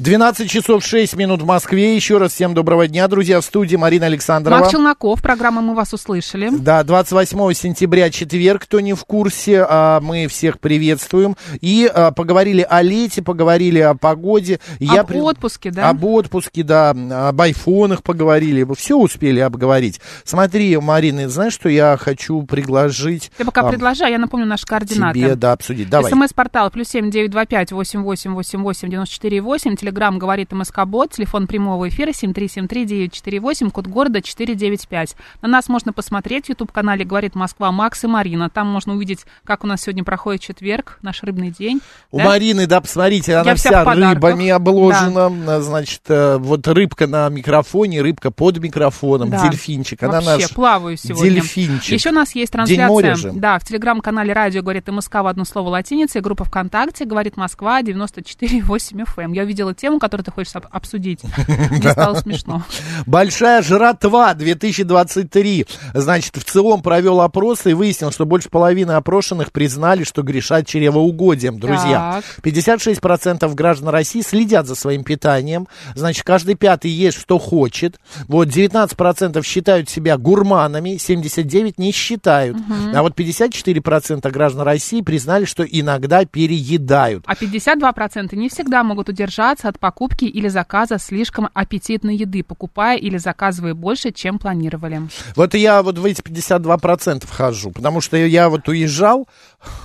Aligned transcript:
12 0.00 0.48
часов 0.48 0.82
6 0.82 1.14
минут 1.16 1.42
в 1.42 1.44
Москве. 1.44 1.94
Еще 1.94 2.16
раз 2.16 2.32
всем 2.32 2.54
доброго 2.54 2.88
дня, 2.88 3.06
друзья. 3.06 3.38
В 3.38 3.44
студии 3.44 3.76
Марина 3.76 4.06
Александрова. 4.06 4.60
Марк 4.60 4.70
Челноков, 4.70 5.20
программа 5.20 5.60
«Мы 5.60 5.74
вас 5.74 5.92
услышали». 5.92 6.48
Да, 6.50 6.82
28 6.84 7.52
сентября, 7.52 8.08
четверг, 8.08 8.62
кто 8.62 8.80
не 8.80 8.94
в 8.94 9.04
курсе, 9.04 9.62
а, 9.68 10.00
мы 10.00 10.26
всех 10.26 10.58
приветствуем. 10.58 11.36
И 11.60 11.86
а, 11.92 12.12
поговорили 12.12 12.66
о 12.66 12.80
лете, 12.80 13.20
поговорили 13.20 13.78
о 13.80 13.92
погоде. 13.92 14.58
Об 14.88 15.06
при- 15.06 15.18
отпуске, 15.18 15.70
да? 15.70 15.90
Об 15.90 16.02
отпуске, 16.02 16.62
да, 16.62 16.94
об 17.28 17.38
айфонах 17.38 18.02
поговорили. 18.02 18.66
Все 18.74 18.96
успели 18.96 19.40
обговорить. 19.40 20.00
Смотри, 20.24 20.78
Марина, 20.78 21.28
знаешь, 21.28 21.52
что 21.52 21.68
я 21.68 21.98
хочу 22.00 22.42
предложить? 22.44 23.30
Ты 23.36 23.44
пока 23.44 23.60
а, 23.60 23.68
предложи, 23.68 24.04
я 24.04 24.16
напомню 24.16 24.46
наши 24.46 24.64
координаты. 24.64 25.18
Тебе, 25.18 25.34
да, 25.34 25.52
обсудить. 25.52 25.90
Давай. 25.90 26.10
СМС-портал 26.10 26.70
плюс 26.70 26.88
семь 26.88 27.10
девять 27.10 27.32
два 27.32 27.44
пять 27.44 27.70
восемь 27.70 28.00
восемь 28.00 28.32
восемь 28.32 28.62
восемь 28.62 28.88
девяносто 28.88 29.16
четыре 29.16 29.42
восемь. 29.42 29.76
Телеграмм 29.90 30.20
говорит 30.20 30.52
МСК 30.52 30.84
Бот. 30.86 31.10
Телефон 31.10 31.48
прямого 31.48 31.88
эфира 31.88 32.12
семь 32.12 32.32
три 32.32 32.46
семь 32.46 32.68
три 32.68 32.84
девять 32.84 33.12
четыре 33.12 33.40
восемь. 33.40 33.70
Код 33.70 33.88
города 33.88 34.22
четыре 34.22 34.54
девять 34.54 34.86
пять. 34.86 35.16
На 35.42 35.48
нас 35.48 35.68
можно 35.68 35.92
посмотреть 35.92 36.46
в 36.46 36.50
YouTube 36.50 36.70
канале 36.70 37.04
говорит 37.04 37.34
Москва 37.34 37.72
Макс 37.72 38.04
и 38.04 38.06
Марина. 38.06 38.48
Там 38.50 38.68
можно 38.68 38.94
увидеть, 38.94 39.26
как 39.42 39.64
у 39.64 39.66
нас 39.66 39.82
сегодня 39.82 40.04
проходит 40.04 40.42
четверг, 40.42 41.00
наш 41.02 41.24
рыбный 41.24 41.50
день. 41.50 41.80
У 42.12 42.18
да? 42.18 42.24
Марины, 42.24 42.68
да, 42.68 42.80
посмотрите, 42.80 43.34
она 43.34 43.50
Я 43.50 43.56
вся 43.56 43.82
вся 43.82 43.94
рыбами 44.14 44.48
обложена. 44.50 45.60
Значит, 45.60 46.02
э, 46.06 46.36
вот 46.38 46.68
рыбка 46.68 47.08
на 47.08 47.28
микрофоне, 47.28 48.00
рыбка 48.00 48.30
под 48.30 48.58
микрофоном, 48.58 49.30
Да. 49.30 49.48
дельфинчик. 49.48 50.00
Она 50.04 50.20
Вообще, 50.20 50.42
наш 50.44 50.50
плаваю 50.54 50.96
сегодня. 50.96 51.30
дельфинчик. 51.34 51.92
Еще 51.94 52.10
у 52.10 52.14
нас 52.14 52.32
есть 52.36 52.52
День 52.52 52.84
моря 52.86 53.06
трансляция. 53.08 53.32
же. 53.32 53.40
Да, 53.40 53.58
в 53.58 53.64
телеграм-канале 53.64 54.32
радио 54.32 54.62
говорит 54.62 54.86
МСК 54.86 55.14
в 55.16 55.26
одно 55.26 55.44
слово 55.44 55.70
латиницей, 55.70 56.20
группа 56.20 56.44
ВКонтакте 56.44 57.06
говорит 57.06 57.36
Москва 57.36 57.82
94,8 57.82 59.02
FM. 59.04 59.34
Я 59.34 59.42
увидела 59.42 59.74
тему, 59.80 59.98
которую 59.98 60.24
ты 60.24 60.30
хочешь 60.30 60.54
об- 60.54 60.66
обсудить. 60.70 61.20
Мне 61.70 61.90
стало 61.90 62.14
смешно. 62.16 62.62
Большая 63.06 63.62
жратва 63.62 64.34
2023. 64.34 65.66
Значит, 65.94 66.36
в 66.36 66.44
целом 66.44 66.82
провел 66.82 67.20
опрос 67.20 67.66
и 67.66 67.72
выяснил, 67.72 68.10
что 68.10 68.26
больше 68.26 68.48
половины 68.50 68.92
опрошенных 68.92 69.52
признали, 69.52 70.04
что 70.04 70.22
грешат 70.22 70.66
чревоугодием, 70.66 71.58
друзья. 71.58 72.22
56% 72.42 73.52
граждан 73.54 73.88
России 73.88 74.20
следят 74.20 74.66
за 74.66 74.74
своим 74.74 75.04
питанием. 75.04 75.66
Значит, 75.94 76.24
каждый 76.24 76.54
пятый 76.54 76.90
ест, 76.90 77.18
что 77.18 77.38
хочет. 77.38 77.98
Вот 78.28 78.48
19% 78.48 79.42
считают 79.44 79.88
себя 79.88 80.18
гурманами, 80.18 80.96
79% 80.96 81.74
не 81.78 81.92
считают. 81.92 82.56
А 82.94 83.02
вот 83.02 83.18
54% 83.18 84.30
граждан 84.30 84.62
России 84.62 85.00
признали, 85.00 85.44
что 85.46 85.64
иногда 85.64 86.24
переедают. 86.24 87.24
А 87.26 87.34
52% 87.34 88.36
не 88.36 88.48
всегда 88.48 88.84
могут 88.84 89.08
удержаться 89.08 89.69
от 89.70 89.78
покупки 89.78 90.24
или 90.24 90.48
заказа 90.48 90.98
слишком 90.98 91.48
аппетитной 91.54 92.16
еды, 92.16 92.42
покупая 92.42 92.98
или 92.98 93.16
заказывая 93.16 93.74
больше, 93.74 94.12
чем 94.12 94.38
планировали. 94.38 95.02
Вот 95.34 95.54
я 95.54 95.82
вот 95.82 95.98
в 95.98 96.04
эти 96.04 96.20
52% 96.20 97.26
вхожу, 97.26 97.70
потому 97.70 98.00
что 98.00 98.16
я 98.16 98.48
вот 98.48 98.68
уезжал 98.68 99.26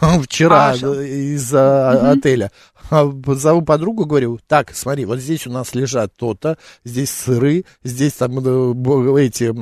вчера 0.24 0.72
А, 0.72 0.76
из 0.76 1.54
а, 1.54 2.12
отеля, 2.12 2.52
зову 2.90 3.62
подругу, 3.62 4.06
говорю, 4.06 4.40
так, 4.48 4.72
смотри, 4.74 5.06
вот 5.06 5.20
здесь 5.20 5.48
у 5.48 5.52
нас 5.52 5.74
лежат 5.76 6.14
то-то, 6.16 6.58
здесь 6.84 7.10
сыры, 7.10 7.66
здесь 7.84 8.14
там 8.14 8.40
э, 8.40 9.26
эти, 9.26 9.54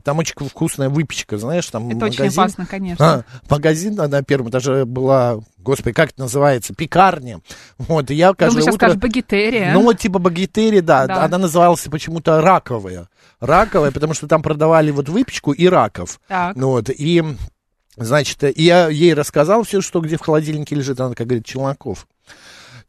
там 0.00 0.18
очень 0.18 0.34
вкусная 0.48 0.88
выпечка, 0.88 1.38
знаешь, 1.38 1.66
там 1.66 1.88
Это 1.88 2.06
очень 2.06 2.20
магазин. 2.20 2.40
опасно, 2.40 2.66
конечно. 2.66 3.06
А, 3.06 3.24
магазин 3.50 4.00
а, 4.00 4.08
на 4.08 4.22
первом 4.22 4.50
этаже 4.50 4.84
была, 4.84 5.40
господи, 5.58 5.94
как 5.94 6.10
это 6.10 6.20
называется, 6.20 6.74
пекарня. 6.74 7.40
Вот, 7.78 8.10
и 8.10 8.14
я 8.14 8.26
Думаю, 8.28 8.36
каждое 8.36 8.62
сейчас 8.62 8.74
утро... 8.74 8.86
скажешь 8.86 9.00
багетерия. 9.00 9.72
Ну, 9.72 9.82
вот 9.82 9.98
типа 9.98 10.18
багетери, 10.18 10.80
да. 10.80 11.06
Да. 11.06 11.24
Она 11.24 11.38
называлась 11.38 11.82
почему-то 11.90 12.40
раковая. 12.40 13.08
Раковая, 13.40 13.90
потому 13.90 14.14
что 14.14 14.28
там 14.28 14.42
продавали 14.42 14.90
вот 14.90 15.08
выпечку 15.08 15.52
и 15.52 15.66
раков. 15.66 16.20
Так. 16.28 16.54
Ну 16.56 16.68
вот, 16.68 16.90
и, 16.90 17.24
значит, 17.96 18.56
я 18.56 18.88
ей 18.88 19.14
рассказал 19.14 19.64
все, 19.64 19.80
что 19.80 20.00
где 20.00 20.16
в 20.16 20.20
холодильнике 20.20 20.76
лежит. 20.76 21.00
Она 21.00 21.10
такая 21.10 21.26
говорит, 21.26 21.44
Челноков. 21.44 22.06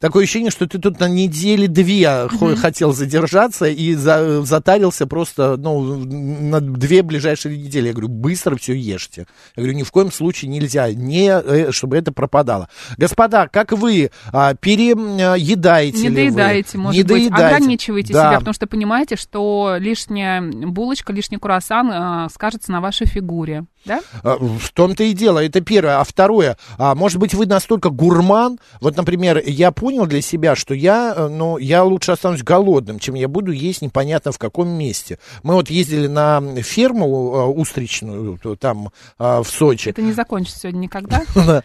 Такое 0.00 0.24
ощущение, 0.24 0.50
что 0.50 0.66
ты 0.66 0.78
тут 0.78 0.98
на 1.00 1.08
недели 1.08 1.66
две 1.66 2.28
хо- 2.28 2.56
хотел 2.56 2.92
задержаться 2.92 3.66
и 3.66 3.94
за- 3.94 4.42
затарился 4.42 5.06
просто, 5.06 5.56
ну, 5.56 6.04
на 6.04 6.60
две 6.60 7.02
ближайшие 7.02 7.56
недели. 7.56 7.86
Я 7.86 7.92
говорю, 7.92 8.08
быстро 8.08 8.56
все 8.56 8.74
ешьте. 8.74 9.26
Я 9.56 9.62
говорю, 9.62 9.78
ни 9.78 9.82
в 9.82 9.90
коем 9.92 10.10
случае 10.12 10.50
нельзя, 10.50 10.92
не, 10.92 11.28
э, 11.30 11.70
чтобы 11.70 11.96
это 11.96 12.12
пропадало. 12.12 12.68
Господа, 12.98 13.48
как 13.48 13.72
вы 13.72 14.10
а, 14.32 14.54
переедаете 14.54 15.98
Не 16.02 16.08
ли 16.08 16.14
доедаете, 16.14 16.70
вы? 16.76 16.78
может 16.84 16.96
не 16.96 17.02
быть, 17.02 17.30
доедаете. 17.30 17.56
ограничивайте 17.56 18.12
Да. 18.12 18.28
себя, 18.30 18.38
потому 18.40 18.54
что 18.54 18.66
понимаете, 18.66 19.16
что 19.16 19.76
лишняя 19.78 20.42
булочка, 20.42 21.12
лишний 21.12 21.38
круассан 21.38 21.90
а, 21.90 22.28
скажется 22.30 22.72
на 22.72 22.80
вашей 22.80 23.06
фигуре, 23.06 23.64
да? 23.84 24.00
А, 24.22 24.36
В 24.38 24.70
том-то 24.72 25.04
и 25.04 25.12
дело, 25.12 25.44
это 25.44 25.60
первое. 25.60 26.00
А 26.00 26.04
второе, 26.04 26.56
а, 26.78 26.94
может 26.94 27.18
быть, 27.18 27.34
вы 27.34 27.46
настолько 27.46 27.90
гурман, 27.90 28.58
вот, 28.80 28.96
например, 28.96 29.42
я 29.44 29.70
понял 29.70 30.06
для 30.06 30.20
себя, 30.20 30.56
что 30.56 30.74
я, 30.74 31.14
э, 31.16 31.28
ну, 31.28 31.58
я 31.58 31.84
лучше 31.84 32.12
останусь 32.12 32.42
голодным, 32.42 32.98
чем 32.98 33.14
я 33.14 33.28
буду 33.28 33.52
есть 33.52 33.82
непонятно 33.82 34.32
в 34.32 34.38
каком 34.38 34.68
месте. 34.68 35.18
Мы 35.42 35.54
вот 35.54 35.70
ездили 35.70 36.06
на 36.06 36.40
ферму 36.62 37.06
э, 37.06 37.44
устричную, 37.46 38.38
там 38.58 38.90
а, 39.18 39.42
в 39.42 39.48
Сочи. 39.48 39.88
Это 39.88 40.02
не 40.02 40.12
закончится 40.12 40.60
сегодня 40.60 40.80
никогда. 40.80 41.22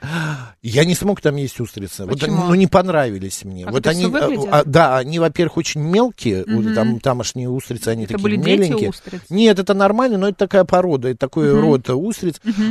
Я 0.62 0.86
не 0.86 0.96
смог 0.96 1.22
там 1.22 1.36
есть 1.38 1.59
устрицы. 1.59 2.06
Вот, 2.06 2.19
Почему? 2.19 2.47
ну, 2.47 2.56
не 2.56 2.68
понравились 2.68 3.44
мне. 3.44 3.63
Как 3.63 3.74
вот 3.74 3.88
они, 3.88 4.06
а, 4.06 4.59
а, 4.59 4.63
да, 4.66 4.97
они, 4.97 5.19
во-первых, 5.19 5.57
очень 5.57 5.81
мелкие, 5.81 6.44
вот 6.47 6.74
там 6.75 7.00
тамошние 7.00 7.50
устрицы, 7.50 7.90
они 7.90 8.03
Это 8.03 8.13
такие 8.13 8.24
были 8.24 8.36
меленькие. 8.36 8.90
устриц? 8.90 9.22
Нет, 9.30 9.59
это 9.59 9.74
нормально, 9.74 10.18
но 10.18 10.28
это 10.28 10.38
такая 10.38 10.63
порода, 10.66 11.09
это 11.09 11.18
такой 11.18 11.51
род 11.51 11.90
устриц. 11.90 12.09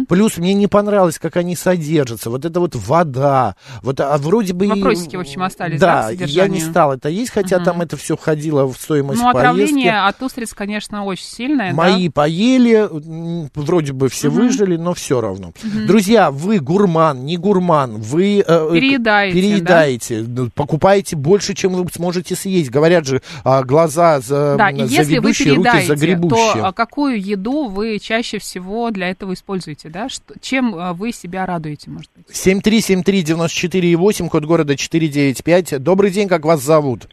Плюс 0.08 0.36
мне 0.38 0.54
не 0.54 0.66
понравилось, 0.66 1.18
как 1.18 1.36
они 1.36 1.56
содержатся. 1.56 2.30
Вот 2.30 2.44
это 2.44 2.60
вот 2.60 2.74
вода. 2.74 3.56
Вот, 3.82 4.00
а 4.00 4.16
вроде 4.18 4.52
бы... 4.52 4.66
Вопросики, 4.68 5.16
в 5.16 5.20
общем, 5.20 5.42
остались, 5.42 5.80
да, 5.80 6.10
Да, 6.12 6.24
я 6.26 6.48
не 6.48 6.60
стал 6.60 6.92
это 6.92 7.08
есть, 7.08 7.30
хотя 7.30 7.56
Мгм. 7.56 7.64
там 7.64 7.80
это 7.82 7.96
все 7.96 8.16
входило 8.16 8.66
в 8.66 8.76
стоимость 8.76 9.20
Ну, 9.20 9.32
поездки. 9.32 9.38
отравление 9.38 10.00
от 10.00 10.22
устриц, 10.22 10.54
конечно, 10.54 11.04
очень 11.04 11.24
сильное, 11.26 11.70
да? 11.70 11.76
Мои 11.76 12.08
поели, 12.08 12.88
м, 12.90 13.50
вроде 13.54 13.92
бы 13.92 14.08
все 14.08 14.28
выжили, 14.28 14.76
но 14.76 14.94
все 14.94 15.20
равно. 15.20 15.52
Друзья, 15.86 16.30
вы 16.30 16.58
гурман, 16.60 17.24
не 17.24 17.36
гурман, 17.36 17.96
вы 17.96 18.44
э, 18.46 18.70
Переедаете, 18.72 19.34
переедаете, 19.34 20.24
ну, 20.26 20.50
покупаете 20.54 21.16
больше, 21.16 21.54
чем 21.54 21.74
вы 21.74 21.86
сможете 21.92 22.34
съесть. 22.36 22.70
Говорят 22.70 23.06
же, 23.06 23.22
а, 23.44 23.62
глаза 23.62 24.20
за, 24.20 24.56
Да, 24.56 24.70
за 24.86 25.02
ведущие, 25.02 25.54
руки 25.54 25.86
за 25.86 25.94
гребущие. 25.96 26.52
то 26.54 26.66
а, 26.66 26.72
какую 26.72 27.20
еду 27.22 27.66
вы 27.68 27.98
чаще 27.98 28.38
всего 28.38 28.90
для 28.90 29.10
этого 29.10 29.27
используете, 29.34 29.88
да? 29.88 30.08
Что, 30.08 30.34
чем 30.40 30.74
а, 30.74 30.92
вы 30.94 31.12
себя 31.12 31.46
радуете, 31.46 31.90
может 31.90 32.10
быть? 32.16 32.26
7373948, 32.30 34.28
код 34.28 34.44
города 34.44 34.76
495. 34.76 35.82
Добрый 35.82 36.10
день, 36.10 36.28
как 36.28 36.44
вас 36.44 36.60
зовут? 36.62 37.08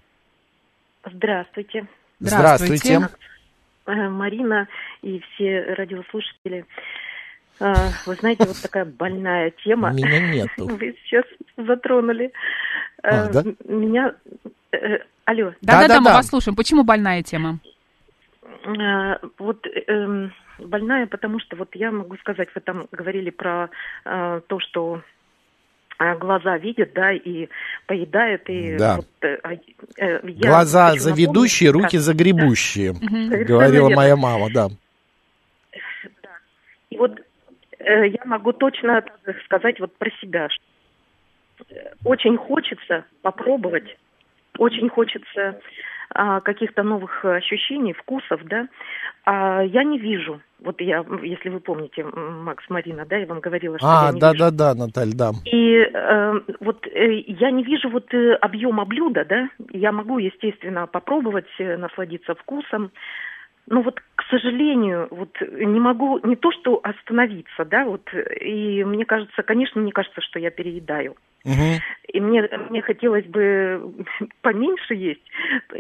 Здравствуйте, 1.06 1.88
Здравствуйте. 2.20 3.10
Э, 3.88 4.10
Марина 4.10 4.68
и 5.04 5.20
все 5.36 5.62
радиослушатели. 5.76 6.66
Э, 7.60 7.74
Вы 8.06 8.16
знаете, 8.16 8.46
вот 8.46 8.60
такая 8.62 8.86
больная 8.86 9.52
тема. 9.64 9.92
Меня 9.92 10.20
нету. 10.34 10.68
Вы 10.76 10.96
сейчас 11.06 11.26
затронули. 11.58 12.32
А, 13.04 13.28
Э, 13.28 13.32
да? 13.32 13.42
м- 13.42 13.56
Меня... 13.68 14.14
Алло. 15.26 15.54
Да-да-да, 15.62 16.02
мы 16.02 16.12
вас 16.12 16.28
слушаем. 16.28 16.56
Почему 16.56 16.84
больная 16.84 17.22
тема? 17.24 17.60
Вот 19.38 19.66
эм, 19.88 20.34
больная, 20.60 21.08
потому 21.08 21.40
что 21.40 21.56
вот 21.56 21.76
я 21.76 21.92
могу 21.92 22.18
сказать, 22.18 22.50
вы 22.54 22.62
там 22.62 22.88
говорили 22.92 23.30
про 23.30 23.70
э, 24.06 24.42
то, 24.48 24.60
что 24.60 25.02
глаза 26.20 26.58
видят, 26.58 26.92
да, 26.94 27.14
и 27.14 27.48
поедает, 27.88 28.50
и 28.50 28.78
да. 28.78 28.98
вот, 28.98 29.08
э, 29.22 29.38
э, 29.98 30.20
глаза 30.22 30.96
заведущие, 30.96 31.70
напомнить, 31.70 31.86
руки 31.86 31.98
да. 31.98 32.04
загребущие, 32.04 32.94
говорила 33.46 33.90
моя 33.90 34.16
мама, 34.16 34.50
да. 34.54 34.68
да. 36.22 36.30
И 36.90 36.98
вот 36.98 37.20
э, 37.80 38.08
я 38.08 38.26
могу 38.26 38.52
точно 38.52 39.04
сказать 39.46 39.80
вот 39.80 39.96
про 39.98 40.10
себя, 40.22 40.50
что 40.50 40.64
очень 42.04 42.38
хочется 42.38 43.06
попробовать, 43.22 43.98
очень 44.58 44.90
хочется 44.90 45.50
а, 45.50 45.60
каких-то 46.10 46.84
новых 46.84 47.26
ощущений, 47.26 47.94
вкусов, 47.94 48.42
да, 48.46 48.68
а 49.26 49.64
я 49.64 49.84
не 49.84 49.98
вижу. 49.98 50.40
Вот 50.60 50.80
я, 50.82 51.04
если 51.24 51.50
вы 51.50 51.60
помните, 51.60 52.04
Макс 52.04 52.64
Марина, 52.70 53.06
да, 53.06 53.18
я 53.18 53.26
вам 53.26 53.40
говорила, 53.40 53.78
что 53.78 53.88
а, 53.88 54.06
я 54.08 54.14
не 54.14 54.20
да, 54.20 54.32
вижу. 54.32 54.44
да, 54.44 54.52
да, 54.52 54.76
Наталья, 54.76 55.14
да. 55.16 55.32
И 55.46 55.78
э, 55.78 56.40
вот 56.60 56.88
э, 56.88 57.14
я 57.28 57.52
не 57.52 57.64
вижу 57.64 57.90
вот 57.90 58.14
э, 58.14 58.34
объема 58.36 58.86
блюда, 58.86 59.26
да. 59.26 59.50
Я 59.72 59.92
могу, 59.92 60.20
естественно, 60.20 60.88
попробовать, 60.88 61.48
э, 61.60 61.76
насладиться 61.78 62.36
вкусом, 62.36 62.92
ну 63.68 63.82
вот, 63.82 64.00
к 64.16 64.24
сожалению, 64.30 65.08
вот 65.12 65.30
не 65.42 65.80
могу 65.80 66.20
не 66.24 66.36
то 66.36 66.52
что 66.52 66.80
остановиться, 66.84 67.66
да, 67.66 67.86
вот, 67.86 68.10
и 68.42 68.84
мне 68.84 69.06
кажется, 69.06 69.44
конечно, 69.44 69.82
мне 69.82 69.92
кажется, 69.92 70.22
что 70.22 70.40
я 70.40 70.52
переедаю. 70.52 71.16
Угу. 71.46 71.82
И 72.12 72.20
мне, 72.20 72.50
мне 72.70 72.82
хотелось 72.82 73.26
бы 73.26 73.94
поменьше 74.42 74.96
есть 74.96 75.22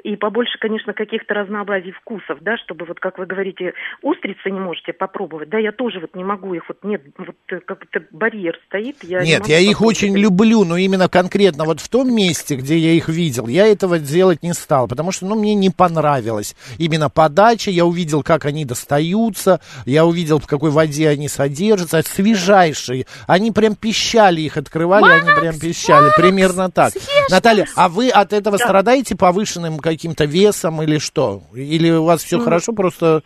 и 0.04 0.16
побольше, 0.16 0.60
конечно, 0.60 0.94
каких-то 0.94 1.34
разнообразий 1.34 1.92
вкусов, 1.92 2.38
да, 2.42 2.56
чтобы 2.58 2.86
вот, 2.86 3.00
как 3.00 3.18
вы 3.18 3.26
говорите, 3.26 3.74
устрицы 4.04 4.52
не 4.52 4.60
можете 4.60 4.94
попробовать, 4.94 5.50
да, 5.50 5.58
я 5.58 5.72
тоже 5.72 6.00
вот 6.00 6.16
не 6.16 6.24
могу 6.24 6.54
их, 6.54 6.68
вот 6.68 6.84
нет, 6.84 7.02
вот 7.18 7.36
как-то 7.66 8.04
барьер 8.12 8.60
стоит. 8.68 9.04
Я 9.04 9.24
нет, 9.24 9.48
не 9.48 9.54
я 9.54 9.60
их 9.60 9.81
очень 9.81 10.16
люблю, 10.16 10.66
но 10.66 10.78
именно 10.78 11.10
конкретно 11.10 11.66
вот 11.66 11.80
в 11.80 11.90
том 11.90 12.14
месте, 12.14 12.58
где 12.58 12.78
я 12.78 12.92
их 12.92 13.10
видел, 13.10 13.48
я 13.48 13.66
этого 13.66 13.98
делать 13.98 14.44
не 14.44 14.54
стал, 14.54 14.88
потому 14.88 15.12
что, 15.12 15.26
ну, 15.26 15.36
мне 15.36 15.56
не 15.56 15.72
понравилось 15.72 16.56
именно 16.78 17.10
подача, 17.10 17.72
я 17.75 17.86
увидел, 17.86 18.24
как 18.24 18.45
они 18.45 18.66
достаются, 18.66 19.60
я 19.86 20.06
увидел, 20.06 20.39
в 20.39 20.48
какой 20.48 20.72
воде 20.72 21.10
они 21.10 21.27
содержатся, 21.27 22.01
свежайшие, 22.01 23.06
они 23.27 23.51
прям 23.51 23.75
пищали, 23.75 24.42
их 24.42 24.57
открывали, 24.57 25.04
Макс, 25.04 25.27
они 25.27 25.39
прям 25.39 25.60
пищали, 25.60 26.06
Макс, 26.06 26.16
примерно 26.16 26.72
так. 26.72 26.94
Наталья, 27.30 27.66
а 27.75 27.89
вы 27.89 28.10
от 28.10 28.33
этого 28.33 28.57
да. 28.57 28.63
страдаете 28.63 29.16
повышенным 29.16 29.80
каким-то 29.80 30.25
весом 30.25 30.81
или 30.81 30.98
что? 30.98 31.42
Или 31.54 31.92
у 31.92 32.06
вас 32.06 32.24
все 32.24 32.38
ну, 32.38 32.44
хорошо, 32.44 32.74
просто... 32.74 33.22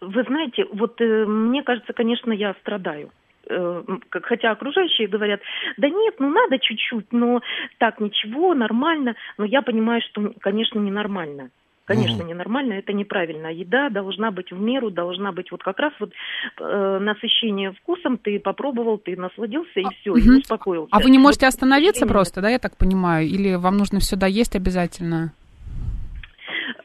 Вы 0.00 0.22
знаете, 0.24 0.64
вот 0.72 1.00
э, 1.00 1.24
мне 1.24 1.62
кажется, 1.62 1.92
конечно, 1.92 2.32
я 2.32 2.54
страдаю 2.60 3.10
э, 3.48 3.82
хотя 4.22 4.50
окружающие 4.50 5.08
говорят, 5.08 5.40
да 5.78 5.88
нет, 5.88 6.16
ну 6.18 6.28
надо 6.28 6.58
чуть-чуть, 6.58 7.12
но 7.12 7.40
так 7.78 8.00
ничего, 8.00 8.54
нормально, 8.54 9.14
но 9.38 9.44
я 9.44 9.62
понимаю, 9.62 10.02
что, 10.10 10.32
конечно, 10.40 10.78
ненормально. 10.78 11.50
Конечно, 11.84 12.24
угу. 12.24 12.30
ненормально, 12.30 12.74
это 12.74 12.92
неправильно. 12.92 13.48
Еда 13.48 13.90
должна 13.90 14.30
быть 14.30 14.50
в 14.50 14.58
меру, 14.58 14.90
должна 14.90 15.32
быть 15.32 15.50
вот 15.50 15.62
как 15.62 15.78
раз 15.78 15.92
вот 16.00 16.12
э, 16.58 16.98
насыщение 16.98 17.72
вкусом, 17.72 18.16
ты 18.16 18.38
попробовал, 18.40 18.96
ты 18.98 19.16
насладился 19.16 19.80
и 19.80 19.84
все, 20.00 20.12
угу. 20.12 20.18
и 20.18 20.38
успокоился. 20.40 20.88
А 20.90 21.00
вы 21.00 21.10
не 21.10 21.18
можете 21.18 21.46
остановиться 21.46 22.06
просто, 22.06 22.40
да, 22.40 22.48
я 22.48 22.58
так 22.58 22.76
понимаю? 22.78 23.26
Или 23.26 23.56
вам 23.56 23.76
нужно 23.76 24.00
все 24.00 24.16
доесть 24.16 24.56
обязательно? 24.56 25.32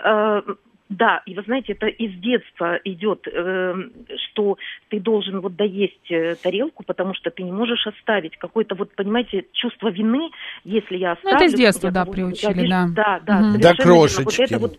Э, 0.03 0.41
да, 0.89 1.21
и 1.27 1.35
вы 1.35 1.43
знаете, 1.43 1.73
это 1.73 1.85
из 1.85 2.19
детства 2.19 2.79
идет, 2.83 3.27
э, 3.27 3.75
что 4.31 4.57
ты 4.89 4.99
должен 4.99 5.39
вот 5.39 5.55
доесть 5.55 6.11
э, 6.11 6.35
тарелку, 6.41 6.83
потому 6.83 7.13
что 7.13 7.29
ты 7.29 7.43
не 7.43 7.51
можешь 7.51 7.85
оставить 7.85 8.35
какое-то 8.37 8.73
вот, 8.73 8.95
понимаете, 8.95 9.45
чувство 9.53 9.89
вины, 9.89 10.31
если 10.63 10.97
я 10.97 11.11
оставлю. 11.11 11.37
Ну, 11.37 11.45
это 11.45 11.55
с 11.55 11.57
детства, 11.57 11.91
да, 11.91 12.05
приучили, 12.05 12.67
да. 12.67 12.87
Да, 12.89 13.19
да, 13.23 13.49
угу. 13.49 13.59
До 13.59 13.75
крошечки. 13.75 14.23
Вот 14.23 14.39
это 14.39 14.59
вот 14.59 14.77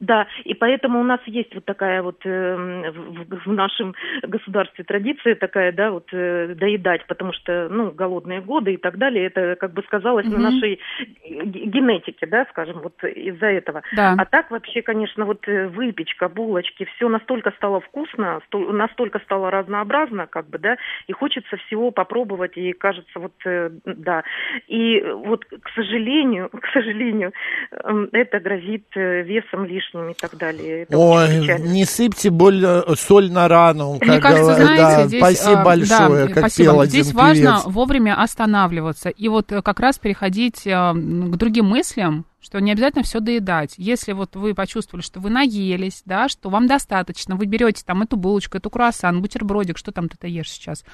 да, 0.00 0.26
и 0.44 0.54
поэтому 0.54 1.00
у 1.00 1.04
нас 1.04 1.20
есть 1.26 1.54
вот 1.54 1.64
такая 1.64 2.02
вот 2.02 2.20
э, 2.24 2.90
в, 2.90 3.46
в 3.46 3.52
нашем 3.52 3.94
государстве 4.22 4.84
традиция 4.84 5.34
такая, 5.34 5.72
да, 5.72 5.90
вот 5.90 6.08
э, 6.12 6.54
доедать, 6.54 7.06
потому 7.06 7.32
что, 7.32 7.68
ну, 7.70 7.90
голодные 7.90 8.40
годы 8.40 8.74
и 8.74 8.76
так 8.76 8.98
далее, 8.98 9.26
это 9.26 9.56
как 9.56 9.72
бы 9.72 9.82
сказалось 9.82 10.26
mm-hmm. 10.26 10.38
на 10.38 10.50
нашей 10.50 10.80
генетике, 11.24 12.26
да, 12.26 12.46
скажем, 12.50 12.80
вот 12.80 13.02
из-за 13.04 13.46
этого. 13.46 13.82
Да. 13.94 14.14
А 14.18 14.24
так 14.24 14.50
вообще, 14.50 14.82
конечно, 14.82 15.24
вот 15.24 15.46
э, 15.48 15.68
выпечка, 15.68 16.28
булочки, 16.28 16.86
все 16.96 17.08
настолько 17.08 17.52
стало 17.52 17.80
вкусно, 17.80 18.40
настолько 18.52 19.20
стало 19.20 19.50
разнообразно, 19.50 20.26
как 20.26 20.48
бы, 20.48 20.58
да, 20.58 20.76
и 21.06 21.12
хочется 21.12 21.56
всего 21.66 21.90
попробовать, 21.90 22.56
и 22.56 22.72
кажется, 22.72 23.18
вот, 23.18 23.34
э, 23.44 23.70
да. 23.84 24.24
И 24.66 25.00
вот, 25.00 25.44
к 25.44 25.68
сожалению, 25.74 26.48
к 26.52 26.66
сожалению, 26.72 27.32
э, 27.70 28.06
это 28.12 28.40
грозит 28.40 28.86
э, 28.96 29.22
весом 29.22 29.64
лишь 29.64 29.83
лишним 29.84 30.10
и 30.10 30.14
так 30.14 30.36
далее. 30.36 30.82
Это 30.82 30.98
Ой, 30.98 31.58
не 31.60 31.84
сыпьте 31.84 32.30
боль, 32.30 32.64
э, 32.64 32.82
соль 32.96 33.30
на 33.30 33.48
рану. 33.48 33.98
Мне 34.00 34.20
кажется, 34.20 34.54
знаете, 34.54 34.82
да, 34.82 35.06
здесь... 35.06 35.20
Спасибо 35.20 35.60
а, 35.60 35.64
большое, 35.64 36.26
да, 36.26 36.32
как 36.32 36.38
спасибо. 36.38 36.70
пел 36.70 36.80
один 36.80 36.90
Здесь 36.90 37.06
певец. 37.06 37.22
важно 37.22 37.62
вовремя 37.66 38.20
останавливаться 38.20 39.08
и 39.08 39.28
вот 39.28 39.52
э, 39.52 39.62
как 39.62 39.80
раз 39.80 39.98
переходить 39.98 40.66
а, 40.66 40.92
к 40.92 41.36
другим 41.36 41.66
мыслям, 41.66 42.26
что 42.44 42.60
не 42.60 42.72
обязательно 42.72 43.02
все 43.02 43.20
доедать. 43.20 43.74
Если 43.78 44.12
вот 44.12 44.36
вы 44.36 44.54
почувствовали, 44.54 45.02
что 45.02 45.18
вы 45.18 45.30
наелись, 45.30 46.02
да, 46.04 46.28
что 46.28 46.50
вам 46.50 46.66
достаточно, 46.66 47.36
вы 47.36 47.46
берете 47.46 47.82
там 47.84 48.02
эту 48.02 48.16
булочку, 48.16 48.58
эту 48.58 48.70
круассан, 48.70 49.22
бутербродик, 49.22 49.78
что 49.78 49.92
там 49.92 50.08
ты-то 50.08 50.26
ешь 50.26 50.50
сейчас, 50.50 50.84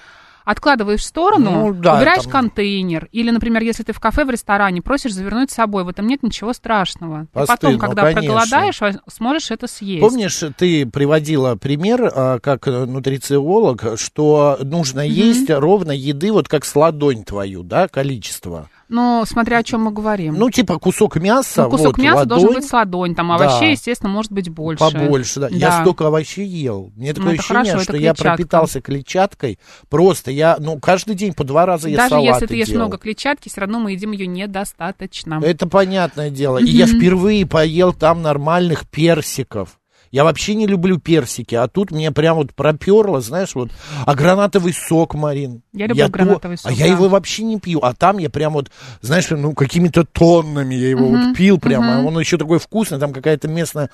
откладываешь 0.45 1.01
в 1.01 1.05
сторону, 1.05 1.51
ну, 1.51 1.75
да, 1.75 1.97
убираешь 1.97 2.23
там... 2.23 2.33
контейнер. 2.33 3.09
Или, 3.13 3.31
например, 3.31 3.63
если 3.63 3.83
ты 3.83 3.93
в 3.93 4.01
кафе, 4.01 4.25
в 4.25 4.31
ресторане, 4.31 4.81
просишь 4.81 5.13
завернуть 5.13 5.51
с 5.51 5.55
собой, 5.55 5.85
в 5.85 5.89
этом 5.89 6.07
нет 6.07 6.23
ничего 6.23 6.53
страшного. 6.53 7.27
Постыдно, 7.33 7.57
потом, 7.57 7.79
когда 7.79 8.03
конечно. 8.03 8.21
проголодаешь, 8.21 8.81
сможешь 9.09 9.51
это 9.51 9.67
съесть. 9.67 10.01
Помнишь, 10.01 10.43
ты 10.57 10.87
приводила 10.87 11.57
пример, 11.57 12.11
а, 12.15 12.39
как 12.39 12.67
нутрициолог, 12.67 13.99
что 13.99 14.59
нужно 14.63 15.01
mm-hmm. 15.01 15.11
есть 15.11 15.51
ровно 15.51 15.93
еды, 15.93 16.33
вот 16.33 16.49
как 16.49 16.65
с 16.65 16.75
ладонь 16.77 17.25
твою, 17.25 17.63
да, 17.63 17.89
количество. 17.89 18.69
Ну, 18.91 19.25
смотря 19.25 19.59
о 19.59 19.63
чем 19.63 19.83
мы 19.83 19.93
говорим. 19.93 20.35
Ну, 20.35 20.51
типа 20.51 20.81
кусок 20.81 21.15
мяса. 21.17 21.63
Ну, 21.63 21.71
кусок 21.71 21.97
вот, 21.97 21.99
мяса 21.99 22.17
ладонь. 22.19 22.39
должен 22.41 22.55
быть 22.61 22.69
с 22.69 22.73
ладонь. 22.73 23.15
Там 23.15 23.31
овощей, 23.31 23.61
да. 23.61 23.67
естественно, 23.69 24.11
может 24.11 24.33
быть 24.33 24.49
больше. 24.49 24.81
Побольше, 24.81 25.39
да. 25.39 25.49
да. 25.49 25.57
Я 25.57 25.81
столько 25.81 26.09
овощей 26.09 26.45
ел. 26.45 26.93
Мне 26.97 27.15
такое 27.15 27.35
ну, 27.35 27.39
ощущение, 27.39 27.73
хорошо, 27.73 27.85
что 27.85 27.97
я 27.97 28.15
пропитался 28.15 28.81
клетчаткой. 28.81 29.61
Просто 29.89 30.33
я, 30.33 30.57
ну, 30.59 30.81
каждый 30.81 31.15
день 31.15 31.35
по 31.35 31.45
два 31.45 31.67
раза 31.67 31.89
я 31.89 31.99
Даже 31.99 32.11
салаты 32.11 32.27
если 32.27 32.47
ты 32.47 32.57
ешь 32.57 32.67
делал. 32.67 32.81
много 32.81 32.99
клетчатки, 32.99 33.49
все 33.49 33.61
равно 33.61 33.79
мы 33.79 33.93
едим 33.93 34.11
ее 34.11 34.27
недостаточно. 34.27 35.41
Это 35.41 35.69
понятное 35.69 36.31
дело. 36.31 36.59
И 36.59 36.67
я 36.67 36.87
впервые 36.87 37.47
поел 37.47 37.93
там 37.93 38.23
нормальных 38.23 38.89
персиков. 38.89 39.80
Я 40.11 40.25
вообще 40.25 40.55
не 40.55 40.67
люблю 40.67 40.99
персики, 40.99 41.55
а 41.55 41.69
тут 41.69 41.93
мне 41.93 42.11
прям 42.11 42.37
вот 42.37 42.53
проперло, 42.53 43.21
знаешь, 43.21 43.55
вот, 43.55 43.71
а 44.05 44.15
гранатовый 44.15 44.73
сок, 44.73 45.15
Марин. 45.15 45.63
Я 45.73 45.87
люблю 45.87 46.05
я 46.05 46.09
гранатовый 46.09 46.57
то, 46.57 46.63
сок, 46.65 46.73
А 46.73 46.75
да. 46.75 46.85
я 46.85 46.91
его 46.91 47.09
вообще 47.09 47.45
не 47.45 47.61
пью, 47.61 47.79
а 47.81 47.95
там 47.95 48.19
я 48.19 48.29
прям 48.29 48.55
вот, 48.55 48.71
знаешь, 49.03 49.31
ну, 49.31 49.55
какими-то 49.55 50.05
тоннами 50.05 50.75
я 50.75 50.91
его 50.91 51.07
uh-huh, 51.07 51.29
вот 51.29 51.37
пил 51.37 51.59
прямо, 51.59 52.01
uh-huh. 52.01 52.07
он 52.07 52.19
еще 52.19 52.39
такой 52.39 52.59
вкусный, 52.59 52.99
там 52.99 53.13
какая-то 53.13 53.47
местная 53.47 53.91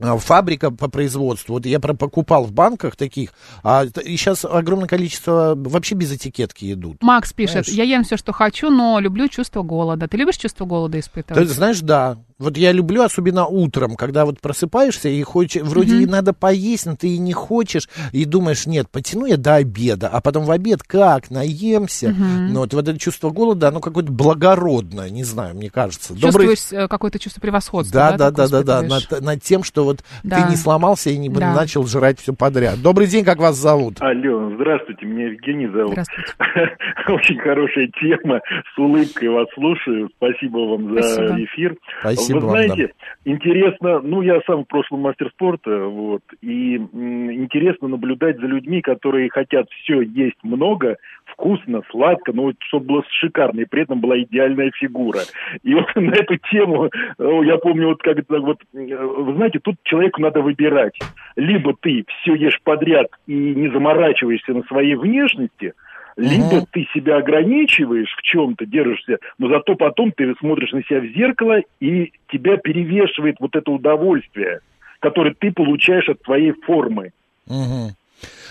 а, 0.00 0.18
фабрика 0.18 0.70
по 0.72 0.88
производству. 0.88 1.54
Вот 1.54 1.66
я 1.66 1.78
покупал 1.78 2.44
в 2.44 2.52
банках 2.52 2.96
таких, 2.96 3.30
а 3.62 3.84
и 3.84 4.16
сейчас 4.16 4.44
огромное 4.44 4.88
количество 4.88 5.54
вообще 5.56 5.94
без 5.94 6.12
этикетки 6.12 6.72
идут. 6.72 7.00
Макс 7.00 7.32
пишет, 7.32 7.66
знаешь? 7.66 7.68
я 7.68 7.84
ем 7.84 8.02
все, 8.02 8.16
что 8.16 8.32
хочу, 8.32 8.70
но 8.70 8.98
люблю 8.98 9.28
чувство 9.28 9.62
голода. 9.62 10.08
Ты 10.08 10.16
любишь 10.16 10.36
чувство 10.36 10.64
голода 10.64 10.98
испытывать? 10.98 11.46
Ты 11.46 11.54
знаешь, 11.54 11.80
да. 11.80 12.18
Вот 12.38 12.56
я 12.56 12.72
люблю, 12.72 13.02
особенно 13.02 13.46
утром, 13.46 13.94
когда 13.94 14.24
вот 14.24 14.40
просыпаешься 14.40 15.08
и 15.08 15.22
хочешь, 15.22 15.62
вроде 15.62 15.94
mm-hmm. 15.94 16.02
и 16.02 16.06
надо 16.06 16.32
поесть, 16.32 16.84
но 16.86 16.96
ты 16.96 17.08
и 17.08 17.18
не 17.18 17.32
хочешь, 17.32 17.88
и 18.12 18.24
думаешь, 18.24 18.66
нет, 18.66 18.88
потяну 18.90 19.26
я 19.26 19.36
до 19.36 19.54
обеда, 19.54 20.08
а 20.08 20.20
потом 20.20 20.44
в 20.44 20.50
обед 20.50 20.82
как, 20.82 21.30
наемся. 21.30 22.08
Mm-hmm. 22.08 22.48
Ну, 22.50 22.60
вот, 22.60 22.74
вот 22.74 22.88
это 22.88 22.98
чувство 22.98 23.30
голода, 23.30 23.68
оно 23.68 23.78
какое-то 23.78 24.10
благородное, 24.10 25.10
не 25.10 25.22
знаю, 25.22 25.54
мне 25.54 25.70
кажется. 25.70 26.18
Чувствуешь 26.18 26.70
Добрый... 26.70 26.84
Э, 26.84 26.88
какое-то 26.88 27.20
чувство 27.20 27.40
превосходства, 27.40 28.00
да? 28.00 28.16
Да, 28.16 28.30
да, 28.32 28.48
да, 28.48 28.62
да, 28.62 28.82
да, 28.82 28.82
над, 28.82 29.20
над 29.20 29.40
тем, 29.40 29.62
что 29.62 29.84
вот 29.84 30.02
да. 30.24 30.42
ты 30.42 30.50
не 30.50 30.56
сломался 30.56 31.10
и 31.10 31.16
не 31.16 31.28
да. 31.28 31.54
начал 31.54 31.86
жрать 31.86 32.18
все 32.18 32.32
подряд. 32.32 32.82
Добрый 32.82 33.06
день, 33.06 33.24
как 33.24 33.38
вас 33.38 33.54
зовут? 33.54 33.98
Алло, 34.00 34.50
здравствуйте, 34.56 35.06
меня 35.06 35.26
Евгений 35.26 35.68
зовут. 35.68 35.92
Здравствуйте. 35.92 36.32
Очень 37.08 37.38
хорошая 37.38 37.88
тема, 38.00 38.40
с 38.74 38.78
улыбкой 38.78 39.28
вас 39.28 39.46
слушаю, 39.54 40.10
спасибо 40.16 40.58
вам 40.58 41.00
за 41.00 41.36
эфир. 41.44 41.76
Спасибо 42.00 42.23
Вы 42.28 42.40
знаете, 42.40 42.92
интересно, 43.24 44.00
ну, 44.00 44.22
я 44.22 44.40
сам 44.46 44.64
в 44.64 44.68
прошлом 44.68 45.00
мастер 45.00 45.30
спорта, 45.30 45.84
вот, 45.86 46.22
и 46.40 46.76
м, 46.76 47.32
интересно 47.32 47.88
наблюдать 47.88 48.38
за 48.38 48.46
людьми, 48.46 48.80
которые 48.80 49.30
хотят 49.30 49.68
все 49.70 50.02
есть 50.02 50.42
много, 50.42 50.96
вкусно, 51.26 51.82
сладко, 51.90 52.32
но 52.32 52.44
вот 52.44 52.56
чтобы 52.60 52.86
было 52.86 53.04
шикарно, 53.08 53.60
и 53.60 53.64
при 53.64 53.82
этом 53.82 54.00
была 54.00 54.18
идеальная 54.20 54.70
фигура. 54.74 55.20
И 55.62 55.74
вот 55.74 55.86
на 55.94 56.14
эту 56.14 56.36
тему, 56.50 56.90
я 57.18 57.58
помню, 57.58 57.88
вот 57.88 58.02
как 58.02 58.18
вот, 58.28 58.58
вы 58.72 59.34
знаете, 59.34 59.58
тут 59.60 59.76
человеку 59.84 60.20
надо 60.20 60.40
выбирать. 60.40 60.98
Либо 61.36 61.74
ты 61.80 62.04
все 62.20 62.34
ешь 62.34 62.60
подряд 62.62 63.08
и 63.26 63.34
не 63.34 63.68
заморачиваешься 63.68 64.52
на 64.52 64.62
своей 64.64 64.94
внешности, 64.94 65.74
Либо 66.16 66.58
угу. 66.58 66.66
ты 66.70 66.86
себя 66.94 67.16
ограничиваешь 67.16 68.14
в 68.16 68.22
чем-то, 68.22 68.66
держишься, 68.66 69.18
но 69.38 69.48
зато 69.48 69.74
потом 69.74 70.12
ты 70.12 70.32
смотришь 70.38 70.72
на 70.72 70.82
себя 70.84 71.00
в 71.00 71.06
зеркало, 71.06 71.60
и 71.80 72.12
тебя 72.28 72.56
перевешивает 72.56 73.36
вот 73.40 73.56
это 73.56 73.70
удовольствие, 73.70 74.60
которое 75.00 75.34
ты 75.34 75.50
получаешь 75.52 76.08
от 76.08 76.22
твоей 76.22 76.52
формы. 76.52 77.12
Угу. 77.48 77.94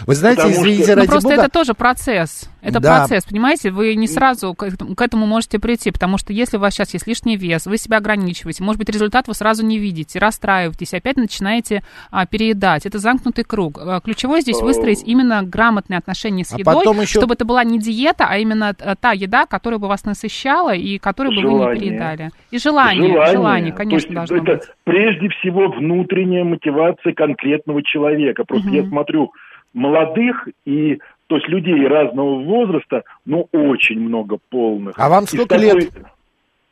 Вы 0.05 0.15
знаете, 0.15 0.41
Потому 0.41 0.55
извините, 0.55 0.83
что... 0.83 0.95
ради 0.95 1.05
ну, 1.05 1.11
просто 1.11 1.29
бога... 1.29 1.41
это 1.41 1.51
тоже 1.51 1.73
процесс. 1.73 2.49
Это 2.61 2.79
да. 2.79 2.99
процесс, 2.99 3.25
понимаете? 3.25 3.71
Вы 3.71 3.95
не 3.95 4.07
сразу 4.07 4.53
к 4.53 5.01
этому 5.01 5.25
можете 5.25 5.59
прийти, 5.59 5.91
потому 5.91 6.17
что 6.17 6.31
если 6.31 6.57
у 6.57 6.59
вас 6.59 6.73
сейчас 6.73 6.93
есть 6.93 7.07
лишний 7.07 7.35
вес, 7.35 7.65
вы 7.65 7.77
себя 7.77 7.97
ограничиваете, 7.97 8.63
может 8.63 8.79
быть, 8.79 8.89
результат 8.89 9.27
вы 9.27 9.33
сразу 9.33 9.65
не 9.65 9.77
видите, 9.77 10.19
расстраиваетесь, 10.19 10.93
опять 10.93 11.17
начинаете 11.17 11.83
а, 12.09 12.25
переедать. 12.25 12.85
Это 12.85 12.99
замкнутый 12.99 13.43
круг. 13.43 13.79
А, 13.79 13.99
ключевое 13.99 14.41
здесь 14.41 14.61
выстроить 14.61 15.03
именно 15.05 15.43
грамотные 15.43 15.97
отношения 15.97 16.45
с 16.45 16.53
а 16.53 16.59
едой, 16.59 16.83
а 16.85 17.01
еще... 17.01 17.19
чтобы 17.19 17.33
это 17.33 17.45
была 17.45 17.63
не 17.63 17.79
диета, 17.79 18.25
а 18.29 18.37
именно 18.37 18.73
та 18.73 19.11
еда, 19.11 19.45
которая 19.45 19.79
бы 19.79 19.87
вас 19.87 20.05
насыщала 20.05 20.73
и 20.73 20.97
которую 20.99 21.35
бы 21.35 21.41
желание. 21.41 21.67
вы 21.67 21.73
не 21.73 21.79
переедали. 21.79 22.31
И 22.51 22.57
желание, 22.57 23.11
желание, 23.11 23.31
желание 23.33 23.73
конечно, 23.73 24.15
должно 24.15 24.37
это 24.37 24.53
быть. 24.53 24.63
прежде 24.85 25.29
всего 25.29 25.69
внутренняя 25.69 26.43
мотивация 26.43 27.13
конкретного 27.13 27.83
человека. 27.83 28.43
Просто 28.45 28.67
угу. 28.67 28.75
я 28.75 28.83
смотрю 28.85 29.31
молодых 29.73 30.47
и 30.65 30.99
то 31.27 31.37
есть 31.37 31.47
людей 31.47 31.87
разного 31.87 32.43
возраста, 32.43 33.03
но 33.25 33.47
очень 33.51 33.99
много 33.99 34.37
полных. 34.49 34.93
А 34.97 35.09
вам 35.09 35.25
сколько 35.25 35.55
такой... 35.55 35.81
лет? 35.81 35.91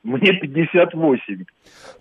Мне 0.04 0.34
58. 0.34 1.46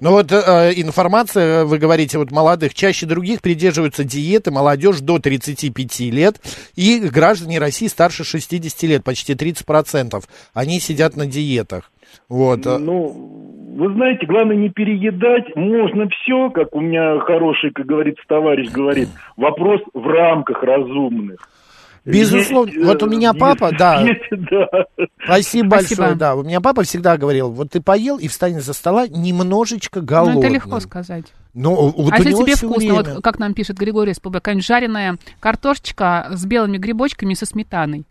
Ну 0.00 0.10
вот 0.10 0.32
э, 0.32 0.72
информация, 0.76 1.66
вы 1.66 1.78
говорите, 1.78 2.16
вот 2.16 2.30
молодых 2.30 2.72
чаще 2.72 3.04
других 3.04 3.42
придерживаются 3.42 4.04
диеты, 4.04 4.50
молодежь 4.50 5.00
до 5.00 5.18
35 5.18 6.00
лет 6.12 6.40
и 6.76 6.98
граждане 6.98 7.58
России 7.58 7.88
старше 7.88 8.24
60 8.24 8.82
лет, 8.84 9.04
почти 9.04 9.34
30%. 9.34 10.22
Они 10.54 10.80
сидят 10.80 11.16
на 11.16 11.26
диетах. 11.26 11.92
Вот. 12.28 12.64
Ну, 12.64 13.49
вы 13.80 13.94
знаете, 13.94 14.26
главное 14.26 14.56
не 14.56 14.68
переедать. 14.68 15.56
Можно 15.56 16.06
все, 16.10 16.50
как 16.50 16.74
у 16.74 16.80
меня 16.80 17.18
хороший, 17.20 17.70
как 17.70 17.86
говорится, 17.86 18.22
товарищ 18.28 18.70
говорит. 18.70 19.08
Вопрос 19.38 19.80
в 19.94 20.06
рамках 20.06 20.62
разумных. 20.62 21.40
Безусловно. 22.04 22.70
Есть, 22.70 22.84
вот 22.84 23.02
у 23.02 23.06
меня 23.08 23.32
папа, 23.32 23.66
есть, 23.66 23.78
да. 23.78 24.00
Есть, 24.02 24.48
да. 24.50 24.66
Спасибо, 25.24 25.68
Спасибо 25.68 26.00
большое, 26.00 26.14
да. 26.14 26.34
У 26.34 26.42
меня 26.42 26.60
папа 26.60 26.82
всегда 26.82 27.16
говорил, 27.16 27.50
вот 27.50 27.70
ты 27.70 27.80
поел 27.80 28.18
и 28.18 28.28
встань 28.28 28.60
за 28.60 28.74
стола 28.74 29.08
немножечко 29.08 30.02
голодным. 30.02 30.34
Ну, 30.34 30.42
это 30.42 30.52
легко 30.52 30.80
сказать. 30.80 31.24
Ну, 31.54 31.90
вот 31.96 32.12
а 32.12 32.18
если 32.18 32.32
тебе 32.34 32.56
вкусно, 32.56 32.76
время... 32.76 33.14
вот 33.14 33.24
как 33.24 33.38
нам 33.38 33.54
пишет 33.54 33.78
Григорий 33.78 34.12
Спобакань, 34.12 34.60
жареная 34.60 35.16
картошечка 35.40 36.28
с 36.32 36.44
белыми 36.44 36.76
грибочками 36.76 37.32
со 37.32 37.46
сметаной. 37.46 38.04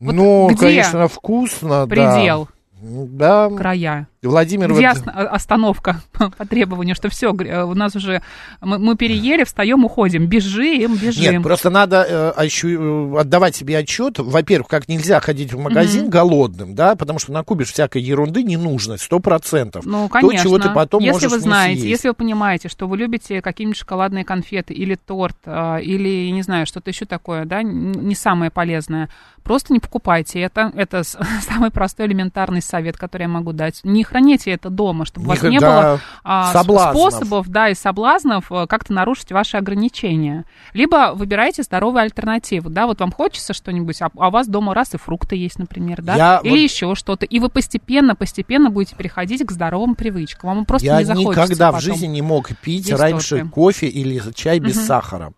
Вот 0.00 0.14
ну, 0.14 0.50
конечно, 0.58 1.08
вкусно, 1.08 1.86
предел? 1.88 2.48
да. 2.50 2.54
Да. 2.84 3.48
Края. 3.56 4.08
Владимир... 4.22 4.72
Где 4.72 4.92
вот... 4.92 5.02
остановка 5.06 6.00
по 6.12 6.46
требованию, 6.46 6.94
что 6.94 7.08
все, 7.08 7.32
у 7.32 7.74
нас 7.74 7.96
уже, 7.96 8.22
мы, 8.60 8.78
мы 8.78 8.96
переели, 8.96 9.44
встаем, 9.44 9.84
уходим, 9.84 10.26
бежим, 10.26 10.96
бежим. 10.96 11.32
Нет, 11.34 11.42
просто 11.42 11.70
надо 11.70 12.06
э, 12.08 12.30
ощу... 12.30 13.14
Э, 13.16 13.20
отдавать 13.20 13.56
себе 13.56 13.78
отчет, 13.78 14.18
во-первых, 14.18 14.68
как 14.68 14.88
нельзя 14.88 15.20
ходить 15.20 15.52
в 15.52 15.58
магазин 15.58 16.06
mm-hmm. 16.06 16.10
голодным, 16.10 16.74
да, 16.74 16.94
потому 16.94 17.18
что 17.18 17.32
накупишь 17.32 17.72
всякой 17.72 18.02
ерунды 18.02 18.42
ненужной, 18.42 18.98
сто 18.98 19.18
процентов. 19.20 19.84
Ну, 19.86 20.08
конечно. 20.08 20.38
То, 20.38 20.44
чего 20.44 20.58
ты 20.58 20.70
потом 20.70 21.02
если 21.02 21.26
вы 21.26 21.38
знаете, 21.38 21.80
съесть. 21.80 21.90
если 21.90 22.08
вы 22.08 22.14
понимаете, 22.14 22.68
что 22.68 22.86
вы 22.86 22.96
любите 22.96 23.40
какие-нибудь 23.40 23.78
шоколадные 23.78 24.24
конфеты 24.24 24.74
или 24.74 24.94
торт, 24.94 25.36
э, 25.44 25.80
или, 25.82 26.30
не 26.30 26.42
знаю, 26.42 26.66
что-то 26.66 26.90
еще 26.90 27.06
такое, 27.06 27.44
да, 27.44 27.62
не 27.62 28.14
самое 28.14 28.50
полезное, 28.50 29.08
просто 29.44 29.72
не 29.72 29.78
покупайте 29.78 30.40
это. 30.40 30.72
Это 30.74 31.02
самый 31.42 31.70
простой 31.70 32.06
элементарный 32.06 32.62
совет, 32.62 32.96
который 32.96 33.22
я 33.22 33.28
могу 33.28 33.52
дать. 33.52 33.80
Не 33.84 34.02
храните 34.02 34.50
это 34.50 34.70
дома, 34.70 35.04
чтобы 35.04 35.26
у 35.26 35.28
вас 35.28 35.42
не 35.42 35.60
было 35.60 36.00
а, 36.24 36.62
способов 36.64 37.48
да, 37.48 37.68
и 37.68 37.74
соблазнов 37.74 38.50
э, 38.50 38.66
как-то 38.66 38.92
нарушить 38.92 39.30
ваши 39.30 39.56
ограничения. 39.56 40.44
Либо 40.72 41.12
выбирайте 41.14 41.62
здоровую 41.62 42.02
альтернативу. 42.02 42.70
Да, 42.70 42.86
вот 42.86 43.00
вам 43.00 43.12
хочется 43.12 43.52
что-нибудь, 43.52 44.00
а, 44.02 44.10
а 44.16 44.28
у 44.28 44.30
вас 44.30 44.48
дома 44.48 44.74
раз 44.74 44.94
и 44.94 44.98
фрукты 44.98 45.36
есть, 45.36 45.58
например, 45.58 46.02
да, 46.02 46.16
я 46.16 46.40
или 46.42 46.50
вот... 46.50 46.58
еще 46.58 46.94
что-то. 46.94 47.26
И 47.26 47.38
вы 47.38 47.48
постепенно, 47.48 48.16
постепенно 48.16 48.70
будете 48.70 48.96
переходить 48.96 49.46
к 49.46 49.52
здоровым 49.52 49.94
привычкам. 49.94 50.50
Вам 50.50 50.64
просто 50.64 50.86
я 50.86 50.98
не 50.98 51.04
захочется 51.04 51.42
никогда 51.42 51.66
потом. 51.66 51.80
в 51.80 51.82
жизни 51.82 52.06
не 52.06 52.22
мог 52.22 52.48
пить 52.62 52.88
есть 52.88 53.00
раньше 53.00 53.46
кофе 53.46 53.86
или 53.86 54.20
чай 54.34 54.58
без 54.58 54.76
угу. 54.76 54.86
сахара. 54.86 55.32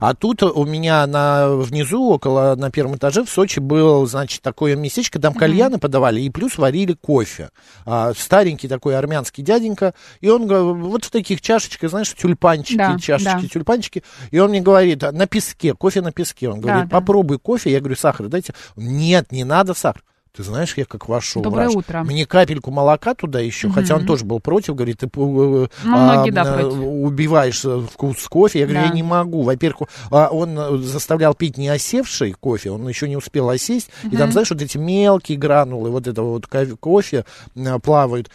А 0.00 0.14
тут 0.14 0.42
у 0.42 0.64
меня 0.64 1.06
на, 1.06 1.48
внизу, 1.50 2.10
около, 2.10 2.54
на 2.56 2.70
первом 2.70 2.96
этаже 2.96 3.24
в 3.24 3.30
Сочи 3.30 3.60
был, 3.60 4.06
значит, 4.06 4.42
такое 4.42 4.76
местечко, 4.76 5.18
там 5.18 5.34
кальяны 5.34 5.76
mm-hmm. 5.76 5.80
подавали, 5.80 6.20
и 6.20 6.30
плюс 6.30 6.58
варили 6.58 6.94
кофе. 6.94 7.50
А, 7.86 8.12
старенький 8.16 8.68
такой 8.68 8.96
армянский 8.96 9.42
дяденька, 9.42 9.94
и 10.20 10.28
он 10.28 10.46
вот 10.46 11.04
в 11.04 11.10
таких 11.10 11.40
чашечках, 11.40 11.90
знаешь, 11.90 12.12
тюльпанчики, 12.14 12.76
да, 12.76 12.98
чашечки, 12.98 13.42
да. 13.42 13.48
тюльпанчики, 13.48 14.02
и 14.30 14.38
он 14.38 14.50
мне 14.50 14.60
говорит, 14.60 15.02
на 15.02 15.26
песке, 15.26 15.74
кофе 15.74 16.00
на 16.00 16.12
песке. 16.12 16.48
Он 16.48 16.60
говорит, 16.60 16.88
да, 16.88 16.90
попробуй 16.90 17.36
да. 17.36 17.42
кофе. 17.42 17.70
Я 17.70 17.80
говорю, 17.80 17.96
сахар 17.96 18.28
дайте. 18.28 18.54
Нет, 18.76 19.32
не 19.32 19.44
надо 19.44 19.74
сахар. 19.74 20.02
Ты 20.36 20.42
знаешь, 20.42 20.74
я 20.76 20.84
как 20.84 21.08
вошел 21.08 21.42
Доброе 21.42 21.66
врач. 21.66 21.76
утро. 21.76 22.02
Мне 22.02 22.26
капельку 22.26 22.72
молока 22.72 23.14
туда 23.14 23.38
еще, 23.38 23.68
угу. 23.68 23.74
хотя 23.74 23.94
он 23.94 24.04
тоже 24.04 24.24
был 24.24 24.40
против, 24.40 24.74
говорит, 24.74 24.98
ты 24.98 25.06
э, 25.06 25.08
ну, 25.14 25.68
а, 25.84 26.26
да, 26.28 26.60
э, 26.60 26.64
убиваешь 26.64 27.64
э, 27.64 27.86
вкус 27.92 28.26
кофе. 28.28 28.58
Я 28.58 28.66
говорю, 28.66 28.82
да. 28.82 28.88
я 28.88 28.92
не 28.92 29.04
могу. 29.04 29.42
Во-первых, 29.42 29.88
а, 30.10 30.30
он 30.30 30.82
заставлял 30.82 31.34
пить 31.34 31.56
не 31.56 31.68
осевший 31.68 32.32
кофе, 32.32 32.72
он 32.72 32.88
еще 32.88 33.08
не 33.08 33.16
успел 33.16 33.48
осесть. 33.48 33.90
Угу. 34.02 34.12
И 34.12 34.16
там, 34.16 34.32
знаешь, 34.32 34.50
вот 34.50 34.60
эти 34.60 34.76
мелкие 34.76 35.38
гранулы 35.38 35.90
вот 35.90 36.08
этого 36.08 36.30
вот 36.30 36.48
кофе 36.80 37.24
плавают. 37.84 38.28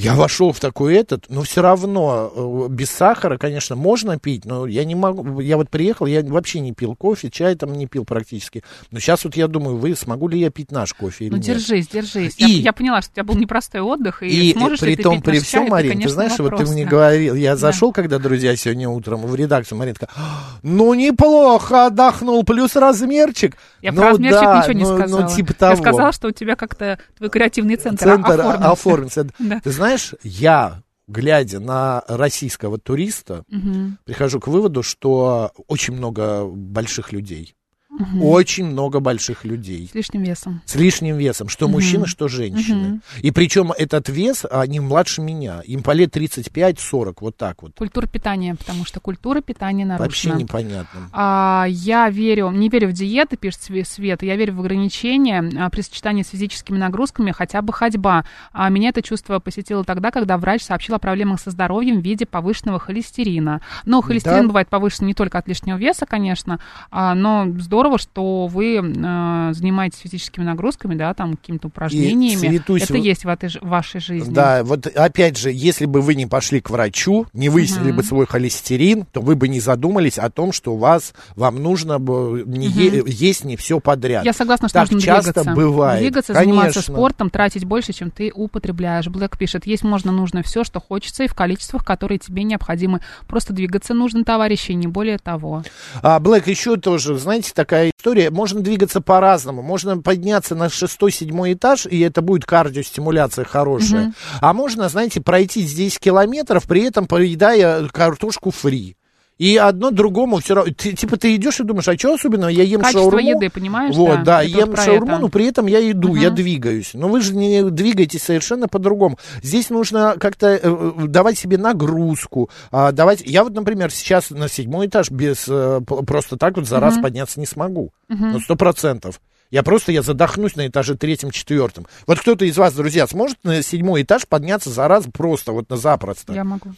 Я 0.00 0.14
вошел 0.14 0.52
в 0.52 0.60
такой 0.60 0.94
этот, 0.94 1.26
но 1.28 1.42
все 1.42 1.60
равно 1.60 2.32
э, 2.34 2.72
без 2.72 2.90
сахара, 2.90 3.36
конечно, 3.36 3.76
можно 3.76 4.18
пить, 4.18 4.46
но 4.46 4.66
я 4.66 4.84
не 4.84 4.94
могу. 4.94 5.40
Я 5.40 5.58
вот 5.58 5.68
приехал, 5.68 6.06
я 6.06 6.22
вообще 6.22 6.60
не 6.60 6.72
пил 6.72 6.96
кофе, 6.96 7.28
чай 7.30 7.54
там 7.54 7.74
не 7.74 7.86
пил 7.86 8.06
практически. 8.06 8.64
Но 8.90 8.98
сейчас 8.98 9.24
вот 9.24 9.36
я 9.36 9.46
думаю, 9.46 9.76
вы 9.76 9.94
смогу 9.94 10.28
ли 10.28 10.40
я 10.40 10.48
пить 10.48 10.72
наш 10.72 10.94
кофе 10.94 11.26
или 11.26 11.32
ну, 11.32 11.36
нет? 11.36 11.46
держись, 11.46 11.88
держись. 11.88 12.34
И, 12.38 12.44
я, 12.44 12.62
я 12.62 12.72
поняла, 12.72 13.02
что 13.02 13.10
у 13.10 13.14
тебя 13.14 13.24
был 13.24 13.34
непростой 13.34 13.82
отдых, 13.82 14.22
и, 14.22 14.50
и 14.50 14.52
сможешь 14.54 14.80
при 14.80 14.96
ли 14.96 15.02
том, 15.02 15.16
ты 15.16 15.20
пить 15.20 15.24
при 15.24 15.38
всем, 15.40 15.62
чай, 15.64 15.70
Марин, 15.70 15.90
это, 15.90 15.98
конечно, 15.98 16.08
ты 16.08 16.14
знаешь, 16.14 16.38
вопрос, 16.38 16.60
вот 16.60 16.66
ты 16.66 16.72
мне 16.72 16.84
да. 16.84 16.90
говорил, 16.90 17.34
я 17.34 17.56
зашел, 17.56 17.90
да. 17.90 17.94
когда, 17.94 18.18
друзья, 18.18 18.56
сегодня 18.56 18.88
утром 18.88 19.26
в 19.26 19.34
редакцию, 19.34 19.76
Марина 19.76 19.96
такая, 20.00 20.16
ну 20.62 20.94
неплохо 20.94 21.86
отдохнул, 21.86 22.42
плюс 22.44 22.74
размерчик. 22.74 23.56
Я 23.82 23.92
ну, 23.92 24.00
про 24.00 24.10
размерчик 24.10 24.40
да, 24.40 24.58
ничего 24.58 24.72
не 24.72 24.84
ну, 24.84 24.98
сказала. 24.98 25.22
Ну, 25.22 25.36
типа 25.36 25.54
того. 25.54 25.72
Я 25.72 25.76
сказала, 25.76 26.12
что 26.12 26.28
у 26.28 26.30
тебя 26.30 26.56
как-то 26.56 26.98
твой 27.16 27.30
креативный 27.30 27.76
центр, 27.76 28.04
центр 28.04 28.40
оформился. 28.40 28.70
оформился. 28.70 29.26
Да. 29.38 29.60
Ты 29.64 29.70
знаешь, 29.70 29.89
я 30.22 30.82
глядя 31.10 31.60
на 31.60 32.02
российского 32.06 32.78
туриста, 32.78 33.44
угу. 33.50 33.96
прихожу 34.04 34.40
к 34.40 34.46
выводу, 34.46 34.82
что 34.82 35.52
очень 35.66 35.94
много 35.94 36.46
больших 36.46 37.12
людей. 37.12 37.54
Угу. 37.90 38.30
Очень 38.30 38.66
много 38.66 39.00
больших 39.00 39.44
людей. 39.44 39.88
С 39.90 39.94
лишним 39.94 40.22
весом. 40.22 40.62
С 40.64 40.76
лишним 40.76 41.16
весом, 41.16 41.48
что 41.48 41.66
угу. 41.66 41.74
мужчины, 41.74 42.06
что 42.06 42.28
женщины. 42.28 42.88
Угу. 42.88 43.00
И 43.22 43.30
причем 43.32 43.72
этот 43.72 44.08
вес, 44.08 44.46
они 44.48 44.78
младше 44.78 45.20
меня. 45.20 45.60
Им 45.64 45.82
по 45.82 45.90
лет 45.90 46.16
35-40, 46.16 47.16
вот 47.20 47.36
так 47.36 47.62
вот. 47.62 47.72
Культура 47.76 48.06
питания, 48.06 48.54
потому 48.54 48.84
что 48.84 49.00
культура 49.00 49.40
питания 49.40 49.84
нарушена. 49.84 50.06
Вообще 50.06 50.30
непонятно. 50.30 51.10
А, 51.12 51.66
я 51.68 52.08
верю, 52.08 52.50
не 52.50 52.68
верю 52.68 52.88
в 52.88 52.92
диеты, 52.92 53.36
пишет 53.36 53.60
Света, 53.86 54.24
я 54.24 54.36
верю 54.36 54.54
в 54.54 54.60
ограничения 54.60 55.50
а, 55.58 55.68
при 55.68 55.80
сочетании 55.80 56.22
с 56.22 56.28
физическими 56.28 56.78
нагрузками, 56.78 57.32
хотя 57.32 57.60
бы 57.60 57.72
ходьба. 57.72 58.24
А 58.52 58.68
меня 58.68 58.90
это 58.90 59.02
чувство 59.02 59.40
посетило 59.40 59.84
тогда, 59.84 60.12
когда 60.12 60.38
врач 60.38 60.62
сообщил 60.62 60.94
о 60.94 60.98
проблемах 61.00 61.40
со 61.40 61.50
здоровьем 61.50 62.00
в 62.00 62.04
виде 62.04 62.24
повышенного 62.24 62.78
холестерина. 62.78 63.60
Но 63.84 64.00
холестерин 64.00 64.42
да. 64.42 64.46
бывает 64.46 64.68
повышен 64.68 65.06
не 65.06 65.14
только 65.14 65.38
от 65.38 65.48
лишнего 65.48 65.76
веса, 65.76 66.06
конечно, 66.06 66.60
а, 66.90 67.14
но 67.14 67.46
здорово 67.58 67.79
здорово, 67.80 67.98
что 67.98 68.46
вы 68.46 68.76
э, 68.76 69.52
занимаетесь 69.54 70.00
физическими 70.00 70.44
нагрузками, 70.44 70.94
да, 70.96 71.14
там 71.14 71.36
какими-то 71.36 71.68
упражнениями. 71.68 72.48
Цветусь, 72.48 72.82
Это 72.82 72.98
есть 72.98 73.24
в, 73.24 73.28
этой, 73.28 73.48
в 73.48 73.62
вашей 73.62 74.02
жизни. 74.02 74.34
Да, 74.34 74.62
вот 74.64 74.86
опять 74.86 75.38
же, 75.38 75.50
если 75.50 75.86
бы 75.86 76.02
вы 76.02 76.14
не 76.14 76.26
пошли 76.26 76.60
к 76.60 76.68
врачу, 76.68 77.26
не 77.32 77.48
выяснили 77.48 77.88
угу. 77.88 77.96
бы 77.96 78.02
свой 78.02 78.26
холестерин, 78.26 79.06
то 79.10 79.22
вы 79.22 79.34
бы 79.34 79.48
не 79.48 79.60
задумались 79.60 80.18
о 80.18 80.28
том, 80.28 80.52
что 80.52 80.74
у 80.74 80.76
вас 80.76 81.14
вам 81.36 81.62
нужно 81.62 81.98
бы 81.98 82.44
не 82.46 82.68
угу. 82.68 82.78
е- 82.78 83.02
есть 83.06 83.44
не 83.44 83.56
все 83.56 83.80
подряд. 83.80 84.26
Я 84.26 84.34
согласна, 84.34 84.68
что 84.68 84.80
так 84.80 84.90
нужно 84.90 85.06
часто 85.06 85.32
двигаться. 85.32 85.54
бывает. 85.54 86.00
Двигаться, 86.02 86.34
Конечно. 86.34 86.54
заниматься 86.54 86.82
спортом, 86.82 87.30
тратить 87.30 87.64
больше, 87.64 87.94
чем 87.94 88.10
ты 88.10 88.30
употребляешь. 88.34 89.06
Блэк 89.06 89.38
пишет, 89.38 89.66
есть 89.66 89.84
можно 89.84 90.12
нужно 90.12 90.42
все, 90.42 90.64
что 90.64 90.80
хочется, 90.80 91.24
и 91.24 91.28
в 91.28 91.34
количествах, 91.34 91.82
которые 91.82 92.18
тебе 92.18 92.42
необходимы. 92.42 93.00
Просто 93.26 93.54
двигаться 93.54 93.94
нужно, 93.94 94.22
товарищи, 94.22 94.72
не 94.72 94.86
более 94.86 95.16
того. 95.16 95.62
А, 96.02 96.20
Блэк, 96.20 96.46
еще 96.46 96.76
тоже, 96.76 97.16
знаете, 97.16 97.52
так 97.54 97.69
такая 97.70 97.92
история. 97.96 98.30
Можно 98.30 98.60
двигаться 98.62 99.00
по-разному. 99.00 99.62
Можно 99.62 99.98
подняться 99.98 100.56
на 100.56 100.68
шестой-седьмой 100.68 101.52
этаж, 101.52 101.86
и 101.86 102.00
это 102.00 102.20
будет 102.20 102.44
кардиостимуляция 102.44 103.44
хорошая. 103.44 104.06
Угу. 104.06 104.14
А 104.40 104.52
можно, 104.52 104.88
знаете, 104.88 105.20
пройти 105.20 105.62
здесь 105.62 105.98
километров, 105.98 106.64
при 106.64 106.82
этом 106.82 107.06
поедая 107.06 107.86
картошку 107.88 108.50
фри 108.50 108.96
И 109.40 109.56
одно 109.56 109.90
другому 109.90 110.38
все 110.40 110.54
равно. 110.54 110.70
Ты, 110.76 110.92
типа 110.92 111.16
ты 111.16 111.34
идешь 111.34 111.60
и 111.60 111.64
думаешь, 111.64 111.88
а 111.88 111.96
что 111.96 112.12
особенного? 112.12 112.50
Я 112.50 112.62
ем 112.62 112.80
Качество 112.80 113.00
шаурму. 113.10 113.20
еды, 113.20 113.48
понимаешь? 113.48 113.96
Вот, 113.96 114.18
да, 114.18 114.24
да, 114.24 114.42
ем 114.42 114.68
вот 114.68 114.78
шаурму, 114.78 115.12
это. 115.12 115.18
но 115.22 115.28
при 115.30 115.46
этом 115.46 115.66
я 115.66 115.90
иду, 115.90 116.14
я 116.14 116.26
Мгм. 116.28 116.36
двигаюсь. 116.36 116.90
Но 116.92 117.08
вы 117.08 117.22
же 117.22 117.34
не 117.34 117.62
двигаетесь 117.70 118.22
совершенно 118.22 118.68
по-другому. 118.68 119.18
Здесь 119.42 119.70
нужно 119.70 120.16
как-то 120.20 120.48
э, 120.48 120.60
э, 120.62 120.92
давать 121.06 121.38
себе 121.38 121.56
нагрузку. 121.56 122.50
а, 122.70 122.92
давать... 122.92 123.22
Я 123.24 123.42
вот, 123.44 123.54
например, 123.54 123.90
сейчас 123.90 124.28
на 124.28 124.46
седьмой 124.48 124.88
этаж 124.88 125.10
без 125.10 125.46
э, 125.48 125.80
просто 126.06 126.36
так 126.36 126.56
вот 126.56 126.68
за 126.68 126.78
раз 126.78 126.94
Мгм. 126.96 127.02
подняться 127.02 127.40
не 127.40 127.46
смогу. 127.46 127.92
Мгм. 128.08 128.32
Ну, 128.32 128.40
сто 128.40 128.56
процентов. 128.56 129.22
Я 129.50 129.62
просто, 129.62 129.90
я 129.90 130.02
задохнусь 130.02 130.54
на 130.54 130.66
этаже 130.68 130.96
третьем, 130.96 131.30
четвертом. 131.30 131.86
Вот 132.06 132.20
кто-то 132.20 132.44
из 132.44 132.56
вас, 132.58 132.74
друзья, 132.74 133.06
сможет 133.06 133.38
на 133.42 133.62
седьмой 133.62 134.02
этаж 134.02 134.26
подняться 134.28 134.68
за 134.70 134.86
раз 134.86 135.06
просто, 135.12 135.52
вот 135.52 135.68
на 135.70 135.76
запросто? 135.78 136.34
Я 136.34 136.44
могу. 136.44 136.72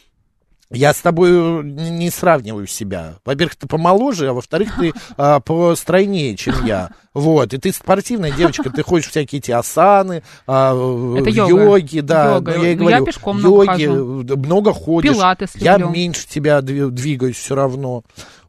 Я 0.73 0.95
с 0.95 1.00
тобой 1.00 1.64
не 1.64 2.11
сравниваю 2.11 2.67
себя. 2.67 3.14
Во-первых, 3.25 3.57
ты 3.57 3.67
помоложе, 3.67 4.29
а 4.29 4.33
во-вторых, 4.33 4.75
ты 4.79 4.93
а, 5.17 5.41
постройнее, 5.41 6.37
чем 6.37 6.64
я. 6.64 6.91
Вот, 7.14 7.52
и 7.52 7.59
ты 7.59 7.73
спортивная 7.73 8.31
девочка, 8.31 8.71
ты 8.71 8.83
ходишь 8.83 9.09
всякие 9.09 9.41
эти 9.41 9.50
асаны, 9.50 10.23
а, 10.47 10.73
Это 11.19 11.29
йога. 11.31 11.62
йоги, 11.64 12.00
да. 12.00 12.37
Йога. 12.37 12.55
ну, 12.57 12.64
я 12.64 12.73
и 12.73 12.75
Ну, 12.75 12.88
я 12.88 12.97
говорю, 12.97 13.05
пешком 13.05 13.38
много 13.38 13.64
йоги, 13.76 14.33
э, 14.33 14.37
много 14.37 14.73
ходишь. 14.73 15.12
Пилатес 15.12 15.50
Я 15.57 15.76
меньше 15.79 16.26
тебя 16.26 16.59
дви- 16.61 16.91
двигаюсь 16.91 17.37
все 17.37 17.55
равно. 17.55 18.02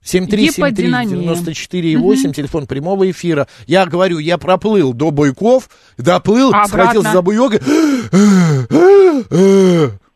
7373948, 0.06 2.24
Мгм. 2.27 2.34
телефон 2.34 2.68
прямого 2.68 3.10
эфира. 3.10 3.48
Я 3.68 3.86
говорю, 3.86 4.18
я 4.20 4.38
проплыл 4.38 4.94
до 4.94 5.12
Бойков, 5.12 5.70
доплыл, 5.98 6.51
А 6.53 6.68
схватился 6.68 7.12
за 7.12 7.22
буйок, 7.22 7.53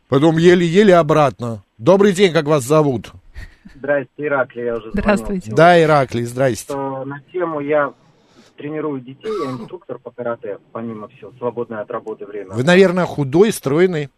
потом 0.10 0.38
еле-еле 0.38 0.96
обратно. 0.96 1.64
Добрый 1.78 2.12
день, 2.12 2.34
как 2.34 2.46
вас 2.46 2.64
зовут? 2.64 3.12
Здрасте, 3.76 4.10
Ираклий, 4.18 4.66
я 4.66 4.78
уже 4.78 4.90
Здравствуйте. 4.94 5.52
звонил. 5.52 5.58
Да, 5.58 5.80
Ираклий, 5.80 6.24
здрасте. 6.24 6.74
Что 6.74 7.06
на 7.06 7.22
тему 7.32 7.60
я 7.60 7.94
тренирую 8.56 9.00
детей, 9.00 9.32
я 9.46 9.52
инструктор 9.52 10.00
по 10.00 10.10
карате, 10.10 10.58
помимо 10.72 11.08
всего, 11.10 11.32
свободное 11.38 11.82
от 11.82 11.92
работы 11.92 12.26
время. 12.26 12.56
Вы, 12.56 12.64
наверное, 12.64 13.06
худой, 13.06 13.52
стройный. 13.52 14.10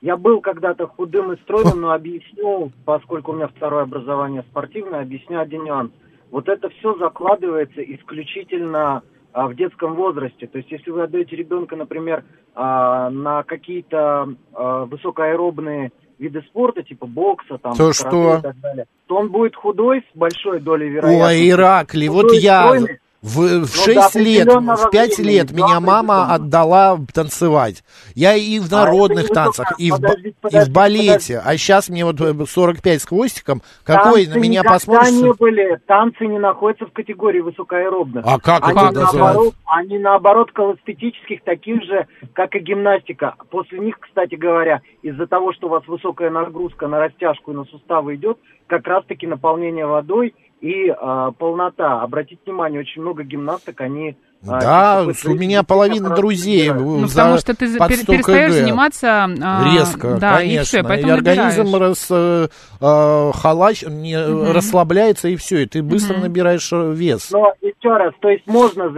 Я 0.00 0.16
был 0.16 0.40
когда-то 0.40 0.88
худым 0.88 1.32
и 1.32 1.36
стройным, 1.42 1.80
но 1.80 1.92
объясню, 1.92 2.72
поскольку 2.84 3.30
у 3.30 3.36
меня 3.36 3.46
второе 3.46 3.84
образование 3.84 4.42
спортивное, 4.50 5.02
объясню 5.02 5.38
один 5.38 5.62
нюанс. 5.62 5.92
Вот 6.32 6.48
это 6.48 6.70
все 6.70 6.96
закладывается 6.98 7.82
исключительно 7.82 9.02
а, 9.32 9.46
в 9.46 9.54
детском 9.54 9.94
возрасте. 9.94 10.48
То 10.48 10.58
есть, 10.58 10.72
если 10.72 10.90
вы 10.90 11.04
отдаете 11.04 11.36
ребенка, 11.36 11.76
например, 11.76 12.24
а, 12.56 13.10
на 13.10 13.44
какие-то 13.44 14.34
а, 14.52 14.86
высокоаэробные 14.86 15.92
виды 16.18 16.42
спорта, 16.42 16.82
типа 16.82 17.06
бокса, 17.06 17.58
там, 17.58 17.76
То 17.76 17.92
что? 17.92 18.38
и 18.38 18.42
так 18.42 18.58
далее, 18.60 18.86
то 19.06 19.16
он 19.16 19.30
будет 19.30 19.56
худой 19.56 20.04
с 20.12 20.16
большой 20.16 20.60
долей 20.60 20.88
вероятности. 20.88 21.40
Ой, 21.42 21.50
Ираклий, 21.50 22.08
вот 22.08 22.32
я 22.32 22.62
стройный, 22.66 22.98
в, 23.20 23.36
в 23.40 23.60
Ну, 23.60 23.66
6 23.66 24.12
до 24.14 24.18
лет, 24.20 24.46
в 24.48 24.90
5 24.90 25.18
времени, 25.18 25.32
лет 25.32 25.50
меня 25.52 25.80
мама 25.80 26.32
отдала 26.32 26.98
танцевать. 27.12 27.82
Я 28.14 28.34
и 28.36 28.60
в 28.60 28.72
А 28.72 28.84
народных 28.84 29.28
не 29.28 29.34
танцах, 29.34 29.72
и 29.78 29.90
в, 29.90 29.94
ба- 29.94 30.08
подождите, 30.08 30.28
и 30.28 30.32
в 30.32 30.40
подождите, 30.40 30.72
балете. 30.72 31.42
А 31.44 31.56
сейчас 31.56 31.88
мне 31.88 32.04
вот 32.04 32.20
э, 32.20 32.34
45 32.46 33.02
с 33.02 33.06
хвостиком. 33.06 33.62
Какой 33.84 34.24
Танцы 34.26 34.38
на 34.38 34.42
меня 34.42 34.62
посмотришь? 34.62 35.10
не 35.12 35.32
были, 35.32 35.80
танцы 35.86 36.26
не 36.26 36.38
находятся 36.38 36.86
в 36.86 36.92
категории 36.92 37.40
высокоаэробных. 37.40 38.24
А 38.26 38.38
как 38.38 38.68
они 38.68 38.78
это 38.78 38.92
называется? 38.92 39.16
наоборот, 39.18 39.54
они 39.66 39.98
наоборот 39.98 40.52
колоэстетических, 40.52 41.42
таких 41.42 41.82
же, 41.82 42.06
как 42.34 42.54
и 42.54 42.60
гимнастика. 42.60 43.34
После 43.50 43.80
них, 43.80 43.98
кстати 43.98 44.36
говоря, 44.36 44.80
из-за 45.02 45.26
того, 45.26 45.52
что 45.52 45.66
у 45.66 45.70
вас 45.70 45.82
высокая 45.88 46.30
нагрузка 46.30 46.86
на 46.86 47.00
растяжку 47.00 47.52
и 47.52 47.56
на 47.56 47.64
суставы 47.64 48.14
идет, 48.14 48.38
как 48.68 48.86
раз-таки 48.86 49.26
наполнение 49.26 49.86
водой 49.86 50.34
и 50.60 50.88
а, 50.88 51.30
полнота. 51.32 52.02
Обратите 52.02 52.40
внимание, 52.46 52.80
очень 52.80 53.02
много 53.02 53.22
гимнасток, 53.22 53.80
они... 53.80 54.16
а, 54.46 54.60
Да, 54.60 55.12
чисто 55.12 55.30
у 55.30 55.34
меня 55.34 55.62
половина 55.62 56.10
друзей. 56.10 56.70
Ну, 56.72 57.06
за- 57.06 57.16
потому 57.16 57.38
что 57.38 57.54
ты 57.54 57.66
за- 57.68 57.78
под 57.78 57.90
пер- 57.90 57.96
100 58.02 58.12
перестаешь 58.12 58.50
кг. 58.52 58.60
заниматься... 58.60 59.24
а, 59.42 59.64
Резко, 59.74 60.18
да, 60.20 60.38
конечно. 60.38 60.60
и 60.60 60.64
все, 60.64 60.82
поэтому 60.82 61.12
И 61.12 61.16
организм 61.16 61.62
набираешь. 61.64 61.80
рас, 61.80 62.06
э, 62.10 62.48
э, 62.80 63.30
халач, 63.34 63.82
не, 63.86 64.18
Мгм. 64.18 64.52
расслабляется, 64.52 65.28
и 65.28 65.36
все, 65.36 65.62
и 65.62 65.66
ты 65.66 65.82
быстро 65.82 66.14
Мгм. 66.14 66.22
набираешь 66.24 66.72
э, 66.72 66.92
вес. 66.92 67.30
Но 67.30 67.52
еще 67.62 67.96
раз, 67.96 68.12
то 68.20 68.28
есть 68.28 68.46
можно, 68.46 68.90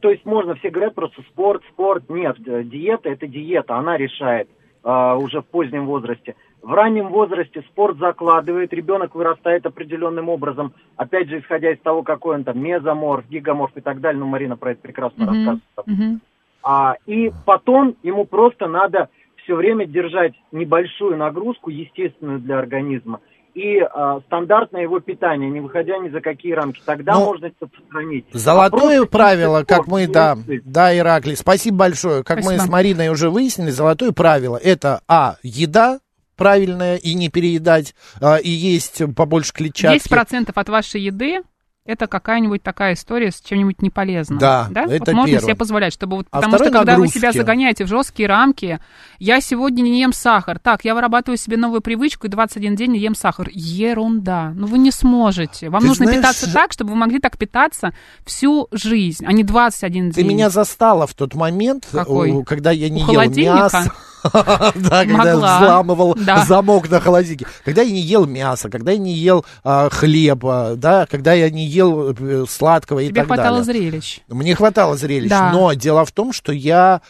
то 0.00 0.10
есть 0.10 0.24
можно 0.26 0.54
все 0.56 0.70
говорят 0.70 0.94
просто 0.94 1.22
спорт, 1.32 1.62
спорт. 1.72 2.04
Нет, 2.08 2.36
диета 2.68 3.08
это 3.08 3.26
диета, 3.26 3.76
она 3.76 3.96
решает 3.96 4.48
а, 4.84 5.16
уже 5.16 5.40
в 5.40 5.46
позднем 5.46 5.86
возрасте. 5.86 6.34
В 6.68 6.74
раннем 6.74 7.08
возрасте 7.08 7.62
спорт 7.62 7.96
закладывает, 7.96 8.74
ребенок 8.74 9.14
вырастает 9.14 9.64
определенным 9.64 10.28
образом, 10.28 10.74
опять 10.96 11.30
же, 11.30 11.40
исходя 11.40 11.72
из 11.72 11.80
того, 11.80 12.02
какой 12.02 12.34
он 12.36 12.44
там 12.44 12.62
мезоморф, 12.62 13.26
гигаморф 13.26 13.72
и 13.76 13.80
так 13.80 14.02
далее, 14.02 14.20
ну, 14.20 14.26
Марина 14.26 14.58
про 14.58 14.72
это 14.72 14.82
прекрасно 14.82 15.24
Мгм. 15.24 15.28
рассказывает. 15.34 15.62
Мгм. 15.86 16.20
А, 16.62 16.96
и 17.06 17.32
потом 17.46 17.96
ему 18.02 18.26
просто 18.26 18.66
надо 18.66 19.08
все 19.42 19.54
время 19.54 19.86
держать 19.86 20.34
небольшую 20.52 21.16
нагрузку, 21.16 21.70
естественную 21.70 22.38
для 22.40 22.58
организма, 22.58 23.20
и 23.54 23.78
а, 23.78 24.20
стандартное 24.26 24.82
его 24.82 25.00
питание, 25.00 25.48
не 25.48 25.60
выходя 25.60 25.96
ни 25.96 26.10
за 26.10 26.20
какие 26.20 26.52
рамки. 26.52 26.82
Тогда 26.84 27.14
Ну, 27.14 27.24
можно 27.24 27.46
это 27.46 27.66
сохранить. 27.74 28.26
Золотое 28.34 29.04
А 29.04 29.06
правило, 29.06 29.64
как 29.66 29.86
мы, 29.86 30.06
да, 30.06 30.36
да, 30.66 30.94
Ираклий, 30.94 31.34
спасибо 31.34 31.78
большое. 31.78 32.24
Как 32.24 32.36
мы 32.36 32.42
Спасибо. 32.42 32.62
с 32.64 32.68
Мариной 32.68 33.08
уже 33.08 33.30
выяснили, 33.30 33.70
золотое 33.70 34.12
правило 34.12 34.58
это 34.62 35.00
А, 35.08 35.36
еда 35.42 36.00
правильная 36.38 36.96
и 36.96 37.12
не 37.12 37.28
переедать, 37.28 37.94
а, 38.20 38.36
и 38.36 38.48
есть 38.48 39.02
побольше 39.14 39.52
клетчатки. 39.52 40.08
10% 40.08 40.52
от 40.54 40.68
вашей 40.70 41.02
еды 41.02 41.42
это 41.88 42.06
какая-нибудь 42.06 42.62
такая 42.62 42.92
история 42.92 43.32
с 43.32 43.40
чем-нибудь 43.40 43.80
неполезным. 43.80 44.38
Да, 44.38 44.68
да? 44.70 44.82
это 44.82 45.06
вот 45.06 45.14
можно 45.14 45.26
первое. 45.32 45.40
себе 45.40 45.54
позволять, 45.54 45.94
чтобы 45.94 46.16
вот, 46.18 46.26
А 46.30 46.36
потому 46.36 46.56
что 46.56 46.64
когда 46.64 46.80
вы 46.80 46.86
нагрузки. 46.86 47.16
себя 47.16 47.32
загоняете 47.32 47.84
в 47.86 47.88
жесткие 47.88 48.28
рамки, 48.28 48.78
я 49.18 49.40
сегодня 49.40 49.80
не 49.80 49.98
ем 49.98 50.12
сахар, 50.12 50.58
так, 50.58 50.84
я 50.84 50.94
вырабатываю 50.94 51.38
себе 51.38 51.56
новую 51.56 51.80
привычку 51.80 52.26
и 52.26 52.30
21 52.30 52.76
день 52.76 52.90
не 52.92 52.98
ем 52.98 53.14
сахар. 53.14 53.48
Ерунда. 53.50 54.52
Ну 54.54 54.66
вы 54.66 54.76
не 54.76 54.90
сможете. 54.90 55.70
Вам 55.70 55.80
Ты 55.80 55.86
нужно 55.88 56.04
знаешь, 56.04 56.20
питаться 56.20 56.52
так, 56.52 56.72
чтобы 56.72 56.90
вы 56.90 56.96
могли 56.96 57.20
так 57.20 57.38
питаться 57.38 57.94
всю 58.26 58.68
жизнь, 58.70 59.24
а 59.26 59.32
не 59.32 59.42
21 59.42 60.10
Ты 60.12 60.20
день. 60.20 60.30
меня 60.30 60.50
застала 60.50 61.06
в 61.06 61.14
тот 61.14 61.34
момент, 61.34 61.88
Какой? 61.90 62.44
когда 62.44 62.70
я 62.70 62.90
не 62.90 63.02
У 63.02 63.12
ел 63.12 63.30
мясо. 63.30 63.90
Да, 64.74 65.04
когда 65.04 65.36
взламывал 65.36 66.16
замок 66.46 66.88
на 66.90 67.00
холодильнике. 67.00 67.46
Когда 67.64 67.82
я 67.82 67.90
не 67.90 68.00
ел 68.00 68.26
мясо, 68.26 68.68
когда 68.70 68.92
я 68.92 68.98
не 68.98 69.12
ел 69.12 69.44
а, 69.64 69.88
хлеба, 69.90 70.74
да, 70.76 71.06
когда 71.06 71.32
я 71.32 71.50
не 71.50 71.66
ел 71.66 72.12
э, 72.12 72.44
сладкого 72.48 73.00
и 73.00 73.12
так 73.12 73.26
хватало 73.26 73.64
далее. 73.64 73.90
зрелищ. 73.90 74.20
Мне 74.28 74.54
хватало 74.54 74.96
зрелищ, 74.96 75.30
но 75.30 75.72
дело 75.72 76.04
в 76.04 76.12
том, 76.12 76.32
что 76.32 76.52
я 76.52 77.00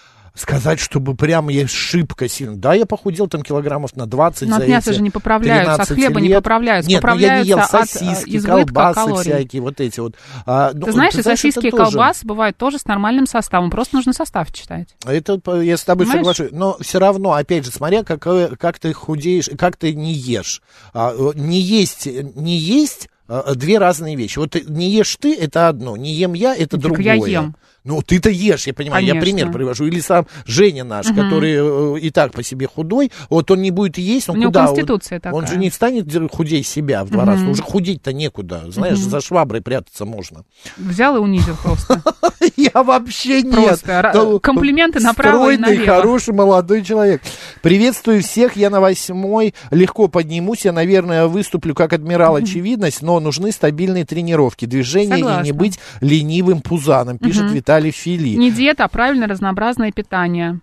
сказать, 0.40 0.79
чтобы 0.81 1.14
прямо 1.14 1.53
я 1.53 1.66
шибко 1.68 2.29
сильно. 2.29 2.57
Да, 2.57 2.74
я 2.74 2.87
похудел 2.87 3.27
там 3.29 3.42
килограммов 3.42 3.96
на 3.96 4.07
20 4.07 4.48
Но 4.48 4.57
за 4.57 4.62
от 4.62 4.68
мяса 4.68 4.92
же 4.92 5.03
не 5.03 5.11
поправляются, 5.11 5.72
от 5.83 5.88
13 5.88 5.94
хлеба 6.05 6.20
не 6.20 6.29
лет. 6.29 6.37
поправляются. 6.38 6.90
Нет, 6.90 7.03
ну 7.03 7.16
я 7.16 7.42
не 7.42 7.48
ел 7.48 7.59
поправляются 7.59 7.98
от, 7.98 8.03
э, 8.03 8.14
сосиски, 8.14 8.37
избытка 8.37 8.64
колбасы 8.64 8.94
калорий. 8.94 9.20
всякие, 9.33 9.62
вот 9.62 9.81
эти 9.81 10.01
вот. 10.01 10.14
А, 10.46 10.70
ну, 10.74 10.87
Ты 10.87 10.92
знаешь, 10.92 11.14
и 11.14 11.18
это 11.20 11.31
сосиски 11.31 11.66
и 11.66 11.70
тоже- 11.70 11.85
колбасы 11.92 12.27
бывают 12.27 12.57
тоже 12.57 12.79
с 12.79 12.85
нормальным 12.87 13.27
составом. 13.27 13.70
Просто 13.70 13.96
нужно 13.96 14.12
состав 14.12 14.53
читать. 14.53 14.88
Это 15.07 15.38
п- 15.38 15.64
я 15.64 15.77
с 15.77 15.85
тобой 15.85 16.07
Понимаешь? 16.07 16.37
соглашусь. 16.37 16.57
Но 16.59 16.77
все 16.81 16.98
равно, 16.98 17.33
опять 17.33 17.64
же, 17.64 17.70
смотря 17.70 18.03
как, 18.05 18.20
как 18.59 18.79
ты 18.79 18.92
худеешь, 18.92 19.48
как 19.59 19.77
ты 19.77 19.94
не 19.94 20.12
ешь. 20.12 20.62
А, 20.94 21.12
э, 21.16 21.33
не 21.35 21.61
есть, 21.61 22.07
не 22.07 22.57
есть 22.57 23.09
э, 23.31 23.53
две 23.57 23.77
разные 23.79 24.16
вещи. 24.16 24.38
Вот 24.38 24.53
ты- 24.53 24.64
не 24.66 24.88
ешь 24.90 25.16
ты, 25.20 25.35
это 25.35 25.68
одно, 25.68 25.96
не 25.98 26.14
ем 26.14 26.33
я, 26.33 26.55
это 26.55 26.70
Так 26.70 26.81
другое. 26.81 27.03
я 27.05 27.14
ем. 27.14 27.57
Ну, 27.88 28.03
ты-то 28.03 28.29
ешь, 28.29 28.66
я 28.66 28.74
понимаю, 28.74 29.03
я 29.03 29.12
Конечно. 29.14 29.24
пример 29.33 29.51
привожу. 29.53 29.87
Или 29.87 30.01
сам 30.01 30.27
Женя 30.44 30.85
наш, 30.85 31.07
Мгм. 31.07 31.14
который 31.16 31.96
э, 31.96 32.01
и 32.01 32.11
так 32.11 32.33
по 32.33 32.42
себе 32.42 32.66
худой, 32.66 33.11
вот 33.31 33.51
он 33.51 33.62
не 33.62 33.70
будет 33.70 33.96
есть, 33.96 34.29
он 34.29 34.37
У 34.37 34.38
него 34.40 34.51
куда? 34.51 34.61
Он- 34.61 34.66
конституция 34.68 35.16
Он, 35.16 35.22
такая. 35.22 35.46
же 35.46 35.57
не 35.57 35.70
станет 35.70 36.07
худей 36.31 36.62
себя 36.62 37.03
в 37.05 37.09
два 37.11 37.22
Мгм. 37.22 37.31
раза. 37.33 37.46
Уже 37.48 37.62
худеть-то 37.62 38.12
некуда. 38.12 38.64
Знаешь, 38.70 38.98
Мгм. 38.98 39.09
за 39.11 39.20
шваброй 39.22 39.62
прятаться 39.62 40.05
можно. 40.05 40.44
Взял 40.77 41.16
и 41.16 41.18
унизил 41.18 41.57
просто. 41.62 42.03
Я 42.59 42.83
вообще 42.83 43.40
нет. 43.42 43.81
Просто 43.83 44.38
комплименты 44.42 45.01
направо 45.01 45.51
и 45.53 45.57
налево. 45.57 45.87
хороший 45.87 46.35
молодой 46.35 46.85
человек. 46.85 47.22
Приветствую 47.62 48.22
всех. 48.22 48.57
Я 48.57 48.68
на 48.68 48.81
восьмой 48.81 49.55
легко 49.70 50.09
поднимусь. 50.09 50.66
Я, 50.66 50.72
наверное, 50.72 51.27
выступлю 51.27 51.74
как 51.74 51.94
адмирал 51.94 52.37
очевидность, 52.37 53.01
но 53.01 53.18
нужны 53.18 53.51
стабильные 53.51 54.05
тренировки, 54.05 54.66
движения 54.66 55.40
и 55.40 55.44
не 55.44 55.53
быть 55.53 55.79
ленивым 56.03 56.61
пузаном, 56.61 57.18
пишет 57.18 57.44
Мгм. 57.44 57.55
Виталий 57.79 57.91
Фили. 57.93 58.37
Не 58.37 58.51
диета, 58.51 58.85
а 58.85 58.88
правильно 58.88 59.27
разнообразное 59.27 59.93
питание. 59.93 60.61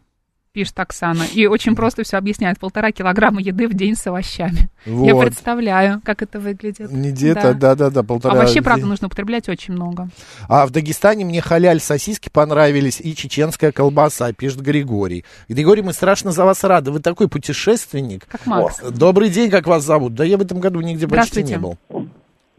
пишет 0.56 0.80
Оксана. 0.80 1.24
И 1.34 1.48
очень 1.48 1.76
просто 1.76 2.04
все 2.04 2.16
объясняет. 2.18 2.60
Полтора 2.60 2.92
килограмма 2.92 3.42
еды 3.42 3.68
в 3.68 3.74
день 3.74 3.96
с 3.96 4.08
овощами. 4.08 4.70
Вот. 4.86 5.06
Я 5.06 5.16
представляю, 5.16 6.02
как 6.04 6.22
это 6.22 6.40
выглядит. 6.40 6.92
Не 6.92 7.12
где-то, 7.12 7.54
да-да-да, 7.54 8.04
полтора. 8.04 8.36
А 8.36 8.38
вообще, 8.38 8.62
правда, 8.62 8.86
нужно 8.86 9.08
употреблять 9.08 9.50
очень 9.50 9.74
много. 9.74 10.08
А 10.48 10.66
в 10.66 10.72
Дагестане 10.72 11.26
мне 11.26 11.42
халяль 11.42 11.82
сосиски 11.82 12.30
понравились 12.32 13.02
и 13.02 13.14
чеченская 13.16 13.74
колбаса, 13.74 14.32
пишет 14.32 14.62
Григорий. 14.62 15.26
Григорий, 15.50 15.82
мы 15.82 15.92
страшно 15.92 16.32
за 16.32 16.46
вас 16.46 16.64
рады. 16.64 16.92
Вы 16.92 17.00
такой 17.00 17.28
путешественник. 17.28 18.26
Как 18.26 18.46
Макс. 18.46 18.80
О, 18.82 18.92
добрый 18.92 19.30
день, 19.30 19.50
как 19.50 19.68
вас 19.68 19.84
зовут? 19.84 20.14
Да 20.14 20.24
я 20.24 20.38
в 20.38 20.42
этом 20.42 20.62
году 20.62 20.80
нигде 20.80 21.08
почти 21.08 21.44
не 21.44 21.58
был. 21.58 21.78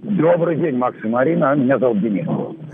Добрый 0.07 0.57
день, 0.57 0.77
Макс 0.77 0.97
и 1.03 1.09
Марина. 1.09 1.55
Меня 1.57 1.79
зовут 1.79 2.01
Денис. 2.01 2.27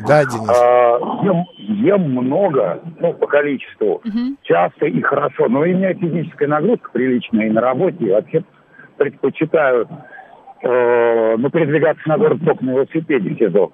Да, 0.07 0.23
Денис. 0.27 0.51
А, 0.51 0.99
ем, 1.25 1.45
ем 1.57 2.11
много, 2.11 2.81
ну, 3.01 3.14
по 3.14 3.27
количеству, 3.27 4.03
часто 4.42 4.87
и 4.87 5.01
хорошо. 5.01 5.49
Но 5.49 5.61
у 5.61 5.64
меня 5.64 5.95
физическая 5.95 6.47
нагрузка 6.47 6.90
приличная 6.92 7.47
и 7.47 7.51
на 7.51 7.62
работе. 7.62 8.05
И 8.05 8.11
вообще 8.11 8.45
предпочитаю 8.99 9.88
э, 10.62 11.37
ну, 11.38 11.49
передвигаться 11.49 12.07
на 12.07 12.18
город 12.18 12.38
только 12.45 12.64
на 12.66 12.73
велосипеде 12.73 13.35
сезон. 13.37 13.73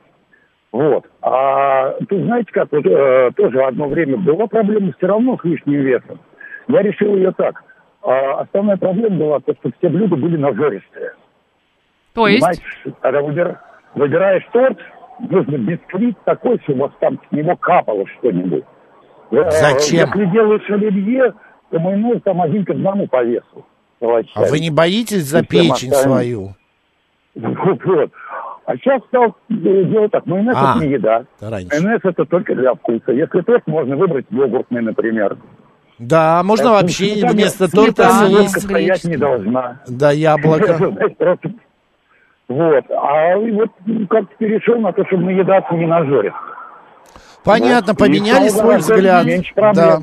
Вот. 0.71 1.07
А 1.23 1.95
тут 2.09 2.23
знаете 2.23 2.53
как, 2.53 2.71
вот, 2.71 2.87
э, 2.87 3.31
тоже 3.37 3.61
одно 3.63 3.89
время 3.89 4.19
была 4.19 4.47
проблема 4.47 4.93
все 4.97 5.09
равно 5.09 5.37
с 5.37 5.45
лишним 5.45 5.81
весом. 5.81 6.21
Я 6.69 6.83
решил 6.83 7.17
ее 7.17 7.33
так. 7.33 7.61
А, 8.03 8.43
основная 8.43 8.77
проблема 8.77 9.17
была 9.17 9.41
то, 9.41 9.53
что 9.55 9.73
все 9.79 9.89
блюда 9.89 10.15
были 10.15 10.37
нажористые. 10.37 11.15
То 12.19 12.27
есть? 12.27 12.41
Понимаете, 12.41 12.63
когда 13.01 13.21
выбир- 13.21 13.59
выбираешь 13.95 14.45
торт, 14.53 14.79
нужно 15.21 15.57
бисквит 15.57 16.17
такой, 16.25 16.59
чтобы 16.65 16.79
у 16.81 16.83
вас 16.83 16.93
там 17.01 17.21
с 17.29 17.33
него 17.33 17.57
капало 17.57 18.05
что-нибудь. 18.19 18.65
Э, 19.31 19.51
Зачем? 19.51 20.09
Если 20.09 20.25
делаешь 20.33 20.69
оливье, 20.69 21.33
то 21.71 21.79
майонез 21.79 22.23
там 22.25 22.43
один 22.43 22.65
к 22.65 22.71
одному 22.71 23.07
по 23.07 23.23
весу. 23.23 23.65
А 24.01 24.43
вы 24.51 24.59
не 24.61 24.71
боитесь 24.71 25.25
за 25.25 25.45
печень 25.45 25.93
остальным. 25.93 25.95
свою? 26.03 26.55
Вот, 27.35 27.85
вот. 27.85 28.11
А 28.67 28.77
сейчас 28.77 29.01
стал 29.07 29.37
э, 29.49 29.85
делать 29.85 30.11
так. 30.11 30.27
Майонез 30.27 30.57
А, 30.57 30.75
это 30.77 30.85
не 30.85 30.93
еда. 30.93 31.25
это 31.41 31.51
раньше. 31.51 31.69
Майонез 31.71 32.01
это 32.03 32.25
только 32.25 32.55
для 32.55 32.75
вкуса. 32.75 33.13
Если 33.13 33.41
торт, 33.43 33.67
можно 33.67 33.97
выбрать 33.97 34.27
йогуртный, 34.31 34.83
например. 34.83 35.37
Да, 35.99 36.43
можно 36.45 36.71
Поэтому 36.71 36.83
вообще 36.83 37.27
вместо 37.27 37.71
торта 37.71 38.09
стоять 38.49 39.05
не 39.05 39.17
должна. 39.17 39.81
Да, 39.89 40.11
яблоко. 40.13 40.79
Вот. 42.49 42.85
А 42.91 43.37
вот 43.37 43.71
как-то 44.09 44.35
перешел 44.39 44.79
на 44.81 44.93
то, 44.93 45.05
чтобы 45.07 45.25
наедаться 45.25 45.75
не 45.75 45.87
на 45.87 46.05
жоре. 46.05 46.33
Понятно, 47.45 47.93
Вот. 47.93 47.99
Поменяли 47.99 48.49
свой 48.49 48.79
взгляд. 48.79 49.27
Да. 49.57 50.03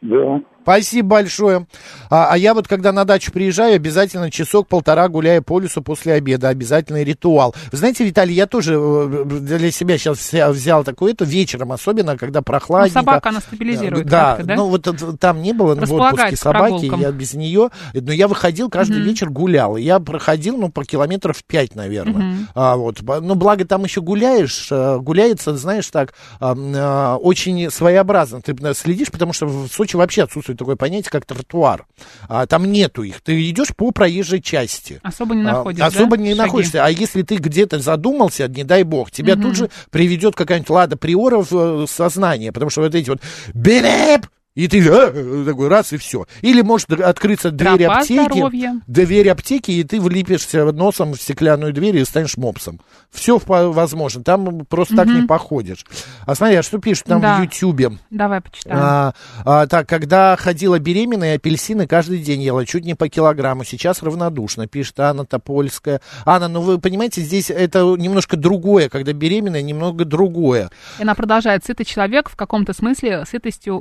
Да. 0.00 0.40
Спасибо 0.62 1.08
большое. 1.08 1.66
А, 2.10 2.28
а 2.32 2.36
я 2.38 2.54
вот, 2.54 2.68
когда 2.68 2.92
на 2.92 3.04
дачу 3.04 3.32
приезжаю, 3.32 3.76
обязательно 3.76 4.30
часок-полтора 4.30 5.08
гуляю 5.08 5.42
по 5.42 5.58
лесу 5.58 5.82
после 5.82 6.12
обеда. 6.14 6.48
Обязательный 6.48 7.02
ритуал. 7.02 7.54
Вы 7.72 7.78
знаете, 7.78 8.04
Виталий, 8.04 8.34
я 8.34 8.46
тоже 8.46 8.74
э, 8.78 9.24
для 9.24 9.70
себя 9.70 9.96
сейчас 9.98 10.18
взял, 10.54 10.84
такое 10.84 11.12
это 11.12 11.24
вечером, 11.24 11.72
особенно 11.72 12.16
когда 12.18 12.40
Ну, 12.40 12.44
прохладненько. 12.44 13.00
собака, 13.00 13.28
она 13.30 13.40
стабилизирует 13.40 14.06
Да, 14.06 14.38
да? 14.42 14.54
ну 14.54 14.66
вот 14.68 14.86
э, 14.86 14.92
там 15.18 15.40
не 15.42 15.52
было 15.52 15.74
в 15.74 15.78
Располагает 15.78 16.34
отпуске 16.34 16.36
собаки, 16.36 17.00
я 17.00 17.10
без 17.10 17.34
нее, 17.34 17.70
но 17.94 18.12
я 18.12 18.28
выходил 18.28 18.68
каждый 18.68 18.98
Мгм. 18.98 19.06
вечер 19.08 19.30
гулял. 19.30 19.76
Я 19.76 19.98
проходил, 19.98 20.56
ну, 20.58 20.68
по 20.68 20.84
километров 20.84 21.42
пять, 21.44 21.74
наверное. 21.74 22.22
Мгм. 22.22 22.48
А, 22.54 22.76
вот. 22.76 22.98
Ну, 23.02 23.34
благо 23.34 23.64
там 23.64 23.84
еще 23.84 24.02
гуляешь, 24.02 24.68
э, 24.70 24.98
гуляется, 24.98 25.56
знаешь, 25.56 25.86
так, 25.88 26.12
очень 26.40 27.70
своеобразно. 27.70 28.40
Ты 28.42 28.54
э, 28.60 28.74
следишь, 28.74 29.10
потому 29.10 29.32
что 29.32 29.46
в 29.46 29.68
Сочи 29.68 29.96
вообще 29.96 30.22
отсутствует 30.24 30.49
такое 30.54 30.76
понятие, 30.76 31.10
как 31.10 31.26
тротуар. 31.26 31.86
А, 32.28 32.46
там 32.46 32.70
нету 32.70 33.02
их. 33.02 33.20
Ты 33.20 33.48
идешь 33.50 33.74
по 33.76 33.90
проезжей 33.90 34.40
части. 34.40 35.00
Особо 35.02 35.34
не 35.34 35.42
А, 35.42 35.52
находишь, 35.52 35.82
Особо 35.84 36.16
да, 36.16 36.22
не 36.22 36.30
шаги? 36.30 36.38
находишься. 36.40 36.84
А 36.84 36.90
если 36.90 37.22
ты 37.22 37.36
где-то 37.36 37.78
задумался, 37.80 38.48
не 38.48 38.64
дай 38.64 38.82
бог, 38.82 39.10
тебя 39.10 39.34
Мгм. 39.34 39.42
тут 39.42 39.56
же 39.56 39.70
приведет 39.90 40.34
какая-нибудь 40.34 40.70
Лада 40.70 40.96
Приора 40.96 41.42
в 41.42 41.52
э, 41.82 41.86
сознание. 41.88 42.52
Потому 42.52 42.70
что 42.70 42.82
вот 42.82 42.94
эти 42.94 43.08
вот 43.10 43.20
«Береп!» 43.54 44.26
И 44.60 44.68
ты 44.68 44.86
«А!» 44.90 45.10
такой 45.46 45.68
раз 45.68 45.94
и 45.94 45.96
все. 45.96 46.26
Или 46.42 46.60
может 46.60 46.92
открыться 46.92 47.50
дверь 47.50 47.78
Тропа 47.78 48.00
аптеки, 48.00 48.26
здоровья. 48.26 48.80
дверь 48.86 49.30
аптеки, 49.30 49.70
и 49.70 49.84
ты 49.84 49.98
влипишься 49.98 50.70
носом 50.72 51.14
в 51.14 51.22
стеклянную 51.22 51.72
дверь 51.72 51.96
и 51.96 52.04
станешь 52.04 52.36
мопсом. 52.36 52.78
Все 53.10 53.40
возможно. 53.46 54.22
Там 54.22 54.66
просто 54.66 54.96
так 54.96 55.06
не 55.06 55.22
походишь. 55.22 55.86
А 56.26 56.34
смотри, 56.34 56.56
а 56.56 56.62
что 56.62 56.78
пишут 56.78 57.06
там 57.06 57.22
Да. 57.22 57.38
в 57.38 57.42
Ютьюбе? 57.42 57.92
Давай 58.10 58.42
почитаем. 58.42 58.76
А, 58.78 59.14
а, 59.46 59.66
так, 59.66 59.88
когда 59.88 60.36
ходила 60.36 60.78
беременная, 60.78 61.36
апельсины 61.36 61.86
каждый 61.86 62.18
день 62.18 62.42
ела, 62.42 62.66
чуть 62.66 62.84
не 62.84 62.94
по 62.94 63.08
килограмму. 63.08 63.64
Сейчас 63.64 64.02
равнодушно, 64.02 64.66
пишет 64.66 65.00
Анна 65.00 65.24
Топольская. 65.24 66.02
Анна, 66.26 66.48
ну 66.48 66.60
вы 66.60 66.78
понимаете, 66.78 67.22
здесь 67.22 67.50
это 67.50 67.96
немножко 67.96 68.36
другое, 68.36 68.90
когда 68.90 69.14
беременная, 69.14 69.62
немного 69.62 70.04
другое. 70.04 70.70
И 70.98 71.02
она 71.02 71.14
продолжает. 71.14 71.64
Сытый 71.64 71.86
человек 71.86 72.28
в 72.28 72.36
каком-то 72.36 72.74
смысле 72.74 73.24
сытостью 73.24 73.80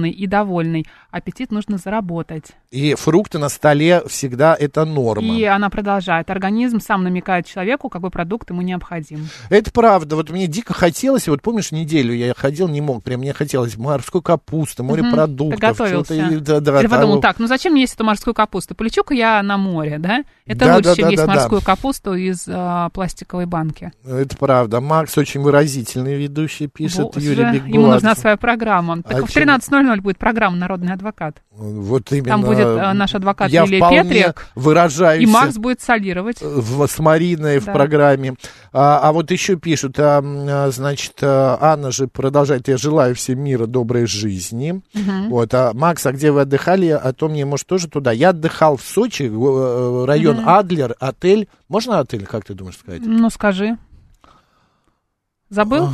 наполненный 0.00 0.10
и 0.10 0.26
довольный. 0.26 0.86
Аппетит 1.10 1.50
нужно 1.50 1.78
заработать. 1.78 2.44
И 2.70 2.94
фрукты 2.94 3.38
на 3.38 3.48
столе 3.48 4.02
всегда 4.06 4.56
это 4.58 4.84
норма. 4.84 5.26
И 5.36 5.44
она 5.44 5.70
продолжает. 5.70 6.30
Организм 6.30 6.80
сам 6.80 7.02
намекает 7.02 7.46
человеку, 7.46 7.88
какой 7.88 8.10
продукт 8.10 8.50
ему 8.50 8.62
необходим. 8.62 9.28
Это 9.48 9.70
правда. 9.72 10.16
Вот 10.16 10.30
мне 10.30 10.46
дико 10.46 10.72
хотелось, 10.72 11.28
вот 11.28 11.42
помнишь, 11.42 11.72
неделю 11.72 12.14
я 12.14 12.32
ходил, 12.36 12.68
не 12.68 12.80
мог, 12.80 13.02
прям 13.02 13.20
мне 13.20 13.32
хотелось 13.32 13.76
морской 13.76 14.22
капусты, 14.22 14.82
морепродуктов. 14.82 15.58
Угу, 15.58 15.60
готовился. 15.60 16.40
Да, 16.40 16.60
да, 16.60 16.80
я 16.80 16.88
подумал, 16.88 17.20
так, 17.20 17.38
ну 17.38 17.46
зачем 17.46 17.72
мне 17.72 17.82
есть 17.82 17.94
эту 17.94 18.04
морскую 18.04 18.34
капусту? 18.34 18.74
Полечу-ка 18.74 19.14
я 19.14 19.42
на 19.42 19.56
море, 19.56 19.98
да? 19.98 20.24
Это 20.46 20.66
да, 20.66 20.76
лучше, 20.76 20.88
да, 20.90 20.94
чем 20.94 21.04
да, 21.04 21.10
есть 21.10 21.26
да, 21.26 21.32
морскую 21.32 21.60
да. 21.60 21.66
капусту 21.66 22.14
из 22.14 22.46
э, 22.46 22.88
пластиковой 22.92 23.46
банки. 23.46 23.92
Это 24.04 24.36
правда. 24.36 24.80
Макс 24.80 25.16
очень 25.18 25.40
выразительный 25.40 26.16
ведущий, 26.16 26.66
пишет 26.66 27.14
Боже, 27.14 27.26
Юрий 27.26 27.44
Бегуладзе. 27.44 27.72
Ему 27.72 27.86
нужна 27.86 28.14
своя 28.14 28.36
программа. 28.36 29.02
Так 29.02 29.22
а 29.22 29.26
в 29.26 29.36
13.00 29.36 29.79
18.00 29.80 30.00
будет 30.00 30.18
программа 30.18 30.56
«Народный 30.56 30.92
адвокат». 30.92 31.42
Вот 31.50 32.10
именно. 32.12 32.28
Там 32.28 32.42
будет 32.42 32.66
э, 32.66 32.92
наш 32.92 33.14
адвокат 33.14 33.50
я 33.50 33.64
Лилия 33.64 34.04
Петрик. 34.04 34.46
выражаюсь. 34.54 35.22
И 35.22 35.26
Макс 35.26 35.56
будет 35.56 35.80
солировать. 35.80 36.40
В, 36.40 36.86
с 36.86 36.98
Мариной 36.98 37.60
да. 37.60 37.60
в 37.60 37.74
программе. 37.74 38.34
А, 38.72 39.00
а 39.02 39.12
вот 39.12 39.30
еще 39.30 39.56
пишут, 39.56 39.98
а, 39.98 40.22
а 40.22 40.70
значит, 40.70 41.14
а, 41.22 41.58
Анна 41.60 41.90
же 41.90 42.08
продолжает, 42.08 42.68
я 42.68 42.76
желаю 42.76 43.14
всем 43.14 43.40
мира 43.40 43.66
доброй 43.66 44.06
жизни. 44.06 44.82
Угу. 44.94 45.28
Вот, 45.28 45.54
а 45.54 45.72
Макс, 45.74 46.04
а 46.06 46.12
где 46.12 46.30
вы 46.30 46.42
отдыхали? 46.42 46.88
А 46.88 47.12
то 47.12 47.28
мне, 47.28 47.44
может, 47.44 47.66
тоже 47.66 47.88
туда. 47.88 48.12
Я 48.12 48.30
отдыхал 48.30 48.76
в 48.76 48.82
Сочи, 48.82 49.24
э, 49.24 49.26
э, 49.26 50.04
район 50.06 50.40
угу. 50.40 50.48
Адлер, 50.48 50.94
отель. 50.98 51.48
Можно 51.68 52.00
отель, 52.00 52.26
как 52.26 52.44
ты 52.44 52.54
думаешь 52.54 52.78
сказать? 52.78 53.02
Ну, 53.04 53.30
скажи. 53.30 53.76
Забыл? 55.48 55.90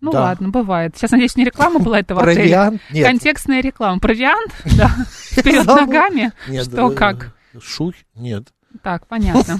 Ну 0.00 0.12
да. 0.12 0.22
ладно, 0.22 0.50
бывает. 0.50 0.96
Сейчас, 0.96 1.10
надеюсь, 1.10 1.36
не 1.36 1.44
реклама 1.44 1.80
была 1.80 2.00
этого 2.00 2.22
отеля. 2.22 2.36
Провиант? 2.36 2.82
Нет. 2.90 3.06
Контекстная 3.06 3.60
реклама. 3.60 4.00
Провиант? 4.00 4.52
Да. 4.76 4.90
Забыл. 5.64 5.76
ногами? 5.76 6.32
Что, 6.62 6.92
э, 6.92 6.94
как? 6.94 7.34
Шух? 7.60 7.94
Нет. 8.14 8.48
Так, 8.86 9.04
понятно. 9.08 9.58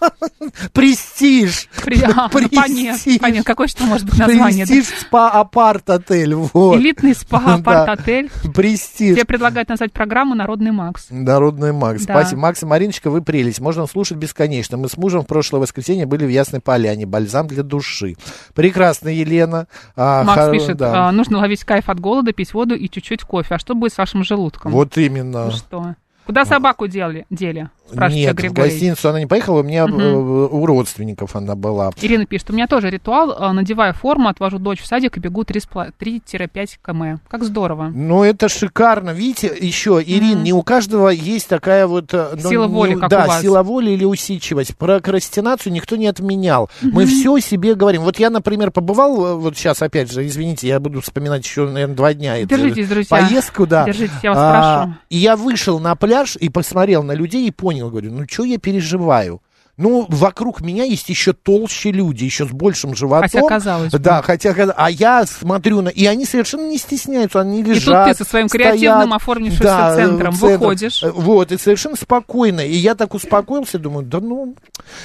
Престиж. 0.74 1.66
При- 1.82 2.02
а, 2.14 2.28
Престиж. 2.28 2.50
Понятно, 2.60 3.18
понятно. 3.18 3.42
Какое 3.44 3.68
что 3.68 3.84
может 3.84 4.04
быть 4.06 4.18
название? 4.18 4.66
да? 4.66 4.74
Престиж 4.74 4.98
спа-апарт-отель. 5.00 6.34
Вот. 6.34 6.76
Элитный 6.76 7.14
спа, 7.14 7.40
Да. 7.46 7.54
апарт-отель. 7.54 8.30
Престиж. 8.54 9.14
Тебе 9.14 9.24
предлагают 9.24 9.70
назвать 9.70 9.94
программу 9.94 10.34
«Народный 10.34 10.72
Макс». 10.72 11.06
Народный 11.08 11.72
Макс. 11.72 12.04
Да. 12.04 12.20
Спасибо. 12.20 12.42
Макс 12.42 12.62
и 12.62 12.66
Мариночка, 12.66 13.08
вы 13.08 13.22
прелесть. 13.22 13.60
Можно 13.60 13.86
слушать 13.86 14.18
бесконечно. 14.18 14.76
Мы 14.76 14.90
с 14.90 14.98
мужем 14.98 15.22
в 15.22 15.26
прошлое 15.26 15.62
воскресенье 15.62 16.04
были 16.04 16.26
в 16.26 16.28
Ясной 16.28 16.60
Поляне. 16.60 17.06
Бальзам 17.06 17.46
для 17.46 17.62
души. 17.62 18.16
Прекрасно, 18.54 19.08
Елена. 19.08 19.68
А, 19.96 20.22
Макс 20.22 20.38
хор- 20.38 20.52
пишет, 20.52 20.76
да. 20.76 21.08
а, 21.08 21.12
нужно 21.12 21.38
ловить 21.38 21.64
кайф 21.64 21.88
от 21.88 21.98
голода, 21.98 22.34
пить 22.34 22.52
воду 22.52 22.74
и 22.74 22.90
чуть-чуть 22.90 23.22
кофе. 23.22 23.54
А 23.54 23.58
что 23.58 23.74
будет 23.74 23.94
с 23.94 23.96
вашим 23.96 24.22
желудком? 24.22 24.70
Вот 24.70 24.98
именно. 24.98 25.46
Ну 25.46 25.50
что? 25.52 25.94
Куда 26.26 26.44
собаку 26.44 26.86
дели? 26.86 27.24
дели? 27.30 27.70
Нет, 27.92 28.32
в 28.32 28.36
Григорий. 28.36 28.70
гостиницу 28.70 29.08
она 29.08 29.20
не 29.20 29.26
поехала, 29.26 29.60
у 29.60 29.62
меня 29.62 29.86
э, 29.86 29.92
у 29.92 30.66
родственников 30.66 31.36
она 31.36 31.54
была. 31.54 31.90
Ирина 32.00 32.26
пишет, 32.26 32.50
у 32.50 32.52
меня 32.52 32.66
тоже 32.66 32.90
ритуал, 32.90 33.34
а, 33.38 33.52
надеваю 33.52 33.94
форму, 33.94 34.28
отвожу 34.28 34.58
дочь 34.58 34.80
в 34.80 34.86
садик 34.86 35.16
и 35.16 35.20
бегу 35.20 35.42
3,5 35.42 35.92
3-5 36.00 36.68
км. 36.84 37.20
Как 37.28 37.44
здорово. 37.44 37.90
Ну, 37.94 38.22
это 38.24 38.48
шикарно. 38.48 39.10
Видите, 39.10 39.52
еще, 39.60 40.02
Ирин, 40.04 40.42
не 40.42 40.52
у 40.52 40.62
каждого 40.62 41.08
есть 41.08 41.48
такая 41.48 41.86
вот... 41.86 42.12
э, 42.14 42.30
ну, 42.42 42.48
Сила 42.48 42.66
не- 42.66 42.72
воли, 42.74 42.94
как 42.94 43.10
да, 43.10 43.24
у 43.24 43.28
вас. 43.28 43.40
сила 43.40 43.62
воли 43.62 43.90
или 43.90 44.04
усидчивость. 44.04 44.76
Прокрастинацию 44.76 45.72
никто 45.72 45.96
не 45.96 46.06
отменял. 46.06 46.70
Мы 46.82 47.02
Мгм. 47.04 47.06
все 47.10 47.38
себе 47.40 47.74
говорим. 47.74 48.02
Вот 48.02 48.18
я, 48.18 48.30
например, 48.30 48.70
побывал, 48.70 49.26
э, 49.26 49.34
вот 49.34 49.56
сейчас, 49.56 49.82
опять 49.82 50.12
же, 50.12 50.26
извините, 50.26 50.68
я 50.68 50.78
буду 50.80 51.00
вспоминать 51.00 51.44
еще, 51.44 51.68
наверное, 51.68 51.96
два 51.96 52.14
дня. 52.14 52.42
Держитесь, 52.44 52.88
друзья. 52.88 53.16
Поездку, 53.16 53.66
да. 53.66 53.84
Держитесь, 53.84 54.14
я 54.22 54.30
вас 54.30 54.38
А, 54.40 54.82
прошу. 54.84 54.94
И 55.10 55.16
я 55.18 55.36
вышел 55.36 55.78
на 55.80 55.94
пляж 55.96 56.36
и 56.36 56.48
посмотрел 56.48 57.02
на 57.02 57.12
людей 57.12 57.46
и 57.46 57.50
понял, 57.50 57.79
говорю, 57.88 58.12
ну, 58.12 58.26
что 58.28 58.44
я 58.44 58.58
переживаю? 58.58 59.40
ну, 59.80 60.04
вокруг 60.10 60.60
меня 60.60 60.84
есть 60.84 61.08
еще 61.08 61.32
толще 61.32 61.90
люди, 61.90 62.24
еще 62.24 62.44
с 62.46 62.50
большим 62.50 62.94
животом. 62.94 63.30
Хотя 63.30 63.48
казалось 63.48 63.92
бы. 63.92 63.98
Да, 63.98 64.20
хотя, 64.20 64.52
а 64.76 64.90
я 64.90 65.24
смотрю 65.24 65.80
на... 65.80 65.88
И 65.88 66.04
они 66.04 66.26
совершенно 66.26 66.68
не 66.68 66.76
стесняются, 66.76 67.40
они 67.40 67.62
лежат, 67.62 68.08
И 68.08 68.10
тут 68.10 68.18
ты 68.18 68.24
со 68.24 68.28
своим 68.28 68.48
стоят, 68.48 68.74
креативным 68.74 69.14
оформившимся 69.14 69.62
да, 69.62 69.94
центром 69.96 70.34
центр. 70.34 70.58
выходишь. 70.58 71.02
Вот, 71.02 71.50
и 71.50 71.56
совершенно 71.56 71.96
спокойно. 71.96 72.60
И 72.60 72.76
я 72.76 72.94
так 72.94 73.14
успокоился, 73.14 73.78
думаю, 73.78 74.04
да 74.04 74.20
ну... 74.20 74.54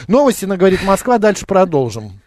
Новости, 0.10 0.44
на 0.44 0.58
говорит 0.58 0.84
Москва, 0.84 1.20
дальше 1.20 1.46
продолжим. 1.46 2.20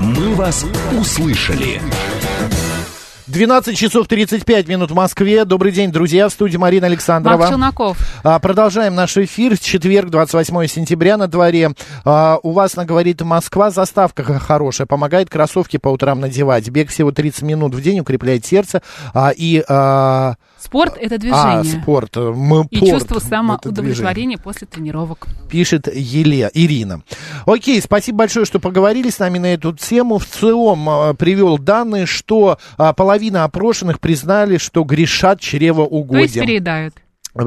Мы 0.00 0.34
вас 0.36 0.64
услышали. 0.96 1.80
12 3.36 3.76
часов 3.76 4.08
35 4.08 4.66
минут 4.66 4.90
в 4.90 4.94
Москве. 4.94 5.44
Добрый 5.44 5.70
день, 5.70 5.92
друзья. 5.92 6.30
В 6.30 6.32
студии 6.32 6.56
Марина 6.56 6.86
Александрова. 6.86 7.36
Марк 7.36 7.50
Челноков. 7.50 7.98
А, 8.24 8.38
продолжаем 8.38 8.94
наш 8.94 9.14
эфир. 9.18 9.58
Четверг, 9.58 10.08
28 10.08 10.66
сентября 10.68 11.18
на 11.18 11.28
дворе. 11.28 11.72
А, 12.06 12.38
у 12.42 12.52
вас, 12.52 12.76
на 12.76 12.86
говорит 12.86 13.20
Москва, 13.20 13.70
заставка 13.70 14.24
хорошая. 14.24 14.86
Помогает 14.86 15.28
кроссовки 15.28 15.76
по 15.76 15.88
утрам 15.88 16.18
надевать. 16.18 16.70
Бег 16.70 16.88
всего 16.88 17.12
30 17.12 17.42
минут 17.42 17.74
в 17.74 17.82
день 17.82 18.00
укрепляет 18.00 18.46
сердце. 18.46 18.80
А, 19.12 19.34
и... 19.36 19.62
А, 19.68 20.36
Спорт– 20.66 20.96
это 21.00 21.14
а, 21.14 21.18
движение. 21.18 21.80
спорт. 21.82 22.16
Мы, 22.16 22.66
И 22.70 22.78
порт, 22.78 22.90
чувство 22.90 23.20
самоудовлетворения 23.20 24.36
после 24.36 24.66
тренировок. 24.66 25.26
пишет 25.48 25.88
Еле, 25.94 26.50
Ирина. 26.54 27.02
Окей, 27.46 27.80
спасибо 27.80 28.18
большое, 28.18 28.44
что 28.46 28.58
поговорили 28.58 29.10
с 29.10 29.18
нами 29.18 29.38
на 29.38 29.46
эту 29.54 29.72
тему. 29.72 30.18
В 30.18 30.26
целом 30.26 30.88
а, 30.88 31.14
привел 31.14 31.58
данные, 31.58 32.06
что 32.06 32.58
а, 32.76 32.92
половина 32.92 33.44
опрошенных 33.44 34.00
признали, 34.00 34.58
что 34.58 34.82
грешат 34.84 35.38
То 35.38 35.44
есть 35.44 35.50
чревоугодием. 35.50 36.44
переедают. 36.44 36.94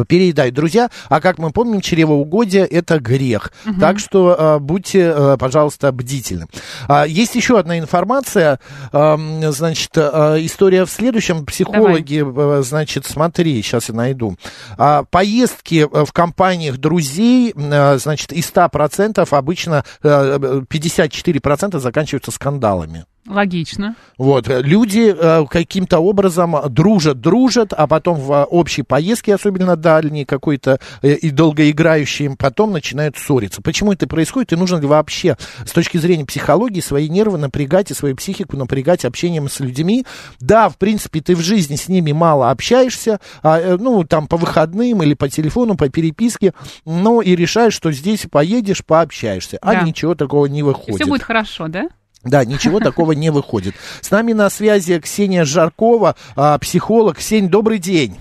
Переедают, 0.08 0.56
друзья. 0.56 0.90
А 1.10 1.22
как 1.22 1.38
мы 1.38 1.52
помним, 1.52 1.82
чревоугодие– 1.82 2.66
это 2.68 3.00
грех. 3.00 3.52
Так 3.80 4.00
что 4.00 4.36
э, 4.38 4.60
будьте, 4.60 5.14
э, 5.16 5.38
пожалуйста, 5.40 5.92
бдительны. 5.92 6.48
А, 6.88 7.06
есть 7.06 7.36
еще 7.36 7.58
одна 7.58 7.80
информация. 7.80 8.60
Эм, 8.92 9.52
значит, 9.52 9.92
э, 9.96 10.38
история 10.42 10.86
в 10.86 10.90
следующем. 10.90 11.46
Психологи, 11.46 12.24
э, 12.26 12.62
значит, 12.64 13.06
смотри, 13.06 13.62
сейчас 13.62 13.90
я 13.90 13.96
найду. 13.96 14.36
А, 14.78 15.04
поездки 15.04 15.88
э, 15.92 16.06
в 16.06 16.12
компаниях 16.12 16.78
друзей, 16.78 17.54
э, 17.56 17.98
значит, 17.98 18.32
из 18.32 18.52
100% 18.52 19.28
обычно 19.32 19.84
э, 20.04 20.64
54% 20.70 21.80
заканчиваются 21.80 22.32
скандалами. 22.32 23.06
Логично. 23.30 23.96
Вот, 24.18 24.50
э, 24.50 24.62
люди 24.62 25.16
э, 25.16 25.46
каким-то 25.50 26.00
образом 26.00 26.56
дружат, 26.70 27.22
дружат, 27.22 27.74
а 27.74 27.86
потом 27.86 28.16
в 28.20 28.32
э, 28.32 28.44
общей 28.46 28.82
поездке, 28.82 29.36
особенно 29.36 29.76
дальней 29.76 30.26
какой-то 30.26 30.80
э, 31.04 31.14
и 31.14 31.30
долгоиграющей, 31.30 32.36
потом 32.36 32.72
начинают 32.72 33.18
ссориться. 33.18 33.62
Почему 33.62 33.94
это 33.94 34.08
происходит 34.08 34.54
и 34.54 34.56
нужно 34.56 34.78
ли 34.78 34.88
вообще 34.88 35.38
с 35.64 35.72
точки 35.72 35.98
зрения 35.98 36.26
психологии 36.26 36.82
свои 36.82 37.08
нервы 37.08 37.38
напрягать 37.38 37.92
и 37.92 37.94
свою 37.94 38.16
психику 38.16 38.58
напрягать 38.58 39.06
общением 39.06 39.48
с 39.48 39.60
людьми? 39.60 40.06
Да, 40.40 40.68
в 40.70 40.78
принципе, 40.78 41.22
ты 41.22 41.36
в 41.36 41.42
жизни 41.42 41.76
с 41.76 41.88
ними 41.88 42.12
мало 42.12 42.50
общаешься, 42.50 43.20
а, 43.44 43.60
э, 43.60 43.78
ну, 43.78 44.04
там 44.04 44.28
по 44.28 44.38
выходным 44.38 45.04
или 45.04 45.14
по 45.14 45.30
телефону, 45.30 45.78
по 45.78 45.88
переписке, 45.90 46.54
но 46.86 47.22
и 47.22 47.36
решаешь, 47.36 47.74
что 47.74 47.92
здесь 47.92 48.26
поедешь, 48.32 48.84
пообщаешься, 48.84 49.60
а 49.62 49.74
Да. 49.74 49.82
ничего 49.84 50.16
такого 50.16 50.48
не 50.48 50.60
И 50.60 50.64
выходит. 50.64 50.96
все 50.96 51.06
будет 51.06 51.24
хорошо, 51.24 51.68
да? 51.68 51.90
Да, 52.24 52.46
ничего 52.46 52.80
такого 52.80 53.14
не 53.14 53.30
выходит. 53.30 53.76
С 54.02 54.12
нами 54.12 54.34
на 54.34 54.50
связи 54.50 55.00
Ксения 55.00 55.46
Жаркова, 55.46 56.16
а, 56.36 56.58
психолог. 56.58 57.18
Ксень, 57.18 57.50
добрый 57.50 57.80
день. 57.80 58.18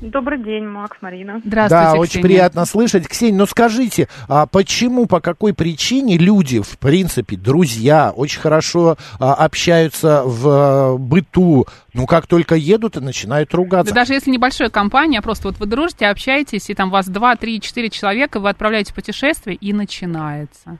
Добрый 0.00 0.38
день, 0.38 0.64
Макс, 0.64 0.96
Марина. 1.00 1.42
Здравствуйте, 1.44 1.84
да, 1.84 1.94
очень 1.94 2.10
Ксения. 2.10 2.22
приятно 2.22 2.64
слышать. 2.66 3.08
Ксень, 3.08 3.34
ну 3.34 3.46
скажите, 3.46 4.06
а 4.28 4.46
почему, 4.46 5.06
по 5.06 5.20
какой 5.20 5.52
причине 5.54 6.16
люди, 6.16 6.60
в 6.60 6.78
принципе, 6.78 7.36
друзья, 7.36 8.12
очень 8.14 8.40
хорошо 8.40 8.96
а, 9.18 9.34
общаются 9.34 10.22
в 10.24 10.48
а, 10.48 10.96
быту, 10.96 11.66
ну 11.94 12.06
как 12.06 12.28
только 12.28 12.54
едут 12.54 12.96
и 12.96 13.00
начинают 13.00 13.52
ругаться? 13.54 13.92
Да 13.92 14.02
даже 14.02 14.12
если 14.12 14.30
небольшая 14.30 14.70
компания, 14.70 15.20
просто 15.20 15.48
вот 15.48 15.58
вы 15.58 15.66
дружите, 15.66 16.06
общаетесь, 16.06 16.70
и 16.70 16.74
там 16.74 16.90
вас 16.90 17.08
2, 17.08 17.34
3, 17.34 17.60
4 17.60 17.90
человека, 17.90 18.38
вы 18.38 18.50
отправляете 18.50 18.92
в 18.92 18.94
путешествие, 18.94 19.56
и 19.56 19.72
начинается. 19.72 20.78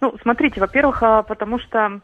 Ну, 0.00 0.14
смотрите, 0.22 0.60
во-первых, 0.60 1.02
а, 1.02 1.22
потому 1.22 1.58
что 1.58 2.00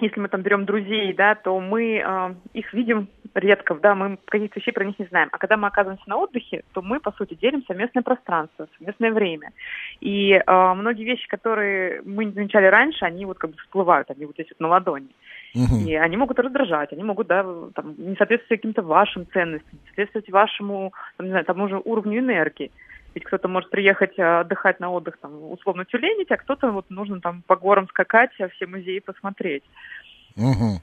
если 0.00 0.20
мы 0.20 0.28
там 0.28 0.42
берем 0.42 0.64
друзей, 0.64 1.12
да, 1.12 1.34
то 1.34 1.58
мы 1.58 2.00
а, 2.04 2.34
их 2.52 2.72
видим 2.72 3.08
редко, 3.34 3.74
да, 3.74 3.94
мы 3.94 4.18
каких-то 4.26 4.60
вещей 4.60 4.72
про 4.72 4.84
них 4.84 4.98
не 4.98 5.06
знаем. 5.06 5.28
А 5.32 5.38
когда 5.38 5.56
мы 5.56 5.66
оказываемся 5.66 6.08
на 6.08 6.16
отдыхе, 6.16 6.62
то 6.72 6.82
мы, 6.82 7.00
по 7.00 7.12
сути, 7.12 7.34
делим 7.34 7.64
совместное 7.66 8.02
пространство, 8.02 8.68
совместное 8.78 9.12
время. 9.12 9.50
И 10.00 10.40
а, 10.46 10.74
многие 10.74 11.04
вещи, 11.04 11.26
которые 11.28 12.02
мы 12.04 12.26
не 12.26 12.32
замечали 12.32 12.66
раньше, 12.66 13.04
они 13.04 13.24
вот 13.24 13.38
как 13.38 13.50
бы 13.50 13.56
всплывают, 13.56 14.10
они 14.10 14.24
вот 14.24 14.34
здесь 14.34 14.48
вот 14.50 14.60
на 14.60 14.68
ладони. 14.68 15.08
Мгм. 15.54 15.86
И 15.86 15.94
они 15.94 16.16
могут 16.16 16.38
раздражать, 16.38 16.92
они 16.92 17.02
могут, 17.02 17.26
да, 17.26 17.42
там, 17.74 17.94
не 17.96 18.16
соответствовать 18.16 18.60
каким-то 18.60 18.82
вашим 18.82 19.26
ценностям, 19.32 19.70
не 19.72 19.86
соответствовать 19.86 20.30
вашему, 20.30 20.92
там, 21.16 21.26
не 21.26 21.30
знаю, 21.30 21.44
тому 21.44 21.68
же 21.68 21.80
уровню 21.84 22.20
энергии. 22.20 22.70
Ведь 23.18 23.24
кто-то 23.24 23.48
может 23.48 23.70
приехать 23.70 24.16
а, 24.16 24.42
отдыхать 24.42 24.78
на 24.78 24.90
отдых, 24.92 25.18
там, 25.20 25.50
условно 25.50 25.84
тюленить, 25.84 26.30
а 26.30 26.36
кто-то 26.36 26.70
вот 26.70 26.88
нужно 26.88 27.20
там 27.20 27.42
по 27.48 27.56
горам 27.56 27.88
скакать, 27.88 28.30
а 28.38 28.48
все 28.48 28.68
музеи 28.68 29.00
посмотреть. 29.00 29.64
Мгм. 30.36 30.78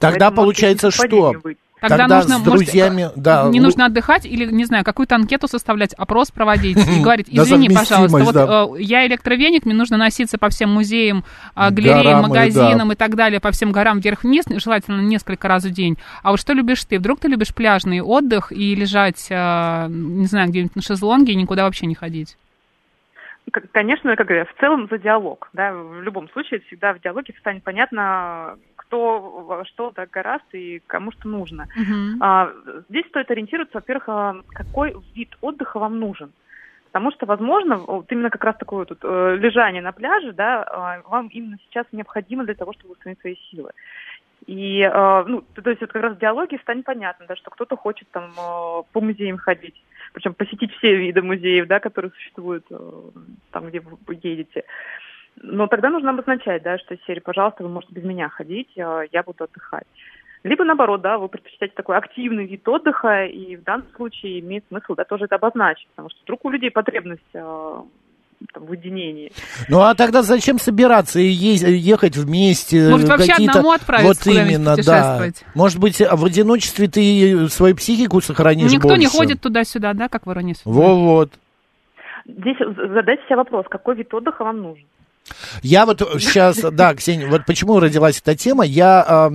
Тогда 0.00 0.30
Поэтому 0.30 0.36
получается 0.36 0.90
что? 0.90 1.32
быть. 1.44 1.58
Тогда, 1.80 1.96
Тогда 1.98 2.16
нужно, 2.16 2.34
с 2.36 2.38
может, 2.38 2.52
друзьями, 2.52 3.02
э, 3.02 3.12
да, 3.16 3.48
не 3.50 3.60
нужно 3.60 3.84
отдыхать 3.84 4.24
или, 4.24 4.46
не 4.46 4.64
знаю, 4.64 4.82
какую-то 4.82 5.14
анкету 5.14 5.46
составлять, 5.46 5.92
опрос 5.92 6.30
проводить 6.30 6.78
и 6.78 7.00
говорить, 7.02 7.28
извини, 7.30 7.68
пожалуйста, 7.68 8.18
вот 8.18 8.34
да. 8.34 8.66
э, 8.78 8.82
я 8.82 9.06
электровеник, 9.06 9.66
мне 9.66 9.74
нужно 9.74 9.98
носиться 9.98 10.38
по 10.38 10.48
всем 10.48 10.72
музеям, 10.72 11.22
а, 11.54 11.70
галереям, 11.70 12.02
Горам 12.02 12.24
и, 12.24 12.28
магазинам 12.28 12.92
и 12.92 12.94
так 12.94 13.14
далее, 13.14 13.40
по 13.40 13.50
всем 13.50 13.72
горам 13.72 14.00
вверх-вниз, 14.00 14.46
желательно 14.56 15.02
несколько 15.02 15.48
раз 15.48 15.64
в 15.64 15.70
день. 15.70 15.98
А 16.22 16.30
вот 16.30 16.40
что 16.40 16.54
любишь 16.54 16.82
ты? 16.84 16.98
Вдруг 16.98 17.20
ты 17.20 17.28
любишь 17.28 17.54
пляжный 17.54 18.00
отдых 18.00 18.52
и 18.52 18.74
лежать, 18.74 19.26
э, 19.28 19.86
не 19.90 20.26
знаю, 20.26 20.48
где-нибудь 20.48 20.76
на 20.76 20.82
шезлонге 20.82 21.34
и 21.34 21.36
никуда 21.36 21.64
вообще 21.64 21.84
не 21.84 21.94
ходить? 21.94 22.38
Конечно, 23.72 24.16
как 24.16 24.26
говорят, 24.26 24.48
в 24.48 24.60
целом 24.60 24.88
за 24.90 24.98
диалог. 24.98 25.48
Да, 25.52 25.72
в 25.72 26.02
любом 26.02 26.28
случае, 26.30 26.60
всегда 26.66 26.94
в 26.94 27.00
диалоге 27.00 27.34
станет 27.38 27.62
понятно, 27.62 28.56
во 28.98 29.64
что 29.64 29.90
так 29.90 30.10
гораст 30.10 30.44
и 30.52 30.82
кому 30.86 31.12
что 31.12 31.28
нужно. 31.28 31.66
Мгм. 31.76 32.22
А, 32.22 32.52
здесь 32.88 33.06
стоит 33.08 33.30
ориентироваться, 33.30 33.78
во-первых, 33.78 34.08
а, 34.08 34.36
какой 34.52 34.96
вид 35.14 35.36
отдыха 35.40 35.78
вам 35.78 35.98
нужен. 35.98 36.32
Потому 36.86 37.12
что, 37.12 37.26
возможно, 37.26 37.76
вот 37.76 38.10
именно 38.10 38.30
как 38.30 38.42
раз 38.42 38.56
такое 38.56 38.86
тут 38.86 39.00
э, 39.02 39.36
лежание 39.36 39.82
на 39.82 39.92
пляже, 39.92 40.32
да, 40.32 40.62
а, 40.62 41.02
вам 41.06 41.28
именно 41.28 41.58
сейчас 41.68 41.84
необходимо 41.92 42.44
для 42.44 42.54
того, 42.54 42.72
чтобы 42.72 42.94
восстановить 42.94 43.20
свои 43.20 43.34
силы. 43.50 43.70
И, 44.46 44.80
э, 44.80 45.24
ну, 45.26 45.42
то 45.54 45.62
то 45.62 45.70
есть 45.70 45.80
вот 45.80 45.92
как 45.92 46.02
раз 46.02 46.16
в 46.16 46.20
диалоге 46.20 46.58
станет 46.62 46.84
понятно, 46.84 47.26
да, 47.26 47.36
что 47.36 47.50
кто-то 47.50 47.76
хочет 47.76 48.08
там 48.12 48.30
э, 48.30 48.82
по 48.92 49.00
музеям 49.00 49.38
ходить, 49.38 49.74
причем 50.12 50.34
посетить 50.34 50.72
все 50.76 50.94
виды 50.94 51.20
музеев, 51.20 51.66
да, 51.66 51.80
которые 51.80 52.12
существуют 52.12 52.64
э, 52.70 52.90
там, 53.50 53.68
где 53.68 53.80
вы 53.80 54.18
едете. 54.22 54.64
Но 55.42 55.66
тогда 55.66 55.90
нужно 55.90 56.10
обозначать, 56.10 56.62
да, 56.62 56.78
что 56.78 56.96
серии, 57.06 57.20
пожалуйста, 57.20 57.62
вы 57.62 57.68
можете 57.68 57.94
без 57.94 58.04
меня 58.04 58.28
ходить, 58.28 58.68
я 58.74 59.22
буду 59.24 59.44
отдыхать. 59.44 59.86
Либо 60.44 60.64
наоборот, 60.64 61.00
да, 61.00 61.18
вы 61.18 61.28
предпочитаете 61.28 61.74
такой 61.74 61.96
активный 61.96 62.46
вид 62.46 62.66
отдыха, 62.68 63.24
и 63.24 63.56
в 63.56 63.64
данном 63.64 63.86
случае 63.96 64.40
имеет 64.40 64.64
смысл, 64.68 64.94
да, 64.94 65.04
тоже 65.04 65.24
это 65.24 65.34
обозначить, 65.34 65.88
потому 65.88 66.08
что 66.08 66.18
вдруг 66.22 66.44
у 66.44 66.50
людей 66.50 66.70
потребность 66.70 67.22
э, 67.34 67.40
там, 68.52 68.64
в 68.64 68.70
уединении. 68.70 69.32
Ну 69.68 69.80
а 69.80 69.94
тогда 69.94 70.22
зачем 70.22 70.58
собираться 70.58 71.18
и 71.18 71.26
ехать 71.26 72.16
вместе? 72.16 72.88
Может, 72.88 73.08
вообще 73.08 73.32
одному 73.32 73.72
отправиться 73.72 74.30
Вот 74.30 74.36
именно, 74.36 74.76
да. 74.76 75.20
Может 75.54 75.80
быть, 75.80 76.00
в 76.00 76.24
одиночестве 76.24 76.86
ты 76.86 77.48
свою 77.48 77.74
психику 77.74 78.20
сохранишь 78.20 78.72
Никто 78.72 78.94
не 78.94 79.06
больше? 79.06 79.16
ходит 79.16 79.40
туда-сюда, 79.40 79.94
да, 79.94 80.08
как 80.08 80.26
в 80.26 80.32
судьбы? 80.54 80.80
Во-вот. 80.80 81.32
Здесь 82.24 82.56
задайте 82.58 83.22
себе 83.26 83.36
вопрос, 83.36 83.66
какой 83.68 83.96
вид 83.96 84.12
отдыха 84.14 84.44
вам 84.44 84.62
нужен. 84.62 84.84
Я 85.62 85.86
вот 85.86 86.00
сейчас, 86.18 86.58
да, 86.58 86.94
Ксения, 86.94 87.28
вот 87.28 87.44
почему 87.46 87.78
родилась 87.80 88.18
эта 88.24 88.36
тема. 88.36 88.64
Я, 88.64 89.30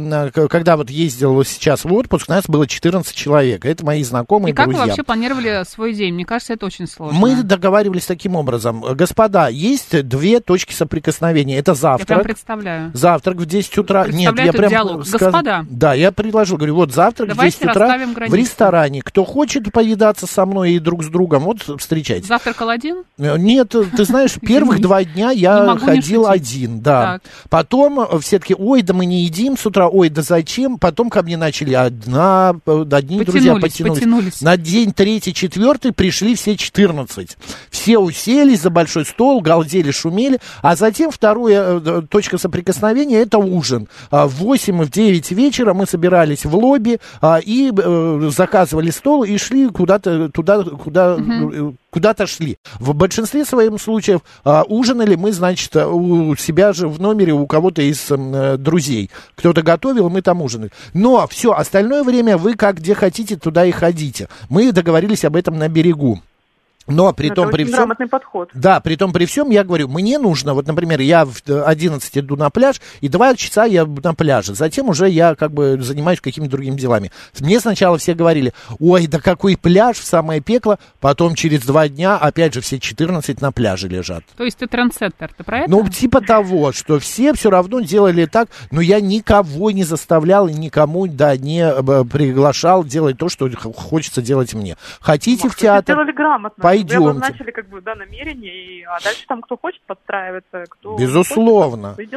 когда 0.50 0.78
вот 0.78 0.90
ездил 0.90 1.44
сейчас 1.44 1.84
в 1.86 1.94
отпуск, 1.94 2.26
у 2.30 2.32
нас 2.32 2.46
было 2.48 2.68
14 2.68 3.14
человек. 3.16 3.66
Это 3.66 3.86
мои 3.86 4.04
знакомые 4.04 4.52
И 4.54 4.56
как 4.56 4.66
друзья. 4.68 4.84
вы 4.84 4.88
вообще 4.90 5.04
планировали 5.04 5.64
свой 5.68 5.94
день? 5.94 6.14
Мне 6.14 6.26
кажется, 6.26 6.54
это 6.54 6.66
очень 6.66 6.88
сложно. 6.88 7.18
Мы 7.20 7.44
договаривались 7.44 8.06
таким 8.06 8.36
образом. 8.36 8.82
Господа, 8.96 9.48
есть 9.48 10.02
две 10.08 10.40
точки 10.40 10.74
соприкосновения. 10.74 11.58
Это 11.58 11.72
Я 11.72 11.76
прям 11.76 11.98
завтрак. 11.98 12.24
представляю. 12.24 12.92
Завтрак 12.94 13.38
в 13.38 13.46
10 13.46 13.78
утра. 13.78 14.08
Нет, 14.08 14.38
я 14.40 14.52
прям 14.54 14.70
диалог. 14.70 15.06
сказ- 15.06 15.22
Господа. 15.22 15.66
Да, 15.70 15.94
я 15.94 16.12
предложил, 16.12 16.58
говорю, 16.58 16.76
вот 16.76 16.94
завтрак 16.94 17.30
Давайте 17.30 17.58
в 17.58 17.62
10 17.62 17.72
утра 17.72 17.98
в 18.28 18.34
ресторане. 18.34 19.02
Кто 19.02 19.24
хочет 19.26 19.72
повидаться 19.72 20.28
со 20.28 20.46
мной 20.46 20.74
и 20.74 20.80
друг 20.80 21.04
с 21.04 21.08
другом, 21.08 21.44
вот 21.44 21.62
встречайтесь. 21.80 22.28
Завтракал 22.28 22.70
один? 22.70 23.04
Э, 23.18 23.38
Нет, 23.38 23.70
ты 23.70 24.04
знаешь, 24.06 24.34
первых 24.42 24.80
два 24.82 25.04
дня 25.04 25.32
я 25.32 25.76
могу 25.82 25.94
ходил 25.94 26.28
один, 26.28 26.82
да. 26.82 27.02
Так. 27.02 27.22
Потом 27.50 28.20
все 28.22 28.40
таки 28.40 28.56
ой, 28.58 28.82
да 28.82 28.94
мы 28.94 29.06
не 29.06 29.24
едим 29.24 29.58
с 29.58 29.66
утра, 29.66 29.88
ой, 29.88 30.10
да 30.10 30.22
зачем? 30.22 30.78
Потом 30.78 31.10
ко 31.10 31.24
мне 31.24 31.38
начали 31.38 31.74
одна, 31.74 32.50
одни 32.50 32.60
потянулись, 32.66 33.26
друзья 33.26 33.56
потянулись. 33.56 34.00
потянулись. 34.00 34.42
На 34.42 34.58
день 34.58 34.94
третий, 34.94 35.34
четвертый 35.34 35.92
пришли 35.92 36.36
все 36.36 36.56
14. 36.56 37.38
Все 37.70 37.98
уселись 37.98 38.62
за 38.62 38.70
большой 38.70 39.06
стол, 39.06 39.42
галдели, 39.42 39.92
шумели, 39.92 40.40
а 40.62 40.76
затем 40.76 41.12
вторая 41.12 41.80
точка 42.10 42.38
соприкосновения 42.38 43.20
это 43.20 43.38
ужин. 43.38 43.88
В 44.10 44.28
8 44.28 44.82
и 44.82 44.86
в 44.86 44.92
9 44.92 45.32
вечера 45.32 45.74
мы 45.74 45.86
собирались 45.86 46.46
в 46.46 46.56
лобби 46.56 47.00
и 47.44 47.72
заказывали 48.30 48.90
стол 48.92 49.24
и 49.24 49.38
шли 49.38 49.68
куда-то 49.68 50.30
туда, 50.30 50.64
куда, 50.64 51.16
угу. 51.16 51.76
Куда-то 51.92 52.26
шли. 52.26 52.58
В 52.80 52.96
большинстве 52.96 53.46
своем 53.46 53.78
случаев 53.78 54.22
а, 54.44 54.64
ужинали 54.64 55.16
мы, 55.16 55.32
значит, 55.32 55.76
у 55.76 56.36
себя 56.36 56.74
же 56.74 56.88
в 56.88 57.00
номере 57.00 57.34
у 57.34 57.46
кого-то 57.46 57.82
из 57.82 58.08
а, 58.10 58.58
друзей. 58.58 59.12
Кто-то 59.36 59.62
готовил, 59.62 60.10
мы 60.10 60.24
там 60.24 60.42
ужинали. 60.42 60.72
Но 60.94 61.28
все, 61.28 61.52
остальное 61.52 62.04
время 62.04 62.38
вы 62.38 62.56
как 62.56 62.78
где 62.78 62.96
хотите, 62.96 63.36
туда 63.36 63.66
и 63.66 63.72
ходите. 63.72 64.28
Мы 64.50 64.72
договорились 64.72 65.26
об 65.26 65.36
этом 65.36 65.58
на 65.58 65.68
берегу. 65.68 66.22
Но 66.88 67.14
при 67.14 67.30
том, 67.30 67.50
при 67.50 67.64
всем... 67.64 67.94
подход. 68.10 68.50
Да, 68.54 68.80
при 68.80 68.96
том, 68.96 69.14
при 69.14 69.26
всем, 69.26 69.50
я 69.50 69.64
говорю, 69.64 69.88
мне 69.88 70.18
нужно, 70.18 70.54
вот, 70.54 70.68
например, 70.68 71.00
я 71.02 71.26
в 71.26 71.42
11 71.48 72.18
иду 72.18 72.36
на 72.36 72.50
пляж, 72.50 72.82
и 73.02 73.08
два 73.08 73.36
часа 73.36 73.66
я 73.66 73.86
на 73.86 74.14
пляже. 74.14 74.56
Затем 74.56 74.90
уже 74.90 75.10
я 75.10 75.36
как 75.36 75.52
бы 75.52 75.78
занимаюсь 75.82 76.22
какими-то 76.22 76.52
другими 76.52 76.76
делами. 76.76 77.12
Мне 77.40 77.60
сначала 77.60 77.98
все 77.98 78.14
говорили, 78.14 78.54
ой, 78.80 79.08
да 79.08 79.20
какой 79.20 79.58
пляж 79.58 79.98
в 79.98 80.04
самое 80.04 80.42
пекло, 80.42 80.80
потом 81.00 81.36
через 81.36 81.64
два 81.66 81.88
дня 81.88 82.18
опять 82.18 82.54
же 82.54 82.62
все 82.62 82.80
14 82.80 83.42
на 83.42 83.52
пляже 83.52 83.88
лежат. 83.88 84.24
То 84.36 84.44
есть 84.44 84.58
ты 84.58 84.68
трансеттер, 84.68 85.32
ты 85.38 85.44
про 85.44 85.60
это? 85.60 85.72
Ну, 85.72 85.88
типа 85.88 86.22
того, 86.22 86.72
что 86.72 87.00
все 87.00 87.34
все 87.34 87.50
равно 87.50 87.82
делали 87.82 88.26
так, 88.26 88.50
но 88.72 88.82
я 88.82 89.00
никого 89.00 89.72
не 89.72 89.84
заставлял 89.84 90.48
и 90.48 90.54
никому, 90.54 91.08
да, 91.08 91.38
не 91.38 91.62
э, 91.62 92.04
приглашал 92.06 92.84
делать 92.84 93.18
то, 93.18 93.30
что 93.30 93.50
хочется 93.76 94.22
делать 94.22 94.54
мне. 94.54 94.78
Хотите 95.00 95.44
Макс, 95.44 95.56
в 95.56 95.60
театр? 95.60 95.96
Сделали 95.96 96.12
грамотно 96.12 96.71
пойдемте. 96.72 97.00
Вы 97.00 97.10
обозначили 97.10 97.52
как 97.52 97.70
бы, 97.70 97.82
да, 97.82 97.96
намерение, 97.96 98.54
и, 98.54 98.84
а 98.84 99.00
дальше 99.04 99.26
там 99.28 99.42
кто 99.42 99.58
хочет 99.58 99.82
подстраиваться, 99.88 100.64
кто 100.70 100.98
Безусловно. 100.98 101.96
Хочет, 101.96 102.14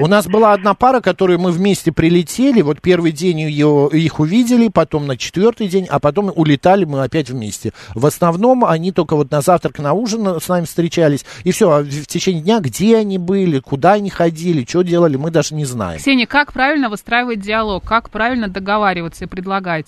У 0.00 0.06
нас 0.06 0.26
была 0.26 0.52
одна 0.52 0.74
пара, 0.74 1.00
которую 1.00 1.38
мы 1.38 1.50
вместе 1.50 1.92
прилетели, 1.92 2.62
вот 2.62 2.80
первый 2.80 3.12
день 3.12 3.40
ее, 3.40 3.88
их 3.92 4.20
увидели, 4.20 4.68
потом 4.68 5.06
на 5.06 5.16
четвертый 5.16 5.68
день, 5.68 5.86
а 5.88 5.98
потом 5.98 6.32
улетали 6.34 6.84
мы 6.84 7.02
опять 7.02 7.30
вместе. 7.30 7.72
В 7.94 8.06
основном 8.06 8.64
они 8.64 8.92
только 8.92 9.16
вот 9.16 9.30
на 9.30 9.40
завтрак, 9.40 9.78
на 9.78 9.92
ужин 9.92 10.40
с 10.40 10.48
нами 10.48 10.64
встречались, 10.64 11.24
и 11.44 11.50
все, 11.50 11.70
а 11.70 11.82
в 11.82 12.06
течение 12.06 12.42
дня, 12.42 12.60
где 12.60 12.96
они 12.96 13.18
были, 13.18 13.60
куда 13.60 13.94
они 13.94 14.10
ходили, 14.10 14.64
что 14.68 14.82
делали, 14.82 15.16
мы 15.16 15.30
даже 15.30 15.54
не 15.54 15.64
знаем. 15.64 15.98
Ксения, 15.98 16.26
как 16.26 16.52
правильно 16.52 16.88
выстраивать 16.88 17.40
диалог, 17.40 17.84
как 17.84 18.10
правильно 18.10 18.48
договариваться 18.48 19.24
и 19.24 19.28
предлагать? 19.28 19.86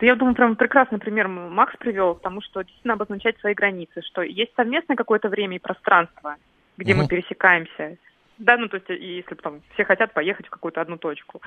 Я 0.00 0.14
думаю, 0.14 0.34
прям 0.34 0.56
прекрасный 0.56 0.98
пример 0.98 1.28
Макс 1.28 1.74
привел, 1.78 2.14
потому 2.14 2.42
что 2.42 2.62
действительно 2.62 2.94
обозначать 2.94 3.38
свои 3.38 3.54
границы, 3.54 4.02
что 4.02 4.22
есть 4.22 4.52
совместное 4.54 4.96
какое-то 4.96 5.28
время 5.28 5.56
и 5.56 5.60
пространство, 5.60 6.36
где 6.76 6.92
угу. 6.92 7.02
мы 7.02 7.08
пересекаемся. 7.08 7.96
Да, 8.38 8.58
ну 8.58 8.68
то 8.68 8.76
есть, 8.76 8.88
если 8.90 9.34
там 9.36 9.62
все 9.72 9.84
хотят 9.84 10.12
поехать 10.12 10.46
в 10.46 10.50
какую-то 10.50 10.82
одну 10.82 10.98
точку. 10.98 11.40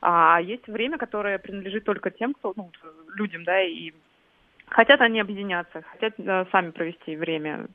А 0.00 0.40
есть 0.40 0.68
время, 0.68 0.96
которое 0.96 1.38
принадлежит 1.38 1.84
только 1.84 2.10
тем, 2.10 2.34
кто, 2.34 2.52
ну, 2.54 2.70
людям, 3.14 3.42
да, 3.42 3.60
и 3.62 3.92
хотят 4.68 5.00
они 5.00 5.20
объединяться, 5.20 5.82
хотят 5.82 6.14
да, 6.18 6.46
сами 6.52 6.70
провести 6.70 7.16
время 7.16 7.66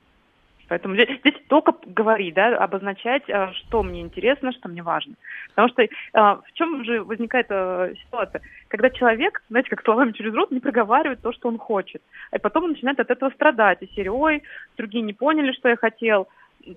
Поэтому 0.72 0.94
здесь, 0.94 1.18
здесь 1.20 1.34
только 1.48 1.74
говорить, 1.84 2.32
да, 2.32 2.56
обозначать, 2.56 3.24
э, 3.28 3.52
что 3.52 3.82
мне 3.82 4.00
интересно, 4.00 4.52
что 4.52 4.70
мне 4.70 4.82
важно. 4.82 5.16
Потому 5.50 5.68
что 5.68 5.82
э, 5.82 5.88
в 6.14 6.44
чем 6.54 6.82
же 6.86 7.04
возникает 7.04 7.48
э, 7.50 7.92
ситуация? 8.06 8.40
Когда 8.68 8.88
человек, 8.88 9.42
знаете, 9.50 9.68
как 9.68 9.84
словами 9.84 10.12
через 10.12 10.32
рот, 10.32 10.50
не 10.50 10.60
проговаривает 10.60 11.20
то, 11.20 11.30
что 11.34 11.48
он 11.48 11.58
хочет. 11.58 12.00
А 12.30 12.38
потом 12.38 12.64
он 12.64 12.70
начинает 12.70 12.98
от 13.00 13.10
этого 13.10 13.28
страдать. 13.32 13.82
И 13.82 13.86
серии, 13.88 14.08
ой, 14.08 14.42
другие 14.78 15.04
не 15.04 15.12
поняли, 15.12 15.52
что 15.52 15.68
я 15.68 15.76
хотел. 15.76 16.26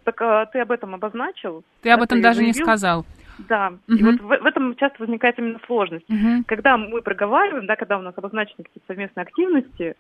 Так 0.04 0.22
а, 0.22 0.46
ты 0.48 0.60
об 0.60 0.72
этом 0.72 0.94
обозначил? 0.94 1.64
Ты 1.82 1.92
об 1.92 2.02
этом 2.02 2.20
даже 2.20 2.40
заявил? 2.40 2.54
не 2.54 2.62
сказал. 2.62 3.06
Да, 3.48 3.72
угу. 3.88 3.98
и 3.98 4.04
вот 4.04 4.20
в, 4.20 4.28
в 4.28 4.46
этом 4.46 4.76
часто 4.76 4.98
возникает 5.00 5.40
именно 5.40 5.60
сложность. 5.68 6.10
Угу. 6.10 6.44
Когда 6.48 6.76
мы 6.76 7.02
проговариваем, 7.02 7.66
да, 7.66 7.78
когда 7.78 7.98
у 7.98 8.02
нас 8.02 8.14
обозначены 8.18 8.66
какие-то 8.66 8.88
совместные 8.88 9.22
активности, 9.22 9.96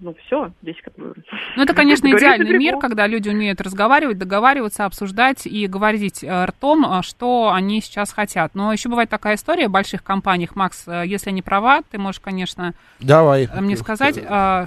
ну 0.00 0.16
все, 0.26 0.52
здесь 0.62 0.76
как 0.82 0.94
бы... 0.94 1.14
Ну 1.56 1.62
это, 1.62 1.74
конечно, 1.74 2.06
идеальный 2.08 2.56
мир, 2.56 2.78
когда 2.78 3.06
люди 3.06 3.28
умеют 3.28 3.60
разговаривать, 3.60 4.16
договариваться, 4.18 4.86
обсуждать 4.86 5.46
и 5.46 5.66
говорить 5.66 6.24
э, 6.24 6.44
ртом, 6.46 6.86
э, 6.86 7.02
что 7.02 7.52
они 7.52 7.82
сейчас 7.82 8.12
хотят. 8.12 8.54
Но 8.54 8.72
еще 8.72 8.88
бывает 8.88 9.10
такая 9.10 9.36
история 9.36 9.68
в 9.68 9.70
больших 9.70 10.02
компаниях. 10.02 10.56
Макс, 10.56 10.84
э, 10.86 11.04
если 11.06 11.30
не 11.30 11.42
права, 11.42 11.82
ты 11.90 11.98
можешь, 11.98 12.20
конечно, 12.20 12.74
Давай. 12.98 13.48
мне 13.60 13.76
сказать 13.76 14.16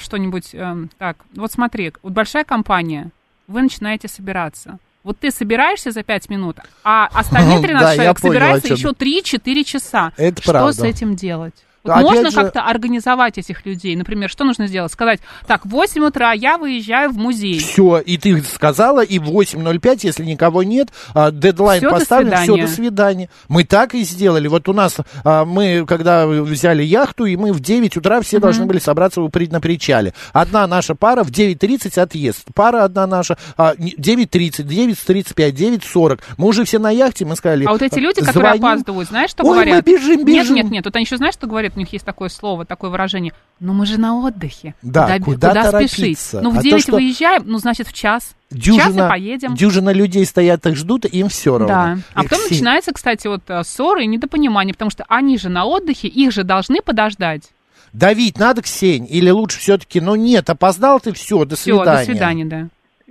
что-нибудь. 0.02 0.56
Так, 0.98 1.18
вот 1.36 1.52
смотри, 1.52 1.94
вот 2.04 2.14
большая 2.14 2.44
компания, 2.44 3.10
вы 3.48 3.64
начинаете 3.64 4.08
собираться. 4.08 4.78
Вот 5.04 5.20
ты 5.20 5.32
собираешься 5.32 5.92
за 5.92 6.04
5 6.04 6.30
минут, 6.30 6.58
а 6.84 7.08
остальные 7.14 7.60
13 7.62 7.96
человек 7.96 8.20
собираются 8.20 8.74
еще 8.74 8.90
3-4 8.90 9.64
часа. 9.64 10.12
Это 10.16 10.42
что 10.42 10.52
правда. 10.52 10.74
с 10.74 10.84
этим 10.84 11.16
делать? 11.16 11.56
Вот 11.84 12.02
можно 12.02 12.32
же... 12.32 12.36
как-то 12.36 12.62
организовать 12.62 13.38
этих 13.38 13.66
людей? 13.66 13.96
Например, 13.96 14.30
что 14.30 14.46
нужно 14.46 14.68
сделать? 14.68 14.92
Сказать, 14.92 15.20
так, 15.48 15.66
в 15.66 15.70
8 15.70 16.04
утра 16.06 16.32
я 16.32 16.58
выезжаю 16.58 17.10
в 17.10 17.18
музей. 17.18 17.60
Все, 17.60 18.00
и 18.00 18.18
ты 18.18 18.42
сказала, 18.42 19.04
и 19.04 19.20
в 19.20 19.30
8.05, 19.30 20.00
если 20.04 20.24
никого 20.24 20.64
нет, 20.64 20.90
а, 21.14 21.32
дедлайн 21.32 21.82
все, 21.82 21.90
поставлен, 21.90 22.38
все, 22.38 22.56
до 22.56 22.68
свидания. 22.68 23.30
Мы 23.50 23.66
так 23.66 23.96
и 23.96 24.04
сделали. 24.04 24.48
Вот 24.48 24.70
у 24.70 24.74
нас, 24.74 24.98
а, 25.26 25.44
мы, 25.44 25.86
когда 25.86 26.26
взяли 26.26 26.84
яхту, 26.84 27.26
и 27.26 27.36
мы 27.36 27.52
в 27.52 27.60
9 27.60 27.98
утра 27.98 28.22
все 28.22 28.38
mm-hmm. 28.38 28.40
должны 28.40 28.66
были 28.66 28.80
собраться 28.80 29.20
на 29.20 29.62
причале. 29.62 30.14
Одна 30.32 30.66
наша 30.68 30.96
пара 30.96 31.24
в 31.24 31.32
9.30 31.32 32.00
отъезд. 32.00 32.46
Пара 32.54 32.86
одна 32.86 33.08
наша 33.08 33.38
9.30, 33.58 34.66
9.35, 34.66 35.52
9.40. 35.52 36.20
Мы 36.38 36.48
уже 36.48 36.64
все 36.64 36.80
на 36.80 36.92
яхте, 36.92 37.26
мы 37.26 37.36
сказали... 37.36 37.66
А 37.66 37.72
вот 37.72 37.82
эти 37.82 38.00
люди, 38.00 38.22
звоним. 38.22 38.34
которые 38.34 38.52
опаздывают, 38.54 39.10
знаешь, 39.10 39.32
что 39.32 39.44
Ой, 39.44 39.54
говорят? 39.54 39.86
мы 39.86 39.94
бежим, 39.94 40.24
бежим. 40.24 40.56
Нет, 40.56 40.64
нет, 40.66 40.72
нет, 40.72 40.86
вот 40.86 40.96
они 40.96 41.04
еще 41.04 41.18
знаешь, 41.18 41.34
что 41.34 41.48
говорят? 41.48 41.73
У 41.76 41.80
них 41.80 41.92
есть 41.94 42.06
такое 42.06 42.30
слово, 42.30 42.66
такое 42.66 42.90
выражение. 42.90 43.34
Ну 43.60 43.74
мы 43.74 43.86
же 43.86 44.00
на 44.00 44.18
отдыхе. 44.20 44.76
Да, 44.82 45.20
куда, 45.20 45.50
куда, 45.50 45.66
куда 45.66 45.88
спешить? 45.88 46.20
Ну 46.34 46.52
в 46.52 46.60
а 46.60 46.62
9 46.62 46.86
то, 46.86 46.92
выезжаем, 46.94 47.44
ну 47.46 47.58
значит 47.58 47.88
в 47.88 47.94
час. 47.94 48.36
Дюжина, 48.52 48.84
в 48.84 48.96
час 48.96 48.96
и 48.96 49.10
поедем. 49.10 49.56
Дюжина 49.56 49.92
людей 49.92 50.26
стоят 50.26 50.66
их 50.66 50.76
ждут, 50.76 51.06
им 51.06 51.30
все 51.30 51.58
равно. 51.58 51.68
Да. 51.68 51.98
А 52.14 52.24
потом 52.24 52.40
начинается, 52.50 52.92
кстати, 52.94 53.28
вот 53.28 53.44
э, 53.48 53.64
ссоры 53.64 54.04
и 54.04 54.08
недопонимание, 54.08 54.74
потому 54.74 54.92
что 54.92 55.06
они 55.08 55.38
же 55.38 55.50
на 55.50 55.66
отдыхе, 55.66 56.08
их 56.08 56.32
же 56.32 56.44
должны 56.44 56.82
подождать. 56.82 57.52
Давить 57.94 58.40
надо, 58.40 58.64
Ксень? 58.64 59.08
Или 59.10 59.30
лучше 59.30 59.60
все-таки, 59.60 60.02
ну 60.02 60.16
нет, 60.16 60.50
опоздал 60.50 61.00
ты, 61.00 61.14
все, 61.14 61.46
до 61.46 61.56
свидания. 61.56 61.84
Все, 61.84 61.98
до 61.98 62.06
свидания, 62.06 62.46
да. 62.46 62.68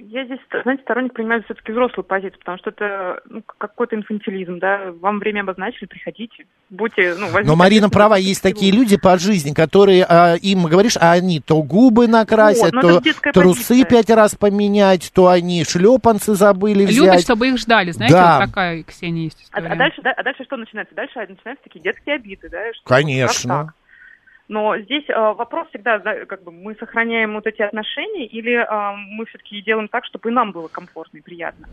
Я 0.09 0.25
здесь, 0.25 0.41
знаете, 0.63 0.83
сторонник 0.83 1.13
принимаю 1.13 1.45
все-таки 1.45 1.71
взрослую 1.71 2.05
позицию, 2.05 2.39
потому 2.41 2.59
что 2.59 2.71
это 2.71 3.21
ну, 3.29 3.43
какой-то 3.43 3.95
инфантилизм, 3.95 4.59
да. 4.59 4.91
Вам 5.01 5.21
время 5.21 5.43
обозначили, 5.43 5.87
приходите, 5.87 6.47
будьте, 6.71 7.15
ну, 7.17 7.29
Но 7.45 7.55
Марина 7.55 7.89
права, 7.89 8.17
есть 8.17 8.43
такие 8.43 8.73
люди 8.73 8.97
по 8.97 9.17
жизни, 9.17 9.55
которые 9.55 10.05
а, 10.05 10.35
им 10.35 10.65
говоришь, 10.65 10.97
а 11.01 11.13
они 11.13 11.39
то 11.39 11.63
губы 11.63 12.09
накрасят, 12.09 12.73
вот, 12.73 13.03
то 13.03 13.33
трусы 13.33 13.69
позиция. 13.69 13.85
пять 13.85 14.11
раз 14.11 14.35
поменять, 14.35 15.13
то 15.15 15.29
они 15.29 15.63
шлепанцы 15.63 16.35
забыли 16.35 16.85
взять. 16.85 16.97
Любят, 16.97 17.21
чтобы 17.21 17.49
их 17.49 17.59
ждали, 17.59 17.93
знаете, 17.93 18.15
да. 18.15 18.39
вот 18.39 18.47
такая 18.47 18.83
Ксения 18.83 19.25
есть 19.25 19.41
история. 19.41 19.69
А, 19.69 19.73
а, 19.73 19.77
дальше, 19.77 20.03
да, 20.03 20.13
а 20.17 20.23
дальше 20.25 20.43
что 20.45 20.57
начинается? 20.57 20.95
Дальше 20.97 21.21
начинаются 21.21 21.63
такие 21.63 21.81
детские 21.81 22.17
обиды, 22.17 22.49
да? 22.49 22.73
Что, 22.73 22.89
Конечно. 22.89 23.75
Но 24.49 24.77
здесь 24.79 25.05
э, 25.09 25.15
вопрос 25.15 25.69
всегда, 25.69 25.99
да, 25.99 26.25
как 26.27 26.43
бы 26.43 26.53
мы 26.53 26.75
сохраняем 26.75 27.35
вот 27.35 27.47
эти 27.47 27.63
отношения 27.63 28.27
или 28.27 28.53
э, 28.53 28.97
мы 28.97 29.25
все-таки 29.27 29.63
делаем 29.63 29.89
так, 29.89 30.05
чтобы 30.05 30.31
и 30.31 30.33
нам 30.33 30.53
было 30.53 30.69
комфортно 30.69 31.19
и 31.19 31.23
приятно. 31.23 31.69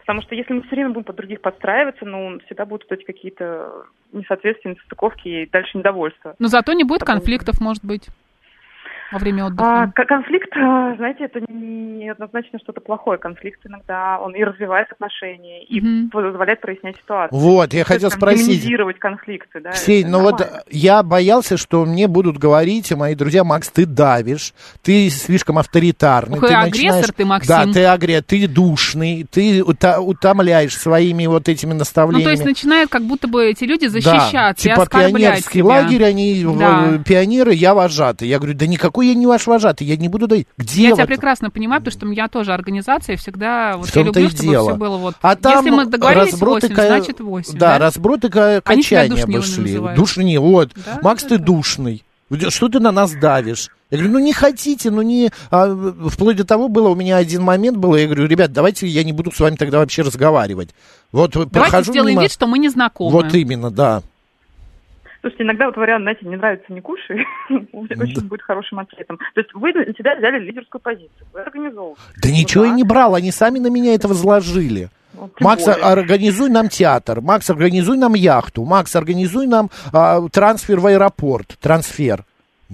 Потому 0.00 0.20
что 0.20 0.34
если 0.34 0.52
мы 0.52 0.62
все 0.62 0.70
время 0.72 0.90
будем 0.90 1.04
под 1.04 1.16
других 1.16 1.40
подстраиваться, 1.40 2.04
ну, 2.04 2.38
всегда 2.44 2.66
будут 2.66 2.92
эти 2.92 3.04
какие-то 3.04 3.86
несоответствия, 4.12 4.72
нестыковки 4.72 5.28
и 5.28 5.46
дальше 5.46 5.78
недовольство. 5.78 6.34
Но 6.38 6.48
зато 6.48 6.74
не 6.74 6.84
будет 6.84 7.04
конфликтов, 7.04 7.60
может 7.60 7.84
быть 7.84 8.08
во 9.14 9.18
время 9.18 9.46
отдыха? 9.46 9.82
А, 9.82 10.04
конфликт, 10.04 10.50
а, 10.56 10.94
знаете, 10.96 11.24
это 11.24 11.40
не 11.48 12.08
однозначно 12.08 12.58
что-то 12.58 12.80
плохое. 12.80 13.18
Конфликт 13.18 13.60
иногда, 13.64 14.18
он 14.20 14.34
и 14.34 14.42
развивает 14.42 14.90
отношения, 14.90 15.64
и 15.64 15.80
mm-hmm. 15.80 16.10
позволяет 16.10 16.60
прояснять 16.60 16.96
ситуацию. 16.96 17.38
Вот, 17.38 17.72
я 17.72 17.84
хотел 17.84 18.08
есть, 18.08 18.16
спросить. 18.16 18.48
Минимизировать 18.48 18.98
конфликты, 18.98 19.60
да. 19.60 19.70
Ксень, 19.70 20.08
ну 20.08 20.20
вот 20.20 20.46
я 20.70 21.02
боялся, 21.02 21.56
что 21.56 21.84
мне 21.84 22.08
будут 22.08 22.38
говорить, 22.38 22.92
мои 22.92 23.14
друзья, 23.14 23.44
Макс, 23.44 23.68
ты 23.70 23.86
давишь, 23.86 24.52
ты 24.82 25.08
слишком 25.10 25.58
авторитарный. 25.58 26.38
Ой, 26.40 26.48
ты 26.48 26.54
агрессор 26.54 26.84
начинаешь... 26.84 27.06
ты, 27.16 27.24
Максим. 27.24 27.48
Да, 27.48 27.72
ты 27.72 27.84
агрессор, 27.84 28.24
ты 28.24 28.48
душный, 28.48 29.26
ты 29.30 29.62
утомляешь 29.62 30.76
своими 30.76 31.26
вот 31.26 31.48
этими 31.48 31.72
наставлениями. 31.72 32.24
Ну, 32.24 32.24
то 32.24 32.30
есть 32.32 32.44
начинают 32.44 32.90
как 32.90 33.02
будто 33.02 33.28
бы 33.28 33.44
эти 33.46 33.64
люди 33.64 33.86
защищаться 33.86 34.68
да, 34.68 34.74
типа 34.74 34.82
и 34.82 34.88
пионерский 34.88 35.60
себя. 35.60 35.64
лагерь, 35.64 36.04
они 36.04 36.44
да. 36.58 36.98
пионеры, 37.04 37.54
я 37.54 37.74
вожатый. 37.74 38.28
Я 38.28 38.38
говорю, 38.38 38.54
да 38.56 38.66
никакой 38.66 39.03
я 39.08 39.14
не 39.14 39.26
ваш 39.26 39.46
вожатый, 39.46 39.86
я 39.86 39.96
не 39.96 40.08
буду 40.08 40.26
давить. 40.26 40.46
Где 40.58 40.82
Я 40.84 40.90
вот? 40.90 40.96
тебя 40.96 41.06
прекрасно 41.06 41.50
понимаю, 41.50 41.80
потому 41.80 41.92
что 41.98 42.06
меня 42.06 42.28
тоже 42.28 42.52
организация 42.52 43.16
всегда, 43.16 43.76
вот 43.76 43.88
я 43.94 44.02
люблю, 44.02 44.28
чтобы 44.28 44.42
дело. 44.50 44.70
все 44.70 44.76
было 44.78 44.96
вот... 44.96 45.14
А 45.22 45.36
там 45.36 45.58
Если 45.64 45.70
мы 45.70 45.86
договорились 45.86 46.32
разброты 46.32 46.68
8, 46.68 46.74
ка- 46.76 46.86
значит 46.86 47.20
8, 47.20 47.52
Да, 47.58 47.58
да? 47.58 47.78
разброты 47.78 48.28
тебя 48.28 48.60
качания 48.60 49.10
бы 49.10 49.16
душнилами 49.16 49.42
шли. 49.42 49.62
называют. 49.72 49.98
Душни, 49.98 50.38
вот. 50.38 50.70
Да, 50.74 50.98
Макс, 51.02 51.22
да, 51.22 51.28
ты 51.30 51.38
да. 51.38 51.44
душный. 51.44 52.04
Что 52.48 52.68
ты 52.68 52.80
на 52.80 52.90
нас 52.90 53.12
давишь? 53.12 53.68
Я 53.90 53.98
говорю, 53.98 54.14
ну 54.14 54.18
не 54.18 54.32
хотите, 54.32 54.90
ну 54.90 55.02
не... 55.02 55.30
а, 55.50 55.68
вплоть 56.08 56.36
до 56.36 56.44
того 56.44 56.68
было, 56.68 56.88
у 56.88 56.94
меня 56.96 57.16
один 57.18 57.42
момент 57.42 57.76
был, 57.76 57.94
я 57.94 58.06
говорю, 58.06 58.26
ребят, 58.26 58.50
давайте 58.52 58.86
я 58.88 59.04
не 59.04 59.12
буду 59.12 59.30
с 59.30 59.38
вами 59.38 59.54
тогда 59.56 59.78
вообще 59.78 60.02
разговаривать. 60.02 60.70
Вот 61.12 61.32
Давайте 61.32 61.50
прохожу 61.52 61.92
сделаем 61.92 62.16
мимо- 62.16 62.22
вид, 62.22 62.32
что 62.32 62.46
мы 62.46 62.58
не 62.58 62.70
знакомы. 62.70 63.12
Вот 63.12 63.32
именно, 63.34 63.70
да. 63.70 64.02
Слушайте, 65.24 65.44
иногда 65.44 65.66
вот 65.68 65.76
вариант, 65.78 66.02
знаете, 66.02 66.26
не 66.26 66.36
нравится, 66.36 66.70
не 66.70 66.82
кушай, 66.82 67.26
очень 67.72 68.28
будет 68.28 68.42
хорошим 68.42 68.78
ответом. 68.78 69.16
То 69.32 69.40
есть 69.40 69.54
вы 69.54 69.72
на 69.72 69.86
себя 69.94 70.16
взяли 70.16 70.38
лидерскую 70.38 70.82
позицию, 70.82 71.26
вы 71.32 71.40
организовываете. 71.40 72.02
Да 72.22 72.30
ничего 72.30 72.66
я 72.66 72.72
не 72.72 72.84
брал, 72.84 73.14
они 73.14 73.30
сами 73.30 73.58
на 73.58 73.68
меня 73.68 73.94
это 73.94 74.06
возложили. 74.06 74.90
Ну, 75.14 75.30
Макс, 75.40 75.64
более. 75.64 75.82
организуй 75.82 76.50
нам 76.50 76.68
театр. 76.68 77.22
Макс, 77.22 77.48
организуй 77.48 77.96
нам 77.96 78.12
яхту. 78.12 78.66
Макс, 78.66 78.94
организуй 78.96 79.46
нам 79.46 79.70
а, 79.94 80.20
трансфер 80.28 80.78
в 80.78 80.86
аэропорт. 80.88 81.56
Трансфер. 81.58 82.26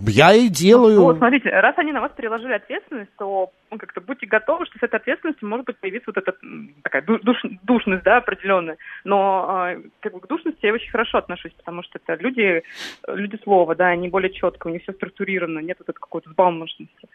Я 0.07 0.33
и 0.33 0.49
делаю. 0.49 1.03
Вот, 1.03 1.19
смотрите, 1.19 1.49
раз 1.51 1.75
они 1.79 1.93
на 1.93 2.01
вас 2.01 2.13
переложили 2.17 2.53
ответственность, 2.53 3.11
то 3.19 3.51
ну, 3.71 3.79
как-то 3.79 4.01
будьте 4.01 4.27
готовы, 4.27 4.67
что 4.67 4.79
с 4.79 4.83
этой 4.83 4.97
ответственностью 4.97 5.49
может 5.49 5.67
быть 5.67 5.79
появиться 5.79 6.13
вот 6.15 6.17
эта 6.17 6.35
такая 6.83 7.03
ду- 7.03 7.19
душ- 7.19 7.59
душность, 7.63 8.03
да, 8.05 8.19
определенная. 8.19 8.77
Но 9.05 9.69
э, 9.69 9.83
как 10.01 10.13
бы 10.15 10.21
к 10.21 10.27
душности 10.27 10.67
я 10.67 10.73
очень 10.73 10.91
хорошо 10.91 11.19
отношусь, 11.19 11.53
потому 11.53 11.83
что 11.83 11.99
это 12.03 12.21
люди, 12.21 12.63
люди 13.09 13.39
слова, 13.43 13.75
да, 13.75 13.89
они 13.89 14.09
более 14.09 14.33
четко, 14.33 14.69
у 14.69 14.71
них 14.71 14.83
все 14.83 14.93
структурировано, 14.93 15.61
нет 15.61 15.77
вот 15.79 15.89
этой 15.89 15.99
какой-то 15.99 16.31
сбалмошности. 16.31 17.09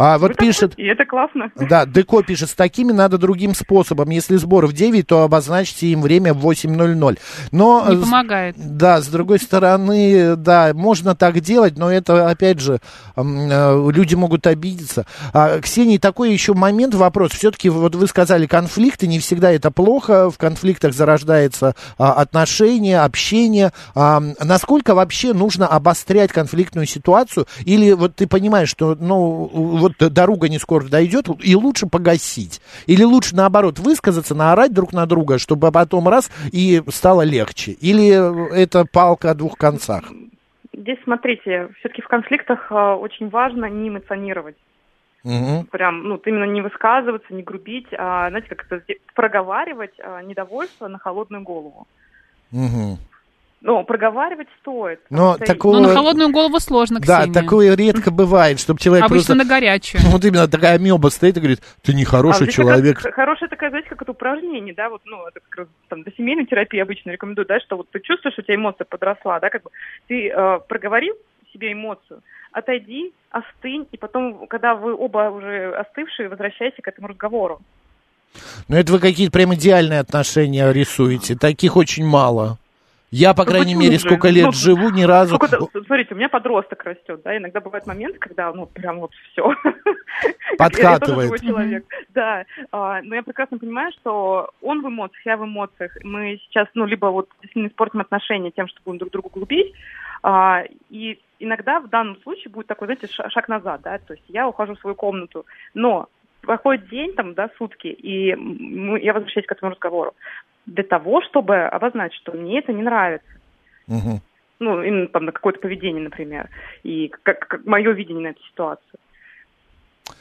А 0.00 0.16
вот 0.16 0.36
пишет... 0.36 0.74
И 0.76 0.84
это 0.84 1.04
классно. 1.04 1.50
Да, 1.56 1.84
Деко 1.84 2.22
пишет, 2.22 2.50
с 2.50 2.54
такими 2.54 2.92
надо 2.92 3.18
другим 3.18 3.52
способом. 3.52 4.10
Если 4.10 4.36
сбор 4.36 4.68
в 4.68 4.72
9, 4.72 5.04
то 5.04 5.24
обозначьте 5.24 5.88
им 5.88 6.02
время 6.02 6.32
в 6.34 6.46
8.00. 6.46 7.18
Но, 7.50 7.84
Не 7.88 7.96
помогает. 7.96 8.54
Да, 8.56 9.00
с 9.00 9.08
другой 9.08 9.40
стороны, 9.40 10.36
да, 10.36 10.70
можно 10.72 11.16
так 11.16 11.40
делать, 11.40 11.76
но 11.76 11.90
это, 11.90 12.30
опять 12.30 12.60
же, 12.60 12.78
э, 13.16 13.90
люди 13.90 14.14
могут 14.14 14.46
обидеться. 14.46 15.04
А, 15.32 15.58
Ксения, 15.58 15.98
такой 15.98 16.32
еще 16.32 16.54
момент, 16.54 16.94
вопрос. 16.94 17.32
Все-таки, 17.32 17.68
вот 17.68 17.96
вы 17.96 18.06
сказали, 18.06 18.46
конфликты, 18.46 19.08
не 19.08 19.18
всегда 19.18 19.50
это 19.50 19.72
плохо. 19.72 20.30
В 20.30 20.38
конфликтах 20.38 20.94
зарождается 20.94 21.74
а, 21.98 22.12
отношение, 22.12 23.00
общение. 23.00 23.72
А, 23.96 24.22
насколько 24.44 24.94
вообще 24.94 25.32
нужно 25.32 25.66
обострять 25.66 26.30
конфликтную 26.30 26.86
ситуацию? 26.86 27.46
Или 27.64 27.90
вот 27.94 28.14
ты 28.14 28.28
понимаешь, 28.28 28.68
что, 28.68 28.96
ну, 29.00 29.27
вот 29.28 29.92
дорога 29.98 30.48
не 30.48 30.58
скоро 30.58 30.84
дойдет, 30.84 31.26
и 31.42 31.54
лучше 31.54 31.86
погасить? 31.86 32.60
Или 32.86 33.04
лучше, 33.04 33.36
наоборот, 33.36 33.78
высказаться, 33.78 34.34
наорать 34.34 34.72
друг 34.72 34.92
на 34.92 35.06
друга, 35.06 35.38
чтобы 35.38 35.70
потом 35.72 36.08
раз 36.08 36.30
и 36.52 36.82
стало 36.88 37.22
легче? 37.22 37.72
Или 37.72 38.54
это 38.54 38.84
палка 38.84 39.30
о 39.30 39.34
двух 39.34 39.56
концах? 39.56 40.04
Здесь, 40.72 40.98
смотрите, 41.04 41.68
все-таки 41.78 42.02
в 42.02 42.08
конфликтах 42.08 42.70
э, 42.70 42.74
очень 42.74 43.28
важно 43.30 43.66
не 43.66 43.88
эмоционировать. 43.88 44.56
Мгм. 45.24 45.66
Прям, 45.66 46.04
ну, 46.04 46.12
вот 46.12 46.26
именно 46.26 46.44
не 46.44 46.60
высказываться, 46.60 47.34
не 47.34 47.42
грубить, 47.42 47.88
а, 47.98 48.28
знаете, 48.30 48.48
как 48.48 48.66
это, 48.70 48.82
проговаривать 49.14 49.94
а, 49.98 50.22
недовольство 50.22 50.88
на 50.88 50.98
холодную 50.98 51.42
голову. 51.42 51.86
Мгм. 52.52 52.98
Но 53.60 53.82
проговаривать 53.82 54.46
стоит. 54.60 55.00
Но 55.10 55.36
такого- 55.36 55.78
Ну, 55.78 55.88
на 55.88 55.94
холодную 55.94 56.30
голову 56.30 56.60
сложно, 56.60 57.00
Да, 57.00 57.22
Ксения. 57.22 57.34
такое 57.34 57.74
редко 57.74 58.12
бывает, 58.12 58.60
чтобы 58.60 58.78
человек 58.78 59.06
Обычно 59.06 59.34
на 59.34 59.38
просто... 59.40 59.54
горячую. 59.54 60.00
Вот 60.12 60.24
именно 60.24 60.46
такая 60.46 60.76
амеба 60.76 61.08
стоит 61.08 61.36
и 61.36 61.40
говорит, 61.40 61.60
ты 61.82 61.90
А 61.92 61.94
нехороший 61.96 62.46
как 62.46 62.48
раз 62.48 62.54
человек. 62.54 62.98
х- 63.00 63.10
хорошее 63.10 63.48
такое, 63.48 63.70
знаете, 63.70 63.88
как 63.88 64.00
это 64.02 64.12
упражнение, 64.12 64.74
да, 64.74 64.88
вот, 64.88 65.02
ну, 65.06 65.26
это 65.26 65.40
как 65.48 65.58
раз 65.58 65.68
там 65.88 66.04
до 66.04 66.12
семейной 66.12 66.46
терапии 66.46 66.78
обычно 66.78 67.10
рекомендуют, 67.10 67.48
да, 67.48 67.58
что 67.58 67.76
вот 67.76 67.90
ты 67.90 67.98
чувствуешь, 67.98 68.34
что 68.34 68.42
у 68.42 68.44
тебя 68.44 68.54
эмоция 68.54 68.84
подросла, 68.84 69.40
да, 69.40 69.50
как 69.50 69.64
бы 69.64 69.70
ты 70.06 70.28
э, 70.28 70.60
проговорил 70.68 71.14
себе 71.52 71.72
эмоцию, 71.72 72.22
отойди, 72.52 73.12
остынь, 73.32 73.88
и 73.90 73.96
потом, 73.96 74.46
когда 74.46 74.76
вы 74.76 74.94
оба 74.94 75.30
уже 75.30 75.74
остывшие, 75.74 76.28
возвращайся 76.28 76.80
к 76.80 76.86
этому 76.86 77.08
разговору. 77.08 77.60
Ну, 78.68 78.76
это 78.76 78.92
вы 78.92 79.00
какие-то 79.00 79.32
прям 79.32 79.52
идеальные 79.54 79.98
отношения 80.00 80.70
рисуете. 80.72 81.34
Таких 81.34 81.76
очень 81.76 82.06
мало. 82.06 82.58
Я, 83.10 83.32
по 83.32 83.44
Ну, 83.44 83.48
крайней 83.48 83.64
почему 83.74 83.80
мере, 83.80 83.92
же? 83.94 84.00
сколько 84.00 84.28
лет 84.28 84.46
Ну, 84.46 84.52
живу, 84.52 84.90
ни 84.90 85.02
разу... 85.02 85.38
Смотрите, 85.38 86.14
у 86.14 86.16
меня 86.18 86.28
подросток 86.28 86.84
растет, 86.84 87.22
да, 87.24 87.36
иногда 87.36 87.60
бывают 87.60 87.86
моменты, 87.86 88.18
когда, 88.18 88.52
ну, 88.52 88.66
прям 88.66 89.00
вот 89.00 89.12
все. 89.32 89.50
Подкатывает. 90.58 91.40
человек, 91.40 91.84
да. 92.10 92.44
А, 92.72 93.00
Но 93.02 93.14
я 93.14 93.22
прекрасно 93.22 93.58
понимаю, 93.58 93.92
что 93.92 94.50
он 94.60 94.82
в 94.82 94.88
эмоциях, 94.88 95.24
я 95.24 95.36
в 95.36 95.44
эмоциях. 95.44 95.92
Мы 96.02 96.38
сейчас, 96.44 96.68
ну, 96.74 96.84
либо 96.84 97.06
вот 97.06 97.28
действительно 97.40 97.68
испортим 97.68 98.00
отношения 98.00 98.50
тем, 98.50 98.68
что 98.68 98.80
будем 98.84 98.98
друг 98.98 99.12
другу 99.12 99.30
глубить, 99.30 99.72
а, 100.22 100.64
и 100.90 101.18
иногда 101.38 101.80
в 101.80 101.88
данном 101.88 102.20
случае 102.22 102.50
будет 102.50 102.66
такой, 102.66 102.88
знаете, 102.88 103.06
ша- 103.06 103.30
шаг 103.30 103.48
назад, 103.48 103.80
да, 103.84 103.98
то 103.98 104.14
есть 104.14 104.24
я 104.28 104.48
ухожу 104.48 104.74
в 104.74 104.80
свою 104.80 104.96
комнату, 104.96 105.46
но 105.74 106.08
проходит 106.42 106.88
день, 106.88 107.14
там, 107.14 107.34
да, 107.34 107.50
сутки, 107.56 107.86
и 107.86 108.34
мы- 108.34 109.00
я 109.00 109.12
возвращаюсь 109.14 109.46
к 109.46 109.52
этому 109.52 109.70
разговору 109.72 110.12
для 110.68 110.84
того, 110.84 111.22
чтобы 111.22 111.56
обозначить, 111.62 112.20
что 112.20 112.32
мне 112.32 112.58
это 112.58 112.72
не 112.72 112.82
нравится 112.82 113.26
Мгм. 113.86 114.20
ну, 114.60 114.82
именно 114.82 115.08
там 115.08 115.24
на 115.24 115.32
какое-то 115.32 115.60
поведение, 115.60 116.02
например, 116.02 116.48
и 116.82 117.08
как, 117.08 117.46
как 117.46 117.64
мое 117.64 117.92
видение 117.92 118.22
на 118.22 118.28
эту 118.28 118.42
ситуацию. 118.44 119.00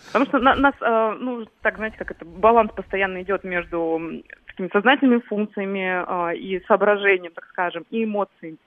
Потому 0.08 0.26
что 0.26 0.39
на- 0.39 0.56
нас, 0.56 0.74
э, 0.80 1.18
ну, 1.20 1.45
так, 1.62 1.76
знаете, 1.76 1.98
как 1.98 2.12
это, 2.12 2.24
баланс 2.24 2.72
постоянно 2.72 3.22
идет 3.22 3.43
между 3.43 4.22
такими 4.48 4.70
сознательными 4.72 5.20
функциями 5.20 6.32
э, 6.32 6.38
и 6.38 6.64
соображением, 6.66 7.34
так 7.34 7.45
скажем, 7.50 7.86
и 7.89 8.06
эмоциями. 8.06 8.58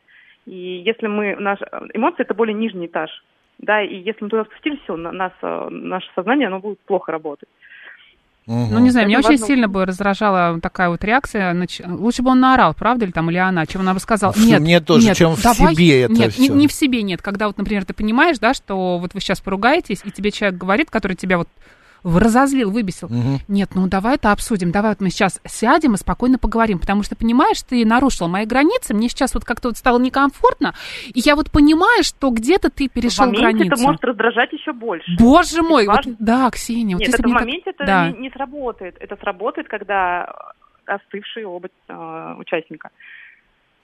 И 0.46 0.82
если 0.84 1.06
мы, 1.06 1.36
наш, 1.36 1.60
эмоции 1.94 2.22
это 2.22 2.34
более 2.34 2.54
нижний 2.54 2.86
этаж, 2.86 3.10
да, 3.58 3.82
и 3.82 3.96
если 3.96 4.24
мы 4.24 4.30
туда 4.30 4.44
спустились, 4.44 4.80
все, 4.80 4.96
на, 4.96 5.12
нас, 5.12 5.32
э, 5.42 5.68
наше 5.70 6.10
сознание, 6.14 6.48
оно 6.48 6.60
будет 6.60 6.80
плохо 6.80 7.12
работать. 7.12 7.48
Ну, 8.50 8.78
не 8.80 8.90
знаю, 8.90 9.06
меня 9.06 9.18
Поэтому 9.18 9.34
очень 9.34 9.40
важно- 9.42 9.46
сильно 9.54 9.68
бы 9.68 9.86
раздражала 9.86 10.60
такая 10.60 10.88
вот 10.88 11.04
реакция. 11.04 11.52
нач- 11.54 11.80
Лучше 11.86 12.22
бы 12.22 12.30
он 12.30 12.40
наорал, 12.40 12.74
правда, 12.74 13.04
или 13.04 13.12
там, 13.12 13.30
или 13.30 13.36
она, 13.38 13.64
чем 13.66 13.82
она 13.82 13.94
бы 13.94 14.00
сказала, 14.00 14.34
нет, 14.36 14.60
Мне 14.60 14.80
тоже, 14.80 15.06
нет, 15.08 15.16
чем 15.16 15.36
в 15.36 15.42
давай». 15.42 15.74
себе 15.74 16.02
это 16.02 16.12
Нет, 16.12 16.38
не, 16.38 16.46
всё. 16.46 16.54
не 16.54 16.66
в 16.68 16.72
себе 16.72 17.02
нет. 17.02 17.22
Когда 17.22 17.46
вот, 17.46 17.58
например, 17.58 17.84
ты 17.84 17.94
понимаешь, 17.94 18.38
да, 18.38 18.52
что 18.52 18.98
вот 18.98 19.14
вы 19.14 19.20
сейчас 19.20 19.40
поругаетесь, 19.40 20.00
и 20.04 20.10
тебе 20.10 20.30
человек 20.32 20.58
говорит, 20.58 20.90
который 20.90 21.16
тебя 21.16 21.38
вот 21.38 21.48
в- 21.48 21.60
разозлил, 22.04 22.70
выбесил. 22.70 23.08
Мгм. 23.08 23.38
Нет, 23.48 23.70
ну 23.74 23.86
давай 23.88 24.14
это 24.16 24.32
обсудим, 24.32 24.70
давай 24.70 24.92
вот 24.92 25.00
мы 25.00 25.10
сейчас 25.10 25.40
сядем 25.46 25.94
и 25.94 25.96
спокойно 25.96 26.38
поговорим, 26.38 26.78
потому 26.78 27.02
что, 27.02 27.16
понимаешь, 27.16 27.62
ты 27.62 27.84
нарушила 27.84 28.28
мои 28.28 28.46
границы, 28.46 28.94
мне 28.94 29.08
сейчас 29.08 29.34
вот 29.34 29.44
как-то 29.44 29.68
вот 29.68 29.76
стало 29.76 29.98
некомфортно, 29.98 30.74
и 31.06 31.20
я 31.20 31.36
вот 31.36 31.50
понимаю, 31.50 32.02
что 32.04 32.30
где-то 32.30 32.70
ты 32.70 32.88
в 32.88 32.92
перешел 32.92 33.26
моменте 33.26 33.42
границу. 33.58 33.72
это 33.74 33.82
может 33.82 34.04
раздражать 34.04 34.52
еще 34.52 34.72
больше. 34.72 35.10
Боже 35.18 35.62
мой, 35.62 35.86
вот, 35.86 36.00
да, 36.18 36.50
Ксения, 36.50 36.96
вот 36.96 37.00
Нет, 37.00 37.14
это 37.14 37.22
в 37.22 37.26
мне 37.26 37.34
так- 37.34 37.42
моменте 37.42 37.70
это 37.70 37.84
да. 37.84 38.10
не, 38.10 38.18
не 38.18 38.30
сработает. 38.30 38.96
Это 39.00 39.16
сработает, 39.16 39.68
когда 39.68 40.32
остывшие 40.86 41.46
оба 41.46 41.68
э, 41.88 42.34
участника. 42.38 42.90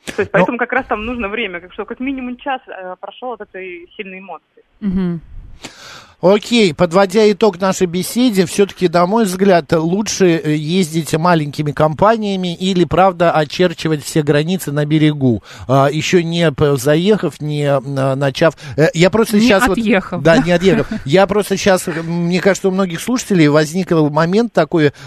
То 0.05 0.23
есть 0.23 0.31
поэтому 0.31 0.57
как 0.59 0.73
раз 0.73 0.87
там 0.87 1.05
нужно 1.05 1.29
время, 1.29 1.61
как 1.61 1.73
что 1.73 1.85
как 1.85 2.01
минимум 2.01 2.37
час 2.37 2.61
э, 2.69 2.95
прошел 3.01 3.33
от 3.33 3.41
этой 3.41 3.89
сильной 3.97 4.21
эмоции. 4.21 4.65
Мгм. 4.81 5.21
Окей, 6.35 6.75
подводя 6.75 7.31
итог 7.31 7.61
нашей 7.61 7.87
беседе, 7.87 8.47
все-таки, 8.47 8.89
на 8.89 9.07
мой 9.07 9.25
взгляд, 9.27 9.73
лучше 9.73 10.41
э, 10.43 10.55
ездить 10.57 11.15
маленькими 11.15 11.71
компаниями 11.71 12.53
или, 12.55 12.85
правда, 12.85 13.31
очерчивать 13.31 14.03
все 14.03 14.23
границы 14.23 14.73
на 14.73 14.85
берегу, 14.87 15.45
а, 15.69 15.89
еще 15.89 16.25
не 16.25 16.51
заехав, 16.77 17.41
не 17.41 17.79
начав. 18.17 18.55
Э, 18.77 18.89
Я 18.93 19.11
просто 19.11 19.37
Не 19.37 19.43
сейчас... 19.43 19.69
отъехав, 19.69 20.21
да, 20.23 20.37
да? 20.37 20.43
не 20.43 20.51
отъехав. 20.51 20.89
Я 21.05 21.29
просто 21.29 21.57
сейчас, 21.57 21.87
мне 21.87 22.41
кажется, 22.41 22.69
у 22.69 22.73
многих 22.73 23.01
слушателей 23.01 23.47
возникл 23.47 24.09
момент 24.09 24.53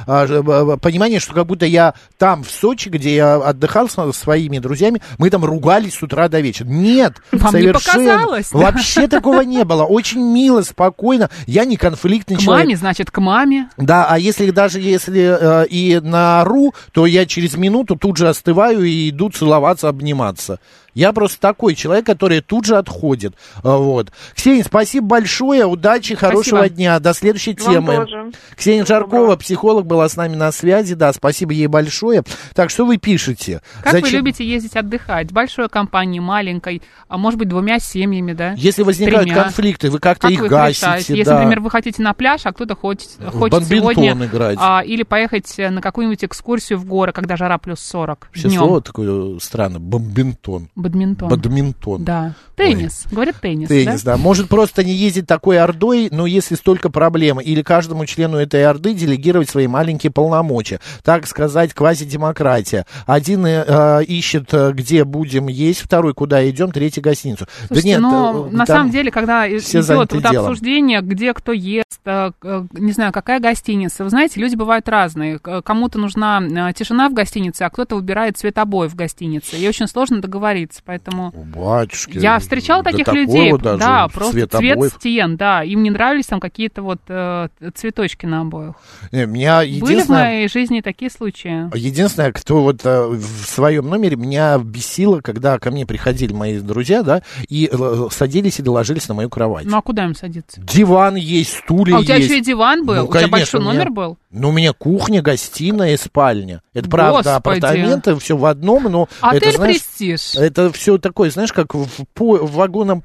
б- 0.07 0.77
понимание, 0.77 1.19
что 1.19 1.33
как 1.33 1.47
будто 1.47 1.65
я 1.65 1.95
там, 2.17 2.43
в 2.45 2.51
Сочи, 2.51 2.87
где 2.87 3.15
я 3.15 3.35
отдыхал 3.35 3.89
со 3.89 4.09
своими 4.13 4.59
друзьями, 4.59 5.01
мы 5.17 5.29
там 5.29 5.43
ругались 5.43 5.95
с 5.95 6.01
утра 6.01 6.29
до 6.29 6.39
вечера. 6.39 6.67
Нет, 6.67 7.15
Вам 7.33 7.55
не 7.55 7.61
совершенно. 7.61 8.05
показалось, 8.05 8.49
да? 8.51 8.57
Вообще 8.59 9.07
такого 9.07 9.41
не 9.41 9.65
было. 9.65 9.83
Очень 9.83 10.21
мило, 10.21 10.61
спокойно. 10.61 11.08
Я 11.47 11.65
не 11.65 11.77
конфликтный 11.77 12.37
К 12.37 12.39
человек. 12.41 12.65
маме, 12.65 12.77
значит, 12.77 13.11
к 13.11 13.19
маме. 13.19 13.69
Да, 13.77 14.05
а 14.09 14.17
если 14.17 14.51
даже 14.51 14.79
если 14.79 15.63
э, 15.63 15.67
и 15.67 15.99
наору, 16.01 16.73
то 16.91 17.05
я 17.05 17.25
через 17.25 17.55
минуту 17.55 17.95
тут 17.95 18.17
же 18.17 18.27
остываю 18.29 18.83
и 18.83 19.09
иду 19.09 19.29
целоваться, 19.29 19.89
обниматься. 19.89 20.59
Я 20.93 21.13
просто 21.13 21.39
такой 21.39 21.75
человек, 21.75 22.05
который 22.05 22.41
тут 22.41 22.65
же 22.65 22.77
отходит. 22.77 23.33
А, 23.63 23.77
вот. 23.77 24.11
Ксения, 24.35 24.63
спасибо 24.63 25.07
большое, 25.07 25.65
удачи, 25.65 26.15
хорошего 26.15 26.57
Спасибо. 26.57 26.75
дня. 26.75 26.99
До 26.99 27.13
следующей 27.13 27.55
Вам 27.59 27.73
темы. 27.73 27.95
тоже. 27.95 28.31
Ксения 28.55 28.85
Жаркова, 28.85 29.35
психолог, 29.35 29.85
была 29.85 30.09
с 30.09 30.15
нами 30.15 30.35
на 30.35 30.51
связи. 30.51 30.95
Да, 30.95 31.13
спасибо 31.13 31.53
ей 31.53 31.67
большое. 31.67 32.23
Так, 32.53 32.69
что 32.69 32.85
вы 32.85 32.97
пишете? 32.97 33.61
Как 33.83 33.93
вы 33.93 33.99
Зачем- 34.01 34.19
любите 34.19 34.45
ездить 34.47 34.75
отдыхать? 34.75 35.31
Большой 35.31 35.69
компанией, 35.69 36.19
маленькой, 36.19 36.81
а 37.07 37.17
может 37.17 37.39
быть 37.39 37.47
двумя 37.49 37.79
семьями, 37.79 38.33
да? 38.33 38.53
Если 38.57 38.83
возникают 38.83 39.23
Тремя. 39.29 39.43
конфликты, 39.43 39.89
вы 39.89 39.99
как-то 39.99 40.23
Как 40.27 40.31
их 40.31 40.41
вы 40.41 40.47
гасите. 40.49 40.85
решаете? 40.87 41.13
Если, 41.17 41.29
да. 41.31 41.35
например, 41.39 41.59
вы 41.61 41.69
хотите 41.69 42.01
на 42.01 42.13
пляж, 42.13 42.41
а 42.45 42.51
кто-то 42.53 42.75
хочет, 42.75 43.09
хочет 43.31 43.63
сегодня 43.65 44.13
играть. 44.13 44.57
а, 44.59 44.81
или 44.83 45.03
поехать 45.03 45.53
на 45.57 45.81
какую-нибудь 45.81 46.23
экскурсию 46.25 46.79
в 46.79 46.85
горы, 46.85 47.11
когда 47.11 47.37
жара 47.37 47.57
плюс 47.57 47.79
40 47.79 48.27
Вообще 48.27 48.47
днем. 48.49 48.59
слово 48.59 48.81
такое 48.81 49.39
странное. 49.39 49.79
Бомбинтон. 49.79 50.69
Бадминтон. 50.79 51.29
Бадминтон. 51.29 52.03
Да. 52.03 52.33
Теннис. 52.55 53.05
Говорят 53.11 53.35
теннис, 53.41 53.69
Теннис, 53.69 54.03
да? 54.03 54.15
да. 54.15 54.17
Может 54.17 54.49
просто 54.49 54.83
не 54.83 54.93
ездить 54.93 55.27
такой 55.27 55.59
ордой, 55.59 56.09
но 56.11 56.25
если 56.25 56.55
столько 56.55 56.89
проблем, 56.89 57.39
или 57.39 57.61
каждому 57.61 58.05
члену 58.05 58.37
этой 58.37 58.65
орды 58.65 58.93
делегировать 58.93 59.49
свои 59.49 59.67
маленькие 59.67 60.11
полномочия. 60.11 60.79
Так 61.03 61.27
сказать, 61.27 61.73
квазидемократия. 61.73 62.85
Один 63.05 63.45
э, 63.45 63.63
э, 63.65 64.03
ищет, 64.03 64.53
э, 64.53 64.71
где 64.73 65.03
будем 65.03 65.47
есть, 65.47 65.81
второй, 65.81 66.13
куда 66.13 66.47
идем, 66.49 66.71
третий 66.71 67.01
гостиницу. 67.01 67.47
Слушайте, 67.67 67.81
да 67.81 67.87
нет, 67.87 68.01
но 68.01 68.47
э, 68.51 68.55
на 68.55 68.65
самом 68.65 68.91
деле, 68.91 69.11
когда 69.11 69.47
идет 69.47 69.89
вот 69.89 70.11
делом. 70.11 70.51
обсуждение, 70.51 71.01
где 71.01 71.33
кто 71.33 71.51
ест, 71.51 71.99
не 72.05 72.91
знаю, 72.91 73.11
какая 73.11 73.39
гостиница, 73.39 74.03
вы 74.03 74.09
знаете, 74.09 74.39
люди 74.39 74.55
бывают 74.55 74.87
разные. 74.89 75.39
Кому-то 75.39 75.99
нужна 75.99 76.73
тишина 76.73 77.09
в 77.09 77.13
гостинице, 77.13 77.63
а 77.63 77.69
кто-то 77.69 77.95
выбирает 77.95 78.37
цвет 78.37 78.57
обоев 78.57 78.91
в 78.91 78.95
гостинице. 78.95 79.57
И 79.57 79.67
очень 79.67 79.87
сложно 79.87 80.21
договориться, 80.21 80.68
поэтому... 80.85 81.31
Батюшки. 81.31 82.17
Я 82.17 82.39
встречала 82.39 82.83
таких 82.83 83.07
людей, 83.07 83.51
даже, 83.57 83.79
да, 83.79 84.07
просто 84.07 84.33
цвет 84.33 84.51
цвет, 84.51 84.75
обоев. 84.77 84.93
стен, 84.93 85.37
да, 85.37 85.63
им 85.63 85.83
не 85.83 85.89
нравились 85.89 86.27
там 86.27 86.39
какие-то 86.39 86.81
вот 86.81 86.99
э, 87.07 87.49
цветочки 87.75 88.25
на 88.25 88.41
обоях. 88.41 88.75
Не, 89.11 89.25
меня 89.25 89.59
Были 89.79 90.03
в 90.03 90.09
моей 90.09 90.47
жизни 90.47 90.81
такие 90.81 91.11
случаи. 91.11 91.75
Единственное, 91.77 92.31
кто 92.31 92.61
вот 92.63 92.81
э, 92.85 93.07
в 93.07 93.45
своем 93.45 93.89
номере 93.89 94.15
меня 94.15 94.57
бесило, 94.57 95.21
когда 95.21 95.59
ко 95.59 95.71
мне 95.71 95.85
приходили 95.85 96.33
мои 96.33 96.59
друзья, 96.59 97.03
да, 97.03 97.21
и 97.47 97.69
э, 97.71 98.07
садились 98.11 98.59
и 98.59 98.63
ложились 98.63 99.07
на 99.07 99.13
мою 99.15 99.29
кровать. 99.29 99.65
Ну 99.65 99.77
а 99.77 99.81
куда 99.81 100.05
им 100.05 100.15
садиться? 100.15 100.61
Диван 100.61 101.15
есть, 101.15 101.57
стулья 101.57 101.95
А 101.95 101.99
у 101.99 102.03
тебя 102.03 102.15
есть. 102.15 102.29
еще 102.29 102.39
и 102.39 102.41
диван 102.41 102.85
был? 102.85 102.95
Ну, 102.95 103.03
у 103.03 103.07
тебя 103.07 103.13
конечно, 103.21 103.31
большой 103.31 103.59
у 103.59 103.63
меня- 103.63 103.73
номер 103.73 103.89
был? 103.91 104.17
Ну, 104.31 104.49
у 104.49 104.51
меня 104.51 104.73
кухня, 104.73 105.21
гостиная 105.21 105.93
и 105.93 105.97
спальня. 105.97 106.61
Это 106.73 106.87
правда, 106.89 107.17
Господи. 107.17 107.35
апартаменты, 107.35 108.15
все 108.17 108.37
в 108.37 108.45
одном, 108.45 108.83
но 108.83 109.07
это, 109.21 109.37
Отель 109.37 109.55
знаешь, 109.55 109.81
«Престиж». 109.81 110.35
это 110.35 110.58
все 110.73 110.97
такое, 110.97 111.29
знаешь, 111.29 111.53
как 111.53 111.73
в, 111.73 111.87
по, 112.13 112.37
в 112.37 112.53
вагоном 112.53 113.03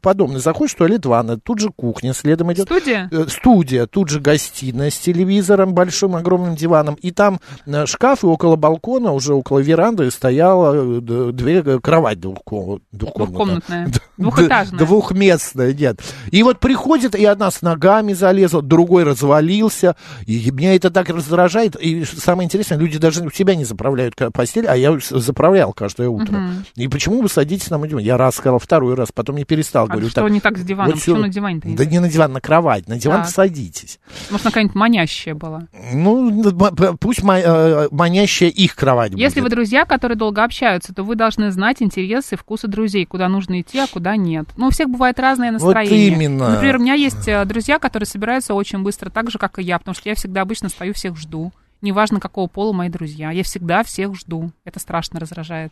подобное. 0.00 0.38
Заходишь 0.38 0.74
в 0.74 0.78
туалет, 0.78 1.06
ванна, 1.06 1.38
тут 1.38 1.60
же 1.60 1.70
кухня, 1.70 2.12
следом 2.14 2.52
идет... 2.52 2.66
Студия? 2.66 3.08
Э, 3.10 3.26
Студия, 3.28 3.86
тут 3.86 4.08
же 4.08 4.20
гостиная 4.20 4.90
с 4.90 4.98
телевизором, 4.98 5.74
большим 5.74 6.16
огромным 6.16 6.56
диваном. 6.56 6.94
И 6.96 7.10
там 7.10 7.40
э, 7.66 7.86
шкаф, 7.86 8.24
и 8.24 8.26
около 8.26 8.56
балкона, 8.56 9.12
уже 9.12 9.34
около 9.34 9.58
веранды 9.58 10.10
стояла 10.10 10.74
э, 10.74 11.32
две, 11.32 11.62
э, 11.64 11.80
кровать 11.80 12.18
двухко- 12.18 12.80
двухкомнатная. 12.92 13.86
Двухкомнатная. 13.86 13.92
Двухэтажная. 14.16 14.78
Двухместная, 14.78 15.72
нет. 15.72 16.00
И 16.30 16.42
вот 16.42 16.60
приходит, 16.60 17.14
и 17.14 17.24
одна 17.24 17.50
с 17.50 17.62
ногами 17.62 18.12
залезла, 18.12 18.62
другой 18.62 19.04
развалился. 19.04 19.96
И 20.26 20.50
меня 20.50 20.74
это 20.76 20.90
так 20.90 21.08
раздражает. 21.08 21.76
И 21.76 22.04
самое 22.04 22.46
интересное, 22.46 22.78
люди 22.78 22.98
даже 22.98 23.24
у 23.24 23.30
себя 23.30 23.54
не 23.54 23.64
заправляют 23.64 24.14
постель, 24.32 24.66
а 24.66 24.76
я 24.76 24.96
заправлял 25.10 25.72
каждое 25.72 26.08
утро. 26.08 26.38
Мгм. 26.38 26.64
И 26.84 26.88
почему 26.88 27.22
вы 27.22 27.30
садитесь 27.30 27.70
на 27.70 27.78
мой 27.78 27.88
диван? 27.88 28.02
Я 28.02 28.18
раз 28.18 28.34
сказал, 28.36 28.58
второй 28.58 28.94
раз, 28.94 29.10
потом 29.10 29.36
не 29.36 29.44
перестал. 29.44 29.86
А 29.86 29.88
говорю, 29.88 30.10
что 30.10 30.28
не 30.28 30.40
так 30.40 30.58
с 30.58 30.62
диваном? 30.62 30.92
вот 30.92 31.00
Почему 31.00 31.16
всё- 31.16 31.22
на 31.24 31.28
диване-то 31.32 31.68
не 31.68 31.76
Да 31.76 31.84
так? 31.84 31.92
не 31.92 31.98
на 31.98 32.08
диван, 32.10 32.32
на 32.34 32.40
кровать. 32.42 32.86
На 32.88 32.98
диван 32.98 33.22
Так. 33.22 33.30
садитесь. 33.30 33.98
Может, 34.30 34.44
она 34.44 34.50
какая-нибудь 34.50 34.74
манящая 34.76 35.34
была? 35.34 35.62
Ну, 35.94 36.42
пусть 37.00 37.20
э, 37.24 37.88
манящая 37.90 38.50
их 38.50 38.76
кровать 38.76 39.12
Если 39.14 39.40
вы 39.40 39.44
будет. 39.46 39.54
друзья, 39.54 39.86
которые 39.86 40.18
долго 40.18 40.44
общаются, 40.44 40.92
то 40.94 41.04
вы 41.04 41.14
должны 41.14 41.50
знать 41.50 41.80
интересы, 41.80 42.36
вкусы 42.36 42.68
друзей, 42.68 43.06
куда 43.06 43.28
нужно 43.28 43.62
идти, 43.62 43.78
а 43.78 43.86
куда 43.86 44.16
нет. 44.16 44.46
Ну, 44.58 44.66
у 44.66 44.70
всех 44.70 44.90
бывает 44.90 45.18
разное 45.18 45.52
настроение. 45.52 46.08
именно. 46.08 46.50
Например, 46.50 46.76
у 46.76 46.80
меня 46.80 46.94
есть 46.94 47.26
э, 47.28 47.44
друзья, 47.46 47.78
которые 47.78 48.06
собираются 48.06 48.52
очень 48.52 48.80
быстро, 48.80 49.08
так 49.08 49.30
же, 49.30 49.38
как 49.38 49.58
и 49.58 49.62
я, 49.62 49.78
потому 49.78 49.94
что 49.94 50.06
я 50.08 50.14
всегда 50.14 50.42
обычно 50.42 50.68
стою, 50.68 50.92
всех 50.92 51.16
жду. 51.16 51.50
Неважно, 51.84 52.18
какого 52.18 52.46
пола 52.46 52.72
мои 52.72 52.88
друзья. 52.88 53.30
Я 53.30 53.42
всегда 53.42 53.84
всех 53.84 54.14
жду. 54.14 54.50
Это 54.64 54.80
страшно 54.80 55.20
раздражает. 55.20 55.70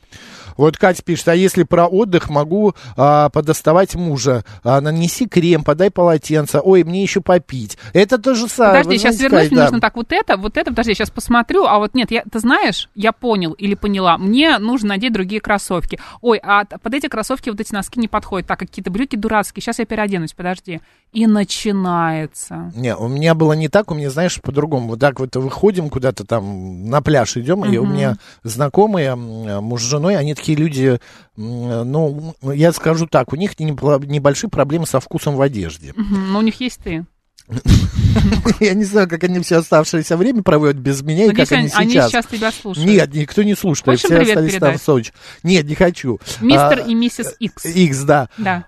Вот 0.59 0.77
Катя 0.77 1.03
пишет, 1.03 1.29
а 1.29 1.35
если 1.35 1.63
про 1.63 1.87
отдых, 1.87 2.29
могу 2.29 2.75
а, 2.99 3.31
подоставать 3.31 3.95
мужа. 3.95 4.45
А, 4.63 4.83
нанеси 4.83 5.27
крем, 5.27 5.65
подай 5.65 5.91
полотенце. 5.91 6.61
Ой, 6.61 6.85
мне 6.85 7.03
еще 7.03 7.23
попить. 7.23 7.79
Это 7.95 8.19
то 8.19 8.35
же 8.35 8.47
самое. 8.47 8.83
Подожди, 8.83 8.99
сейчас 8.99 9.17
знаете, 9.17 9.23
вернусь, 9.23 9.41
Кать, 9.45 9.51
мне 9.53 9.57
да. 9.57 9.65
нужно 9.65 9.81
так 9.81 9.97
вот 9.97 10.13
это, 10.13 10.37
вот 10.37 10.59
это, 10.59 10.71
подожди, 10.71 10.93
сейчас 10.93 11.11
посмотрю, 11.11 11.65
а 11.65 11.79
вот 11.79 11.95
нет, 11.95 12.11
я, 12.11 12.25
ты 12.31 12.39
знаешь, 12.41 12.91
я 12.95 13.13
понял 13.13 13.53
или 13.53 13.75
поняла, 13.75 14.19
мне 14.19 14.59
нужно 14.59 14.91
надеть 14.91 15.15
другие 15.15 15.41
кроссовки. 15.41 15.99
Ой, 16.21 16.39
а 16.43 16.67
под 16.67 16.93
эти 16.93 17.07
кроссовки 17.09 17.49
вот 17.49 17.59
эти 17.59 17.73
носки 17.73 17.99
не 17.99 18.09
подходят, 18.09 18.47
так, 18.47 18.59
какие-то 18.59 18.91
брюки 18.91 19.17
дурацкие, 19.17 19.63
сейчас 19.63 19.79
я 19.79 19.87
переоденусь, 19.87 20.35
подожди. 20.35 20.83
И 21.13 21.27
начинается. 21.27 22.73
Не, 22.75 22.97
у 22.97 23.07
меня 23.07 23.35
было 23.35 23.53
не 23.53 23.69
так, 23.69 23.91
у 23.91 23.95
меня, 23.95 24.09
знаешь, 24.11 24.41
по-другому. 24.41 24.89
Вот 24.89 25.01
так 25.01 25.21
вот 25.21 25.37
выходим 25.37 25.91
куда-то 25.91 26.25
там 26.25 26.89
на 26.89 27.03
пляж 27.03 27.37
идем, 27.37 27.65
и 27.67 27.77
у 27.77 27.85
меня 27.85 28.17
знакомые, 28.45 29.15
муж 29.15 29.83
с 29.83 29.85
женой, 29.85 30.17
они 30.17 30.35
такие 30.35 30.57
люди, 30.57 31.01
ну, 31.37 32.35
я 32.43 32.73
скажу 32.73 33.07
так, 33.07 33.33
у 33.33 33.37
них 33.37 33.59
не- 33.61 33.67
небольшие 33.67 34.49
проблемы 34.49 34.87
со 34.87 35.01
вкусом 35.01 35.37
в 35.37 35.43
одежде. 35.43 35.93
Мгм, 35.97 36.33
Но 36.33 36.39
у 36.39 36.43
них 36.43 36.59
есть 36.61 36.79
ты. 36.83 37.05
Я 38.61 38.75
не 38.75 38.85
знаю, 38.85 39.09
как 39.09 39.25
они 39.25 39.41
все 39.41 39.57
оставшееся 39.59 40.17
время 40.17 40.43
проводят 40.43 40.77
без 40.77 41.03
меня 41.03 41.27
и 41.27 41.35
как 41.35 41.51
они 41.53 41.65
они- 41.65 41.73
они 41.77 41.91
сейчас. 41.93 42.11
сейчас 42.11 42.27
тебя 42.27 42.53
слушают. 42.53 42.89
Нет, 42.89 43.13
никто 43.15 43.43
не 43.43 43.55
слушает, 43.55 43.99
все 43.99 44.19
остались 44.21 44.55
там 44.59 44.79
в 44.79 44.83
Сочи. 44.83 45.13
Нет, 45.43 45.67
не 45.67 45.75
хочу. 45.75 46.21
Мистер 46.41 46.81
А, 46.85 46.89
и 46.89 46.95
миссис 46.95 47.35
Икс. 47.41 47.65
Икс, 47.65 47.99
да. 48.05 48.29
Да. 48.39 48.65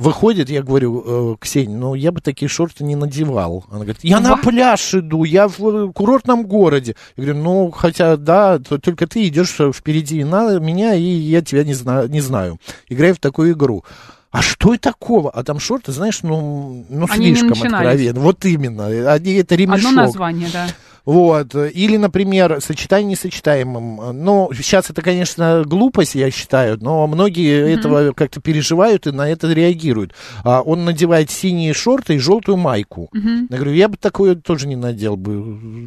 Выходит, 0.00 0.48
я 0.48 0.62
говорю, 0.62 1.34
э, 1.34 1.36
Ксения, 1.40 1.76
ну 1.76 1.94
я 1.94 2.10
бы 2.10 2.20
такие 2.20 2.48
шорты 2.48 2.84
не 2.84 2.96
надевал. 2.96 3.64
Она 3.68 3.80
говорит, 3.80 3.98
я 4.02 4.20
на 4.20 4.36
пляж 4.36 4.94
иду, 4.94 5.24
я 5.24 5.46
в 5.46 5.60
э, 5.60 5.92
курортном 5.92 6.46
городе. 6.46 6.96
Я 7.16 7.24
говорю, 7.24 7.42
ну 7.42 7.70
хотя 7.70 8.16
да, 8.16 8.58
то- 8.58 8.78
только 8.78 9.06
ты 9.06 9.28
идешь 9.28 9.50
впереди 9.74 10.24
на 10.24 10.58
меня, 10.58 10.94
и 10.94 11.02
я 11.02 11.42
тебя 11.42 11.64
не 11.64 11.74
знаю, 11.74 12.08
не 12.08 12.20
знаю. 12.20 12.58
Играю 12.88 13.14
в 13.14 13.18
такую 13.18 13.52
игру. 13.52 13.84
А 14.30 14.42
что 14.42 14.74
это 14.74 14.90
такого? 14.90 15.30
А 15.30 15.42
там 15.42 15.58
шорты, 15.58 15.92
знаешь, 15.92 16.20
ну, 16.22 16.86
ну 16.88 17.06
Они 17.10 17.34
слишком 17.34 17.60
откровенно. 17.62 18.20
Вот 18.20 18.44
именно. 18.44 18.86
Они, 19.12 19.34
это 19.34 19.56
ремешок. 19.56 19.88
Одно 19.90 20.02
название, 20.02 20.48
да. 20.52 20.66
Вот. 21.04 21.54
Или, 21.54 21.96
например, 21.96 22.60
сочетание 22.60 23.10
несочетаемым. 23.10 24.22
Ну, 24.24 24.50
сейчас 24.54 24.90
это, 24.90 25.02
конечно, 25.02 25.62
глупость, 25.64 26.14
я 26.14 26.30
считаю, 26.30 26.78
но 26.80 27.06
многие 27.06 27.64
Мгм. 27.64 27.78
этого 27.78 28.12
как-то 28.12 28.40
переживают 28.40 29.06
и 29.06 29.10
на 29.12 29.28
это 29.28 29.52
реагируют. 29.52 30.14
А 30.44 30.60
он 30.62 30.84
надевает 30.84 31.30
синие 31.30 31.72
шорты 31.74 32.14
и 32.14 32.18
желтую 32.18 32.56
майку. 32.56 33.08
Мгм. 33.12 33.46
Я 33.50 33.56
говорю, 33.56 33.72
я 33.72 33.88
бы 33.88 33.96
такое 33.96 34.34
тоже 34.34 34.66
не 34.68 34.76
надел 34.76 35.16
бы. 35.16 35.32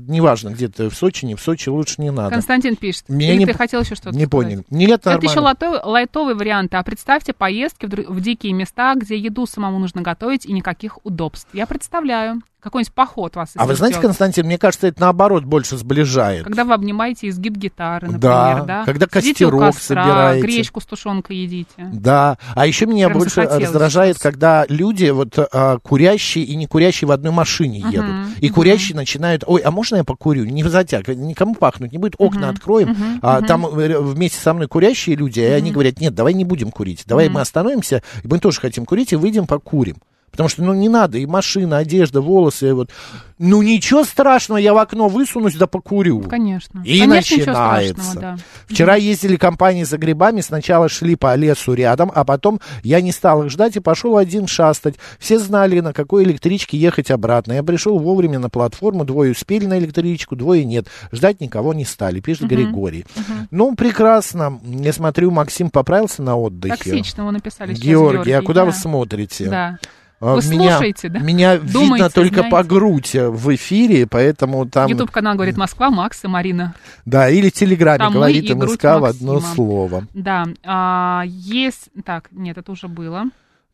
Неважно, 0.08 0.50
где-то 0.50 0.90
в 0.90 0.96
Сочи, 0.96 1.26
не 1.26 1.36
в 1.36 1.42
Сочи, 1.42 1.70
лучше 1.70 2.02
не 2.02 2.12
надо. 2.12 2.32
Константин 2.34 2.76
пишет. 2.76 3.06
Меня 3.10 3.32
Или 3.34 3.40
не 3.40 3.46
ты 3.46 3.54
хотел 3.54 3.82
еще 3.82 3.96
что-то 3.96 4.16
Не 4.18 4.26
сказать? 4.26 4.30
понял. 4.32 4.64
Нет, 4.70 5.02
Это 5.02 5.12
нормально. 5.12 5.30
еще 5.30 5.40
лайто- 5.40 5.82
лайтовые 5.86 6.36
варианты. 6.36 6.78
А 6.78 6.84
представьте 6.84 7.34
поездки 7.34 7.86
в, 7.86 7.90
в 8.12 8.22
дикие 8.22 8.54
места, 8.54 8.96
где 8.96 9.18
еду 9.18 9.46
самому 9.46 9.80
нужно 9.80 10.02
готовить 10.02 10.46
и 10.46 10.54
никаких 10.54 11.00
удобств. 11.06 11.48
Я 11.54 11.66
представляю. 11.68 12.42
Какой-нибудь 12.64 12.94
поход 12.94 13.36
вас 13.36 13.52
А 13.56 13.66
вы 13.66 13.76
знаете. 13.76 14.00
Константин, 14.00 14.46
мне 14.46 14.58
кажется, 14.58 14.88
это 14.88 15.02
наоборот 15.02 15.44
больше 15.44 15.76
сближает. 15.78 16.46
Когда 16.46 16.64
вы 16.64 16.74
обнимаете 16.74 17.28
изгиб 17.28 17.58
гитары, 17.58 18.08
например, 18.08 18.22
Да, 18.22 18.64
да? 18.66 18.86
когда 18.86 19.06
костерок 19.06 19.74
костра, 19.76 20.02
собираете. 20.04 20.48
гречку 20.48 20.80
с 20.80 20.86
тушенкой 20.86 21.38
едите. 21.38 21.90
Да, 21.92 22.38
а 22.56 22.66
еще 22.66 22.86
меня 22.86 23.08
Прям 23.08 23.20
больше 23.20 23.36
захотелось 23.36 23.64
раздражает, 23.66 24.18
когда 24.18 24.66
люди 24.70 25.10
вот 25.10 25.38
а, 25.38 25.78
курящие 25.80 26.46
и 26.46 26.56
не 26.56 26.66
курящие 26.68 27.06
в 27.10 27.12
одной 27.12 27.34
машине 27.34 27.80
Мгм, 27.80 27.90
едут. 27.90 28.16
И 28.40 28.46
мгм. 28.46 28.54
курящие 28.56 28.96
начинают, 28.96 29.44
ой, 29.46 29.60
а 29.60 29.70
можно 29.70 29.98
я 29.98 30.06
покурю? 30.06 30.46
Не 30.46 30.64
затяг, 30.64 31.10
никому 31.10 31.56
пахнуть 31.56 31.92
не 31.92 31.98
будет, 31.98 32.16
окна 32.18 32.48
Мгм, 32.48 32.50
откроем. 32.50 32.90
мгм, 32.92 33.20
а 33.22 33.38
мгм. 33.40 33.46
там 33.46 33.66
э, 33.66 34.00
вместе 34.00 34.40
со 34.40 34.54
мной 34.54 34.70
курящие 34.70 35.18
люди, 35.18 35.42
и 35.42 35.44
они 35.44 35.70
Мгм. 35.70 35.74
говорят, 35.74 36.00
нет, 36.00 36.16
давай 36.16 36.34
не 36.34 36.46
будем 36.46 36.72
курить, 36.72 37.04
давай 37.06 37.26
Мгм. 37.26 37.34
мы 37.36 37.42
остановимся, 37.42 38.02
мы 38.24 38.40
тоже 38.40 38.62
хотим 38.62 38.86
курить, 38.86 39.12
и 39.12 39.18
выйдем 39.18 39.48
покурим. 39.48 39.98
Потому 40.34 40.50
что, 40.50 40.64
ну, 40.64 40.74
не 40.74 40.90
надо, 40.90 41.20
и 41.20 41.28
машина, 41.28 41.78
одежда, 41.78 42.20
волосы, 42.20 42.74
вот. 42.74 42.90
Ну, 43.38 43.62
ничего 43.62 44.04
страшного, 44.04 44.58
я 44.58 44.74
в 44.74 44.78
окно 44.80 45.08
высунусь 45.08 45.56
да 45.56 45.68
покурю. 45.68 46.22
Конечно. 46.22 46.82
И 46.84 47.00
Конечно, 47.00 47.38
начинается. 47.38 48.20
да. 48.20 48.38
Вчера 48.68 48.96
ездили 48.96 49.36
компании 49.36 49.84
за 49.84 50.00
грибами, 50.00 50.42
сначала 50.42 50.90
шли 50.90 51.16
по 51.16 51.36
лесу 51.36 51.74
рядом, 51.74 52.12
а 52.16 52.24
потом 52.24 52.62
я 52.84 53.00
не 53.02 53.12
стал 53.12 53.44
их 53.44 53.52
ждать 53.52 53.76
и 53.76 53.80
пошел 53.80 54.18
один 54.18 54.48
шастать. 54.48 54.96
Все 55.20 55.38
знали, 55.38 55.82
на 55.82 55.94
какой 55.94 56.24
электричке 56.24 56.78
ехать 56.78 57.12
обратно. 57.12 57.54
Я 57.54 57.62
пришел 57.62 58.00
вовремя 58.00 58.40
на 58.40 58.50
платформу, 58.50 59.06
двое 59.06 59.34
успели 59.34 59.68
на 59.68 59.78
электричку, 59.78 60.36
двое 60.36 60.66
нет. 60.66 60.88
Ждать 61.12 61.42
никого 61.42 61.76
не 61.76 61.86
стали, 61.86 62.22
пишет 62.22 62.44
Мгм. 62.44 62.56
Григорий. 62.56 63.06
Мгм. 63.16 63.48
Ну, 63.52 63.76
прекрасно. 63.76 64.60
Я 64.64 64.94
смотрю, 64.94 65.30
Максим 65.30 65.70
поправился 65.70 66.24
на 66.24 66.36
отдыхе. 66.38 66.76
Токсично 66.76 67.26
вы 67.26 67.34
написали 67.34 67.74
сейчас, 67.76 67.86
Георгий, 67.86 68.32
а 68.32 68.42
куда 68.42 68.62
да. 68.62 68.66
вы 68.66 68.72
смотрите? 68.72 69.50
Да. 69.50 69.78
А, 70.26 70.36
Вы 70.36 70.42
меня, 70.52 70.78
слушаете, 70.78 71.10
да? 71.10 71.20
Меня 71.20 71.56
видно 71.56 71.72
Думаете, 71.74 72.10
только 72.10 72.36
знаете? 72.36 72.50
по 72.52 72.64
грудь 72.64 73.14
в 73.14 73.56
эфире, 73.56 74.08
поэтому 74.08 74.66
там... 74.66 74.90
Ютуб-канал 74.90 75.36
говорит 75.36 75.58
Москва, 75.58 75.90
Макс 75.90 76.24
и 76.24 76.28
Марина. 76.28 76.74
Да, 77.06 77.30
или 77.30 77.50
в 77.50 77.54
Телеграме 77.54 77.98
Там 77.98 78.14
мы 78.14 78.20
говорит 78.20 78.50
и 78.50 78.54
МСК 78.54 78.84
в 78.84 79.04
одно 79.04 79.42
слово. 79.42 80.08
Да, 80.14 80.46
а, 80.64 81.24
есть... 81.26 81.90
Так, 82.06 82.30
нет, 82.32 82.58
это 82.58 82.72
уже 82.72 82.88
было. 82.88 83.26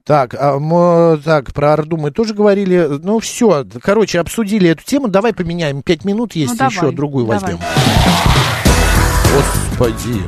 Так, 0.06 0.34
а, 0.39 0.58
мо- 0.58 1.20
так, 1.24 1.54
про 1.54 1.74
Орду 1.74 1.97
мы 1.97 2.10
тоже 2.10 2.34
говорили. 2.34 2.97
Ну, 3.04 3.20
все, 3.20 3.64
короче, 3.80 4.20
обсудили 4.20 4.70
эту 4.70 4.84
тему. 4.84 5.08
Давай 5.08 5.34
поменяем. 5.34 5.84
Пять 5.84 6.04
минут 6.04 6.34
есть, 6.34 6.54
Ну, 6.54 6.58
давай, 6.58 6.74
еще 6.74 6.91
другую 6.91 7.28
давай. 7.28 7.41
возьмем. 7.41 7.60
Господи. 9.36 10.24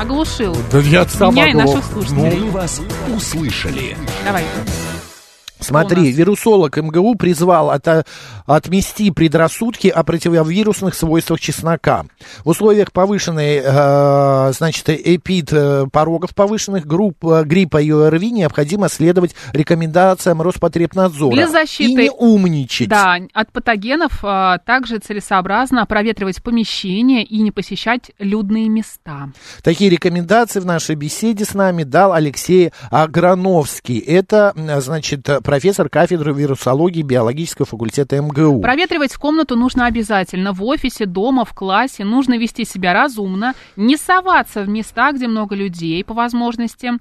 Оглушил. 0.00 0.56
Да 0.70 0.78
я 0.78 1.04
сам 1.06 1.34
Меня 1.34 1.48
и 1.48 1.50
оглох. 1.50 1.74
наших 1.74 1.84
слушателей. 1.92 2.40
Мы 2.40 2.50
вас 2.50 2.80
услышали. 3.12 3.96
Давай. 4.24 4.44
Смотри, 5.62 6.10
вирусолог 6.12 6.76
МГУ 6.76 7.14
призвал 7.16 7.70
от- 7.70 8.06
отмести 8.46 9.10
предрассудки 9.10 9.88
о 9.88 10.02
противовирусных 10.04 10.94
свойствах 10.94 11.40
чеснока. 11.40 12.04
В 12.44 12.48
условиях 12.50 12.92
повышенной, 12.92 13.60
э, 13.64 14.52
значит, 14.52 14.88
эпид 14.88 15.52
э, 15.52 15.86
порогов 15.92 16.34
повышенных 16.34 16.86
групп 16.86 17.24
э, 17.24 17.44
гриппа 17.44 17.78
и 17.80 17.90
ОРВИ 17.90 18.30
необходимо 18.32 18.88
следовать 18.88 19.34
рекомендациям 19.52 20.42
Роспотребнадзора. 20.42 21.34
Для 21.34 21.48
защиты- 21.48 21.92
И 21.92 21.94
не 21.94 22.10
умничать. 22.10 22.88
Да, 22.88 23.16
от 23.32 23.52
патогенов 23.52 24.20
а, 24.22 24.58
также 24.58 24.98
целесообразно 24.98 25.84
проветривать 25.86 26.42
помещения 26.42 27.24
и 27.24 27.38
не 27.40 27.50
посещать 27.50 28.10
людные 28.18 28.68
места. 28.68 29.30
Такие 29.62 29.90
рекомендации 29.90 30.60
в 30.60 30.66
нашей 30.66 30.94
беседе 30.94 31.44
с 31.44 31.54
нами 31.54 31.84
дал 31.84 32.12
Алексей 32.12 32.72
Аграновский. 32.90 33.98
Это, 33.98 34.52
м, 34.56 34.80
значит, 34.80 35.28
профессор 35.52 35.90
кафедры 35.90 36.32
вирусологии 36.32 37.02
биологического 37.02 37.66
факультета 37.66 38.18
МГУ. 38.22 38.62
Проветривать 38.62 39.12
комнату 39.16 39.54
нужно 39.54 39.84
обязательно. 39.84 40.54
В 40.54 40.64
офисе, 40.64 41.04
дома, 41.04 41.44
в 41.44 41.52
классе. 41.52 42.06
Нужно 42.06 42.38
вести 42.38 42.64
себя 42.64 42.94
разумно. 42.94 43.52
Не 43.76 43.98
соваться 43.98 44.62
в 44.62 44.68
места, 44.70 45.12
где 45.12 45.28
много 45.28 45.54
людей, 45.54 46.02
по 46.04 46.14
возможности. 46.14 46.92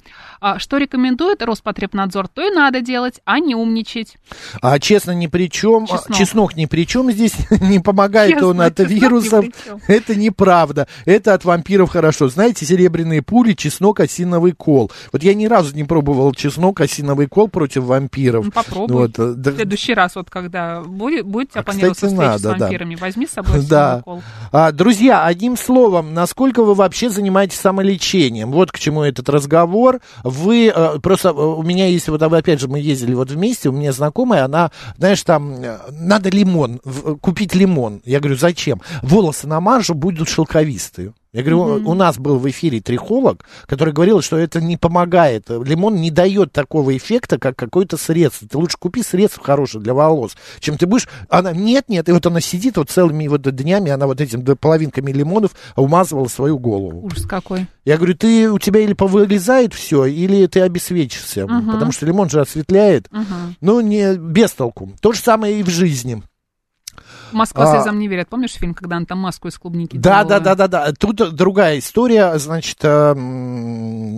А, 0.41 0.59
Что 0.59 0.79
рекомендует 0.79 1.41
Роспотребнадзор, 1.41 2.27
то 2.27 2.45
и 2.45 2.53
надо 2.53 2.81
делать, 2.81 3.21
а 3.23 3.39
не 3.39 3.55
умничать. 3.55 4.17
А 4.61 4.79
честно, 4.79 5.11
ни 5.11 5.27
при 5.27 5.49
чем. 5.49 5.87
Чеснок. 5.87 6.17
Чеснок, 6.17 6.57
ни 6.57 6.65
при 6.65 6.85
чем 6.85 7.09
здесь. 7.09 7.35
не 7.61 7.79
помогает 7.79 8.31
Честно, 8.31 8.47
он 8.47 8.59
от 8.59 8.77
вирусов. 8.79 9.45
Это 9.87 10.13
неправда. 10.13 10.89
Это 11.05 11.35
от 11.35 11.45
вампиров 11.45 11.89
хорошо. 11.89 12.27
Знаете, 12.27 12.65
серебряные 12.65 13.21
пули, 13.21 13.53
чеснок, 13.53 14.01
осиновый 14.01 14.51
кол. 14.51 14.91
Вот 15.13 15.23
я 15.23 15.33
ни 15.35 15.45
разу 15.45 15.73
не 15.73 15.85
пробовал 15.85 16.33
чеснок, 16.33 16.81
осиновый 16.81 17.27
кол 17.27 17.47
против 17.47 17.83
вампиров. 17.83 18.40
Ну, 18.45 18.51
попробуй. 18.51 18.95
Вот, 18.95 19.19
э, 19.19 19.23
В 19.31 19.35
да- 19.35 19.51
следующий 19.53 19.93
раз, 19.93 20.15
вот 20.15 20.29
когда 20.29 20.81
будет, 20.81 21.25
будете 21.25 21.59
А, 21.59 21.61
оппонироваться 21.61 22.07
кстати, 22.07 22.13
встрече 22.13 22.39
с 22.39 22.43
надо, 22.43 22.57
да. 22.59 22.65
вампирами, 22.65 22.95
возьми 22.95 23.27
с 23.27 23.31
собой 23.31 23.65
Да. 23.69 24.03
А, 24.51 24.71
друзья, 24.71 25.25
одним 25.25 25.57
словом, 25.57 26.13
насколько 26.13 26.63
вы 26.63 26.73
вообще 26.73 27.09
занимаетесь 27.09 27.59
самолечением? 27.59 28.51
Вот 28.51 28.71
к 28.71 28.79
чему 28.79 29.03
этот 29.03 29.29
разговор. 29.29 29.99
Вы 30.23 30.71
э, 30.73 30.99
просто 30.99 31.29
э, 31.29 31.31
у 31.31 31.63
меня 31.63 31.87
есть 31.87 32.07
вот 32.09 32.21
опять 32.21 32.59
же 32.59 32.67
мы 32.67 32.79
ездили 32.79 33.13
вот 33.13 33.29
вместе, 33.31 33.69
у 33.69 33.71
меня 33.71 33.91
знакомая, 33.91 34.45
она, 34.45 34.71
знаешь, 34.97 35.21
там 35.23 35.55
надо 35.91 36.29
лимон 36.29 36.79
купить 37.21 37.55
лимон. 37.55 38.01
Я 38.05 38.19
говорю, 38.19 38.37
зачем? 38.37 38.81
Волосы 39.01 39.47
намажу, 39.47 39.93
будут 39.93 40.29
шелковистые. 40.29 41.13
Я 41.33 41.43
говорю, 41.43 41.77
Мгм. 41.77 41.87
у 41.87 41.93
нас 41.93 42.17
был 42.17 42.37
в 42.39 42.49
эфире 42.49 42.81
трихолог, 42.81 43.45
который 43.65 43.93
говорил, 43.93 44.21
что 44.21 44.37
это 44.37 44.59
не 44.59 44.75
помогает. 44.75 45.45
Лимон 45.49 45.95
не 45.95 46.11
дает 46.11 46.51
такого 46.51 46.95
эффекта, 46.97 47.37
как 47.37 47.55
какое-то 47.55 47.95
средство. 47.95 48.49
Ты 48.49 48.57
лучше 48.57 48.75
купи 48.77 49.01
средство 49.01 49.41
хорошее 49.41 49.81
для 49.81 49.93
волос, 49.93 50.35
чем 50.59 50.77
ты 50.77 50.85
будешь... 50.87 51.07
Она, 51.29 51.53
нет, 51.53 51.85
нет, 51.87 52.09
и 52.09 52.11
вот 52.11 52.25
она 52.25 52.41
сидит 52.41 52.75
вот 52.75 52.89
целыми 52.89 53.27
вот 53.27 53.43
днями, 53.43 53.91
она 53.91 54.07
вот 54.07 54.19
этим 54.19 54.43
половинками 54.57 55.11
лимонов 55.13 55.51
умазывала 55.77 56.27
свою 56.27 56.59
голову. 56.59 57.05
Ужас 57.05 57.25
какой. 57.25 57.67
Я 57.85 57.95
говорю, 57.95 58.15
ты, 58.15 58.51
у 58.51 58.59
тебя 58.59 58.81
или 58.81 58.93
повылезает 58.93 59.73
все, 59.73 60.05
или 60.05 60.45
ты 60.47 60.59
обесвечишься, 60.61 61.47
Мгм. 61.47 61.71
потому 61.71 61.93
что 61.93 62.05
лимон 62.05 62.29
же 62.29 62.41
осветляет. 62.41 63.07
Мгм. 63.09 63.55
Ну, 63.61 63.79
не 63.79 64.15
без 64.17 64.51
толку. 64.51 64.91
То 64.99 65.13
же 65.13 65.19
самое 65.21 65.59
и 65.59 65.63
в 65.63 65.69
жизни. 65.69 66.21
Москва 67.33 67.63
А. 67.71 67.75
слезам 67.75 67.99
не 67.99 68.07
верит. 68.07 68.27
Помнишь 68.29 68.51
фильм, 68.53 68.73
когда 68.73 68.97
она 68.97 69.05
там 69.05 69.19
маску 69.19 69.47
из 69.47 69.57
клубники 69.57 69.97
Да, 69.97 70.23
да, 70.23 70.39
делала? 70.39 70.55
да, 70.55 70.67
да, 70.67 70.67
да. 70.67 70.93
Тут 70.97 71.35
другая 71.35 71.79
история, 71.79 72.37
значит, 72.37 72.77
э, 72.83 73.15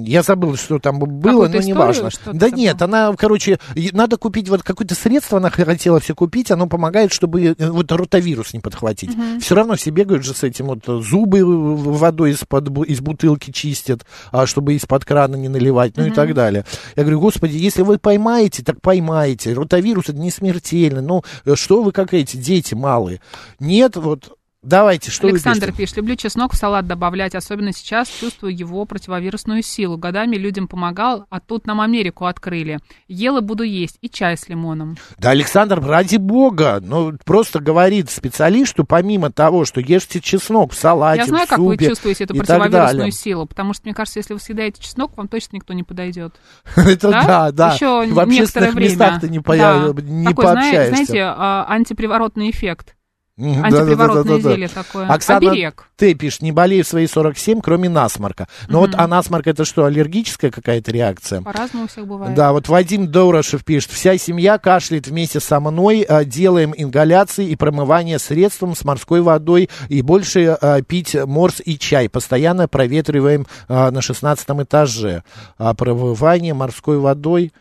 я 0.06 0.24
забыл, 0.24 0.56
что 0.56 0.80
там 0.80 1.00
было, 1.00 1.48
но 1.48 1.58
неважно. 1.60 2.10
что-то 2.10 2.34
Да 2.34 2.48
забыл? 2.48 2.58
нет, 2.58 2.82
она, 2.82 3.14
короче, 3.18 3.60
и 3.76 3.90
надо 3.94 4.18
купить 4.18 4.50
вот 4.50 4.64
какое-то 4.64 4.96
средство, 4.96 5.38
она 5.38 5.50
хотела 5.50 6.00
все 6.00 6.16
купить, 6.16 6.52
оно 6.52 6.68
помогает, 6.68 7.12
чтобы 7.14 7.56
э, 7.58 7.70
вот 7.70 7.92
ротавирус 7.92 8.54
не 8.54 8.60
подхватить. 8.60 9.16
Мгм. 9.16 9.40
Все 9.40 9.56
равно 9.56 9.76
все 9.76 9.90
бегают 9.92 10.24
же 10.24 10.34
с 10.34 10.44
этим, 10.44 10.68
вот 10.68 10.86
зубы 11.04 11.42
водой 11.44 12.32
из-под, 12.32 12.70
из 12.88 13.00
бутылки 13.02 13.52
чистят, 13.52 14.06
а, 14.32 14.46
чтобы 14.46 14.74
из-под 14.76 15.06
крана 15.06 15.36
не 15.36 15.50
наливать, 15.50 15.98
ну 15.98 16.04
и 16.04 16.08
Мгм. 16.08 16.16
так 16.16 16.34
далее. 16.34 16.66
Я 16.96 17.04
говорю, 17.04 17.20
господи, 17.20 17.58
если 17.58 17.82
вы 17.82 17.98
поймаете, 17.98 18.64
так 18.64 18.82
поймаете. 18.82 19.54
Ротавирус 19.54 20.10
это 20.10 20.18
не 20.20 20.32
смертельно. 20.32 21.02
Ну, 21.02 21.24
э, 21.46 21.56
что 21.56 21.82
вы 21.84 21.92
как 21.92 22.14
эти 22.14 22.38
дети 22.38 22.74
малые? 23.04 23.22
Нет, 23.60 23.96
вот 23.96 24.38
Давайте, 24.64 25.12
что 25.12 25.28
Александр 25.28 25.60
вы 25.60 25.72
пишете? 25.74 25.78
пишет, 25.78 25.98
люблю 25.98 26.16
чеснок 26.16 26.54
в 26.54 26.56
салат 26.56 26.88
добавлять, 26.88 27.36
особенно 27.36 27.74
сейчас 27.74 28.08
чувствую 28.08 28.58
его 28.58 28.86
противовирусную 28.86 29.62
силу. 29.62 29.98
Годами 29.98 30.38
людям 30.38 30.70
помогал, 30.70 31.26
а 31.30 31.42
тут 31.42 31.68
нам 31.68 31.82
Америку 31.82 32.26
открыли. 32.26 32.80
Ела 33.10 33.42
буду 33.42 33.64
есть 33.64 33.98
и 34.02 34.10
чай 34.10 34.38
с 34.38 34.48
лимоном. 34.48 34.96
Да, 35.18 35.32
Александр, 35.32 35.82
ради 35.82 36.16
бога, 36.16 36.80
ну, 36.82 37.14
просто 37.26 37.60
говорит 37.60 38.10
специалист, 38.10 38.72
что 38.72 38.86
помимо 38.86 39.32
того, 39.32 39.66
что 39.66 39.82
ешьте 39.82 40.22
чеснок 40.22 40.72
в 40.72 40.76
салате, 40.76 41.20
Я 41.22 41.28
знаю, 41.28 41.46
в 41.46 41.50
как 41.50 41.60
вы 41.60 41.74
супе 41.74 41.90
чувствуете 41.90 42.24
эту 42.24 42.34
противовирусную 42.36 43.12
силу, 43.12 43.46
потому 43.46 43.74
что, 43.74 43.84
мне 43.86 43.94
кажется, 43.94 44.20
если 44.20 44.34
вы 44.34 44.40
съедаете 44.40 44.82
чеснок, 44.82 45.18
вам 45.18 45.28
точно 45.28 45.58
никто 45.58 45.74
не 45.74 45.84
подойдет. 45.84 46.36
Это 46.78 47.12
да, 47.12 47.52
да. 47.52 47.74
Еще 47.74 47.86
В 48.02 48.06
некоторое 48.06 48.24
общественных 48.24 48.74
время. 48.76 48.90
местах 48.90 49.20
ты 49.22 49.30
не, 49.30 49.40
по- 49.40 49.58
Да. 49.58 49.92
не 50.02 50.26
Такой, 50.26 50.46
зна- 50.46 50.54
пообщаешься. 50.56 50.90
знаете, 51.06 51.22
а, 51.26 51.66
антиприворотный 51.68 52.50
эффект. 52.50 52.96
Антиприворотное 53.36 54.40
зелье 54.40 54.68
такое. 54.68 55.08
Оксана, 55.08 55.52
Оберег. 55.52 55.88
ты 55.96 56.14
пишешь, 56.14 56.42
не 56.42 56.52
болею 56.52 56.84
в 56.84 56.88
свои 56.88 57.08
47, 57.08 57.62
кроме 57.62 57.90
насморка. 57.90 58.48
Но 58.68 58.82
вот 58.82 58.92
а 58.94 59.08
насморк 59.08 59.48
это 59.48 59.66
что, 59.66 59.86
аллергическая 59.86 60.52
какая-то 60.52 60.92
реакция? 60.92 61.42
По-разному 61.42 61.86
у 61.86 61.88
всех 61.88 62.06
бывает. 62.06 62.36
Да, 62.36 62.52
вот 62.52 62.70
Вадим 62.70 63.08
Дорошев 63.08 63.66
пишет, 63.66 63.90
вся 63.90 64.20
семья 64.20 64.60
кашляет 64.60 65.08
вместе 65.08 65.40
со 65.40 65.60
мной, 65.60 66.06
а, 66.08 66.24
делаем 66.24 66.76
ингаляции 66.78 67.48
и 67.48 67.56
промывание 67.56 68.20
средством 68.20 68.76
с 68.76 68.84
морской 68.84 69.22
водой 69.22 69.68
и 69.90 70.04
больше 70.04 70.56
а, 70.62 70.84
пить 70.84 71.16
морс 71.16 71.60
и 71.66 71.80
чай. 71.80 72.10
Постоянно 72.10 72.68
проветриваем 72.68 73.48
а, 73.68 73.90
на 73.90 74.04
16 74.04 74.48
этаже. 74.62 75.24
А 75.58 75.74
промывание 75.74 76.54
морской 76.54 77.00
водой... 77.00 77.52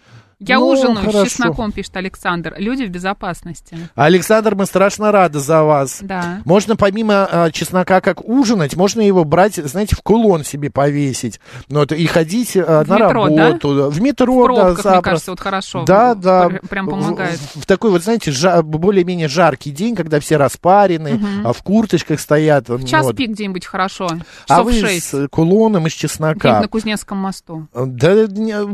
Я 0.49 0.59
Ну, 0.59 0.68
ужинаю 0.68 0.97
хорошо. 0.97 1.24
с 1.24 1.28
чесноком, 1.28 1.72
пишет 1.72 1.97
Александр. 1.97 2.55
Люди 2.59 2.82
в 2.84 2.90
безопасности. 2.90 3.76
Александр, 3.95 4.55
мы 4.55 4.66
страшно 4.66 5.12
рады 5.12 5.38
за 5.38 5.62
вас. 5.62 5.99
Да. 6.03 6.40
Можно 6.45 6.76
помимо 6.76 7.28
а, 7.30 7.51
чеснока 7.51 8.01
как 8.01 8.24
ужинать, 8.28 8.74
можно 8.76 9.01
его 9.01 9.24
брать, 9.24 9.55
знаете, 9.57 9.95
в 9.97 10.03
кулон 10.03 10.45
себе 10.45 10.70
повесить. 10.70 11.40
Ну, 11.68 11.80
вот, 11.80 11.93
и 11.93 12.07
ходить 12.07 12.57
а, 12.57 12.84
В 12.84 12.88
на 12.88 12.95
метро, 12.99 13.28
да? 13.28 13.47
работу. 13.49 13.90
В 13.90 14.01
метро, 14.03 14.34
В 14.43 14.45
пробках, 14.45 14.64
да, 14.64 14.70
мне 14.72 14.82
запросто. 14.82 15.03
кажется, 15.03 15.30
вот 15.30 15.40
хорошо. 15.40 15.84
Да, 15.84 16.14
да. 16.14 16.49
Пр- 16.49 16.61
Прям 16.68 16.88
помогает. 16.88 17.38
В, 17.38 17.61
в 17.62 17.66
такой 17.66 17.90
вот, 17.90 18.03
знаете, 18.03 18.30
жа- 18.30 18.62
более-менее 18.62 19.28
жаркий 19.28 19.70
день, 19.70 19.95
когда 19.95 20.18
все 20.20 20.36
распарены, 20.36 21.14
Мгм. 21.14 21.47
а 21.47 21.53
в 21.53 21.62
курточках 21.62 22.18
стоят. 22.20 22.68
В 22.68 22.84
час 22.86 23.05
вот. 23.07 23.16
пик 23.16 23.30
где-нибудь 23.30 23.66
хорошо. 23.66 24.09
А 24.49 24.49
Часов 24.49 24.64
вы 24.66 24.72
шесть. 24.72 25.07
с 25.09 25.28
кулоном 25.28 25.86
из 25.86 25.93
Где-нибудь 25.93 26.12
чеснока. 26.12 26.61
на 26.61 26.68
Кузнецком 26.68 27.18
мосту. 27.18 27.66
Да, 27.74 28.26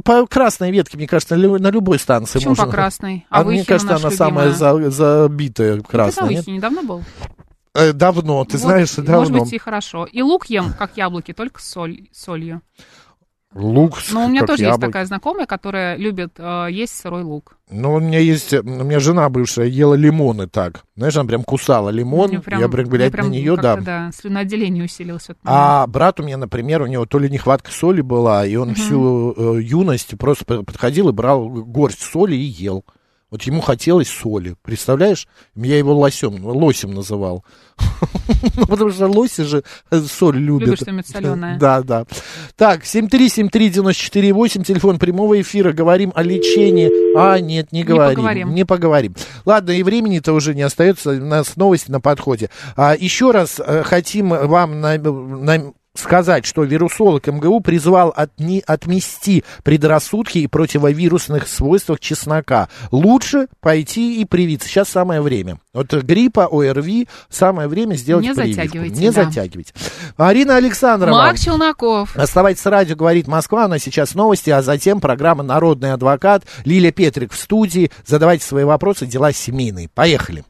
по 0.04 0.26
красной 0.26 0.70
ветке, 0.70 0.96
мне 0.96 1.06
кажется, 1.06 1.36
на 1.59 1.68
лю- 1.68 1.70
на 1.70 1.74
любой 1.74 1.98
станции 1.98 2.34
Почему 2.38 2.50
можно. 2.52 2.64
по 2.64 2.70
красной? 2.70 3.26
А 3.30 3.40
А 3.40 3.44
мне 3.44 3.64
кажется, 3.64 3.96
она 3.96 4.11
самая 4.11 4.48
любимая. 4.48 4.90
за- 4.90 4.90
забитая 4.90 5.76
Ты 5.78 5.82
красная. 5.82 6.24
Выхине 6.38 6.56
недавно 6.56 6.82
был? 6.82 7.02
Э, 7.74 7.92
Давно, 7.92 8.44
ты 8.44 8.56
Вот, 8.56 8.62
знаешь, 8.62 8.94
давно. 8.94 9.18
Может 9.18 9.32
быть, 9.34 9.52
и 9.52 9.59
хорошо. 9.59 10.04
И 10.06 10.22
лук 10.22 10.46
ем, 10.46 10.72
как 10.76 10.96
яблоки, 10.96 11.32
только 11.32 11.61
с 11.61 11.68
соль, 11.70 12.09
солью. 12.12 12.61
Лук, 13.55 13.99
Ну, 14.12 14.26
у 14.26 14.28
меня 14.28 14.44
тоже 14.44 14.62
яблоки. 14.62 14.80
есть 14.80 14.80
такая 14.92 15.07
знакомая, 15.07 15.46
которая 15.46 15.96
любит 15.96 16.32
э, 16.36 16.68
есть 16.70 16.94
сырой 16.94 17.22
лук. 17.22 17.57
Ну, 17.70 17.94
у 17.94 17.99
меня 18.01 18.18
есть, 18.18 18.53
у 18.53 18.62
меня 18.62 19.01
жена 19.01 19.28
бывшая 19.30 19.66
ела 19.66 19.94
лимоны 19.94 20.46
так. 20.49 20.82
Знаешь, 20.96 21.16
она 21.16 21.26
прям 21.26 21.44
кусала 21.44 21.88
лимон, 21.88 22.28
Мне 22.28 22.40
прям- 22.40 22.61
я 22.61 22.68
прям, 22.68 22.88
прям 22.88 23.28
на 23.28 23.30
нее, 23.32 23.57
да. 23.57 23.76
да. 23.76 24.11
Слюноотделение 24.14 24.84
усилилось. 24.84 25.28
А 25.44 25.86
брат 25.86 26.20
у 26.20 26.22
меня, 26.24 26.36
например, 26.36 26.82
у 26.82 26.86
него 26.86 27.07
то 27.07 27.18
ли 27.18 27.30
нехватка 27.30 27.70
соли 27.72 28.03
была, 28.03 28.44
и 28.46 28.55
он 28.57 28.68
Мгм. 28.68 28.74
всю 28.76 29.34
э, 29.57 29.62
юность 29.62 30.16
просто 30.18 30.44
подходил 30.62 31.09
и 31.09 31.12
брал 31.12 31.49
горсть 31.49 32.03
соли 32.03 32.36
и 32.36 32.44
ел. 32.44 32.84
Вот 33.30 33.42
ему 33.42 33.60
хотелось 33.60 34.08
соли, 34.08 34.54
представляешь? 34.62 35.28
Я 35.54 35.76
его 35.76 35.94
лосем, 35.94 36.42
лосем 36.46 36.92
называл. 36.94 37.44
Потому 38.68 38.90
что 38.90 39.06
лоси 39.06 39.42
же 39.42 39.62
соль 40.06 40.38
любят. 40.38 40.68
Любят 40.68 40.80
что-нибудь 40.80 41.06
соленое. 41.06 41.58
Да, 41.60 41.82
да. 41.82 42.04
Так, 42.56 42.84
7373948, 42.84 44.64
телефон 44.64 44.98
прямого 44.98 45.40
эфира. 45.40 45.72
Говорим 45.72 46.12
о 46.14 46.22
лечении. 46.22 46.88
А, 47.16 47.38
нет, 47.38 47.70
не 47.72 47.82
говорим. 47.84 48.16
поговорим. 48.16 48.54
Не 48.54 48.64
поговорим. 48.64 49.14
Ладно, 49.44 49.72
и 49.72 49.82
времени-то 49.82 50.32
уже 50.32 50.54
не 50.54 50.62
остается. 50.62 51.10
У 51.10 51.24
нас 51.24 51.56
новости 51.56 51.90
на 51.90 52.00
подходе. 52.00 52.48
А, 52.76 52.94
еще 52.98 53.30
раз 53.30 53.60
э, 53.64 53.82
хотим 53.82 54.30
вам 54.30 54.80
на- 54.80 54.96
на- 54.98 55.72
сказать, 55.99 56.46
что 56.46 56.62
вирусолог 56.64 57.26
МГУ 57.26 57.61
призвал 57.61 58.14
отни- 58.16 58.62
отмести 58.66 59.44
предрассудки 59.64 60.38
и 60.38 60.46
противовирусных 60.46 61.46
свойствах 61.49 62.01
чеснока. 62.01 62.68
Лучше 62.90 63.49
пойти 63.61 64.20
и 64.20 64.24
привиться. 64.24 64.68
Сейчас 64.68 64.88
самое 64.88 65.20
время. 65.20 65.59
Вот 65.72 65.92
гриппа, 65.92 66.46
ОРВИ, 66.51 67.09
самое 67.28 67.68
время 67.68 67.94
сделать 67.94 68.24
Не 68.24 68.34
прививку. 68.34 68.62
затягивайте, 68.62 69.01
Не 69.01 69.11
да. 69.11 69.24
затягивайте. 69.24 69.72
Арина 70.16 70.57
Александровна. 70.57 71.16
Мак 71.16 71.38
Челноков. 71.38 72.16
Оставайтесь 72.16 72.62
с 72.62 72.66
радио, 72.66 72.96
говорит 72.96 73.26
Москва, 73.28 73.66
у 73.66 73.68
нас 73.68 73.82
сейчас 73.82 74.14
новости, 74.14 74.51
а 74.51 74.62
затем 74.62 75.01
программа 75.01 75.42
«Народный 75.42 75.92
адвокат». 75.92 76.44
Лилия 76.64 76.92
Петрик 76.92 77.32
в 77.32 77.36
студии. 77.36 77.90
Задавайте 78.07 78.44
свои 78.44 78.64
вопросы, 78.64 79.07
дела 79.07 79.32
семейные. 79.32 79.88
Поехали. 79.88 80.44